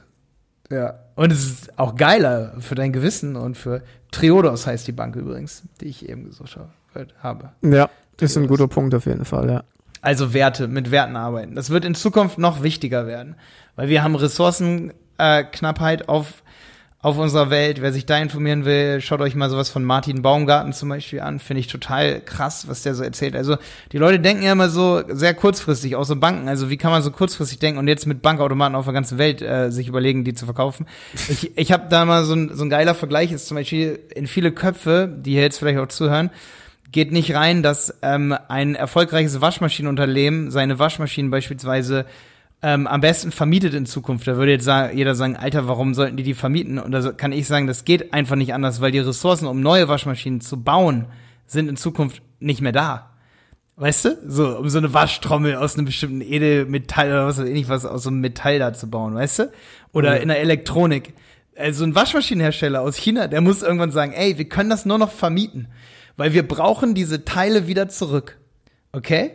Ja. 0.71 0.99
Und 1.15 1.31
es 1.31 1.45
ist 1.45 1.79
auch 1.79 1.95
geiler 1.95 2.55
für 2.61 2.75
dein 2.75 2.93
Gewissen 2.93 3.37
und 3.37 3.59
für 3.59 3.83
Triodos 4.13 4.67
heißt 4.67 4.87
die 4.87 4.93
Bank 4.93 5.15
übrigens, 5.15 5.63
die 5.81 5.87
ich 5.87 6.09
eben 6.09 6.25
gesucht 6.25 6.59
habe. 7.23 7.53
Ja. 7.63 7.91
Das 8.17 8.31
ist 8.31 8.37
ein 8.39 8.47
guter 8.47 8.69
Punkt 8.69 8.95
auf 8.95 9.07
jeden 9.07 9.25
Fall, 9.25 9.49
ja. 9.49 9.65
Also 10.01 10.33
Werte, 10.33 10.69
mit 10.69 10.91
Werten 10.91 11.17
arbeiten. 11.17 11.55
Das 11.55 11.69
wird 11.69 11.85
in 11.85 11.95
Zukunft 11.95 12.39
noch 12.39 12.63
wichtiger 12.63 13.07
werden, 13.07 13.35
weil 13.77 13.89
wir 13.89 14.03
haben 14.03 14.15
Ressourcenknappheit 14.15 16.09
auf 16.09 16.43
auf 17.03 17.17
unserer 17.17 17.49
Welt. 17.49 17.81
Wer 17.81 17.93
sich 17.93 18.05
da 18.05 18.19
informieren 18.19 18.65
will, 18.67 19.01
schaut 19.01 19.21
euch 19.21 19.35
mal 19.35 19.49
sowas 19.49 19.71
von 19.71 19.85
Martin 19.85 20.21
Baumgarten 20.21 20.75
zum 20.75 20.91
Beispiel 20.91 21.21
an. 21.21 21.39
Finde 21.39 21.61
ich 21.61 21.67
total 21.67 22.21
krass, 22.21 22.69
was 22.69 22.83
der 22.83 22.95
so 22.95 23.03
erzählt. 23.03 23.35
Also 23.35 23.57
die 23.93 23.99
Leute 23.99 24.21
denken 24.21 24.43
ja 24.43 24.53
immer 24.53 24.69
so 24.69 25.03
sehr 25.09 25.33
kurzfristig, 25.33 25.97
auch 25.97 26.05
so 26.05 26.17
Banken. 26.17 26.49
Also 26.49 26.69
wie 26.69 26.77
kann 26.77 26.91
man 26.91 27.03
so 27.03 27.11
kurzfristig 27.11 27.59
denken 27.59 27.79
und 27.79 27.89
jetzt 27.89 28.07
mit 28.07 28.21
Bankautomaten 28.21 28.77
auf 28.77 28.85
der 28.85 28.93
ganzen 28.93 29.17
Welt 29.17 29.41
äh, 29.41 29.71
sich 29.71 29.89
überlegen, 29.89 30.25
die 30.25 30.35
zu 30.35 30.45
verkaufen? 30.45 30.87
Ich, 31.29 31.57
ich 31.57 31.73
habe 31.73 31.89
da 31.89 32.05
mal 32.05 32.25
so 32.25 32.35
ein, 32.35 32.55
so 32.55 32.65
ein 32.65 32.71
geiler 32.71 32.95
Vergleich, 32.95 33.33
ist 33.33 33.49
zum 33.49 33.57
Beispiel 33.57 33.99
in 34.15 34.27
viele 34.27 34.53
Köpfe, 34.53 35.09
die 35.09 35.33
hier 35.33 35.43
jetzt 35.43 35.59
vielleicht 35.59 35.79
auch 35.79 35.89
zuhören, 35.89 36.31
geht 36.93 37.13
nicht 37.13 37.35
rein, 37.35 37.63
dass 37.63 37.95
ähm, 38.03 38.37
ein 38.49 38.75
erfolgreiches 38.75 39.41
Waschmaschinenunternehmen 39.41 40.51
seine 40.51 40.79
Waschmaschinen 40.79 41.31
beispielsweise 41.31 42.05
ähm, 42.63 42.87
am 42.87 43.01
besten 43.01 43.33
vermietet 43.33 43.75
in 43.75 43.87
Zukunft. 43.87 44.27
Da 44.27 44.37
würde 44.37 44.53
jetzt 44.53 44.65
sagen, 44.65 44.97
jeder 44.97 45.15
sagen, 45.15 45.37
Alter, 45.37 45.67
warum 45.67 45.95
sollten 45.95 46.17
die 46.17 46.23
die 46.23 46.35
vermieten? 46.35 46.79
Und 46.79 46.93
da 46.93 47.13
kann 47.13 47.33
ich 47.33 47.47
sagen, 47.47 47.67
das 47.67 47.85
geht 47.85 48.13
einfach 48.13 48.37
nicht 48.37 48.53
anders, 48.53 48.81
weil 48.81 48.93
die 48.93 48.99
Ressourcen, 48.99 49.47
um 49.47 49.61
neue 49.61 49.89
Waschmaschinen 49.89 50.41
zu 50.41 50.63
bauen, 50.63 51.07
sind 51.47 51.69
in 51.69 51.77
Zukunft 51.77 52.23
nicht 52.39 52.61
mehr 52.61 52.73
da. 52.73 53.11
Weißt 53.77 54.05
du? 54.05 54.19
So, 54.27 54.59
um 54.59 54.69
so 54.69 54.77
eine 54.77 54.93
Waschtrommel 54.93 55.57
aus 55.57 55.77
einem 55.77 55.87
bestimmten 55.87 56.21
Edelmetall 56.21 57.09
oder 57.09 57.27
was 57.27 57.39
weiß 57.39 57.47
ich 57.47 57.55
nicht, 57.55 57.71
was 57.71 57.87
aus 57.87 58.03
so 58.03 58.11
einem 58.11 58.21
Metall 58.21 58.59
da 58.59 58.75
zu 58.75 58.91
bauen, 58.91 59.15
weißt 59.15 59.39
du? 59.39 59.53
Oder 59.93 60.17
mhm. 60.17 60.23
in 60.23 60.29
der 60.29 60.41
Elektronik. 60.41 61.15
Also 61.57 61.85
ein 61.85 61.95
Waschmaschinenhersteller 61.95 62.83
aus 62.83 62.97
China, 62.97 63.27
der 63.27 63.41
muss 63.41 63.63
irgendwann 63.63 63.91
sagen, 63.91 64.13
ey, 64.13 64.37
wir 64.37 64.49
können 64.51 64.69
das 64.69 64.85
nur 64.85 64.99
noch 64.99 65.11
vermieten, 65.11 65.69
weil 66.19 66.35
wir 66.35 66.47
brauchen 66.47 66.95
diese 66.95 67.25
Teile 67.25 67.69
wieder 67.69 67.89
zurück. 67.89 68.39
Okay? 68.93 69.33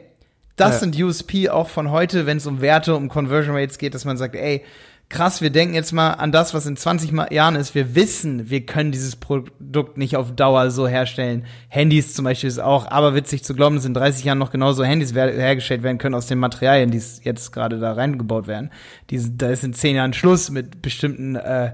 Das 0.55 0.75
ja. 0.75 0.79
sind 0.79 1.01
USP 1.01 1.49
auch 1.49 1.69
von 1.69 1.91
heute, 1.91 2.25
wenn 2.25 2.37
es 2.37 2.47
um 2.47 2.61
Werte, 2.61 2.95
um 2.95 3.09
Conversion 3.09 3.55
Rates 3.55 3.77
geht, 3.77 3.93
dass 3.93 4.05
man 4.05 4.17
sagt, 4.17 4.35
ey, 4.35 4.63
krass, 5.09 5.41
wir 5.41 5.49
denken 5.49 5.75
jetzt 5.75 5.91
mal 5.91 6.11
an 6.11 6.31
das, 6.31 6.53
was 6.53 6.65
in 6.65 6.77
20 6.77 7.11
Jahren 7.31 7.55
ist. 7.55 7.75
Wir 7.75 7.95
wissen, 7.95 8.49
wir 8.49 8.65
können 8.65 8.91
dieses 8.91 9.15
Produkt 9.15 9.97
nicht 9.97 10.17
auf 10.17 10.35
Dauer 10.35 10.71
so 10.71 10.87
herstellen. 10.87 11.45
Handys 11.69 12.13
zum 12.13 12.25
Beispiel 12.25 12.49
ist 12.49 12.59
auch 12.59 12.87
aberwitzig 12.87 13.43
zu 13.43 13.53
glauben, 13.53 13.75
dass 13.75 13.85
in 13.85 13.93
30 13.93 14.25
Jahren 14.25 14.37
noch 14.37 14.51
genauso 14.51 14.83
Handys 14.83 15.13
hergestellt 15.13 15.83
werden 15.83 15.97
können 15.97 16.15
aus 16.15 16.27
den 16.27 16.39
Materialien, 16.39 16.91
die 16.91 17.01
jetzt 17.21 17.51
gerade 17.51 17.79
da 17.79 17.93
reingebaut 17.93 18.47
werden. 18.47 18.71
Die, 19.09 19.37
da 19.37 19.49
ist 19.49 19.63
in 19.63 19.73
10 19.73 19.95
Jahren 19.95 20.13
Schluss 20.13 20.49
mit 20.49 20.81
bestimmten, 20.81 21.35
äh, 21.35 21.73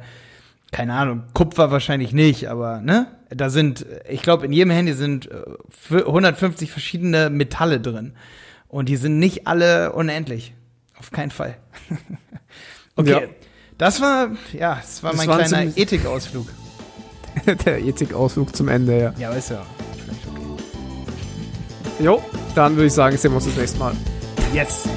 keine 0.71 0.93
Ahnung, 0.93 1.23
Kupfer 1.33 1.71
wahrscheinlich 1.71 2.13
nicht, 2.13 2.49
aber 2.49 2.81
ne? 2.81 3.07
Da 3.33 3.49
sind, 3.49 3.85
ich 4.09 4.23
glaube, 4.23 4.45
in 4.45 4.51
jedem 4.51 4.71
Handy 4.71 4.91
sind 4.91 5.29
150 5.89 6.67
äh, 6.67 6.71
verschiedene 6.71 7.29
Metalle 7.29 7.79
drin. 7.79 8.11
Und 8.71 8.87
die 8.87 8.95
sind 8.95 9.19
nicht 9.19 9.47
alle 9.47 9.91
unendlich. 9.91 10.53
Auf 10.97 11.11
keinen 11.11 11.29
Fall. 11.29 11.57
okay. 12.95 13.11
Ja. 13.11 13.21
Das 13.77 13.99
war, 13.99 14.29
ja, 14.53 14.75
das 14.75 15.03
war 15.03 15.11
das 15.11 15.17
mein 15.17 15.27
war 15.27 15.39
kleiner 15.39 15.77
Ethikausflug. 15.77 16.47
Der 17.65 17.79
Ethikausflug 17.79 18.55
zum 18.55 18.69
Ende, 18.69 18.97
ja. 18.97 19.13
Ja, 19.17 19.31
ist 19.31 19.49
ja 19.49 19.65
vielleicht 19.97 20.25
okay. 20.25 22.03
Jo, 22.03 22.23
dann 22.55 22.75
würde 22.75 22.87
ich 22.87 22.93
sagen, 22.93 23.17
sehen 23.17 23.31
wir 23.31 23.37
uns 23.37 23.45
das 23.45 23.57
nächste 23.57 23.79
Mal. 23.79 23.93
Yes. 24.53 24.87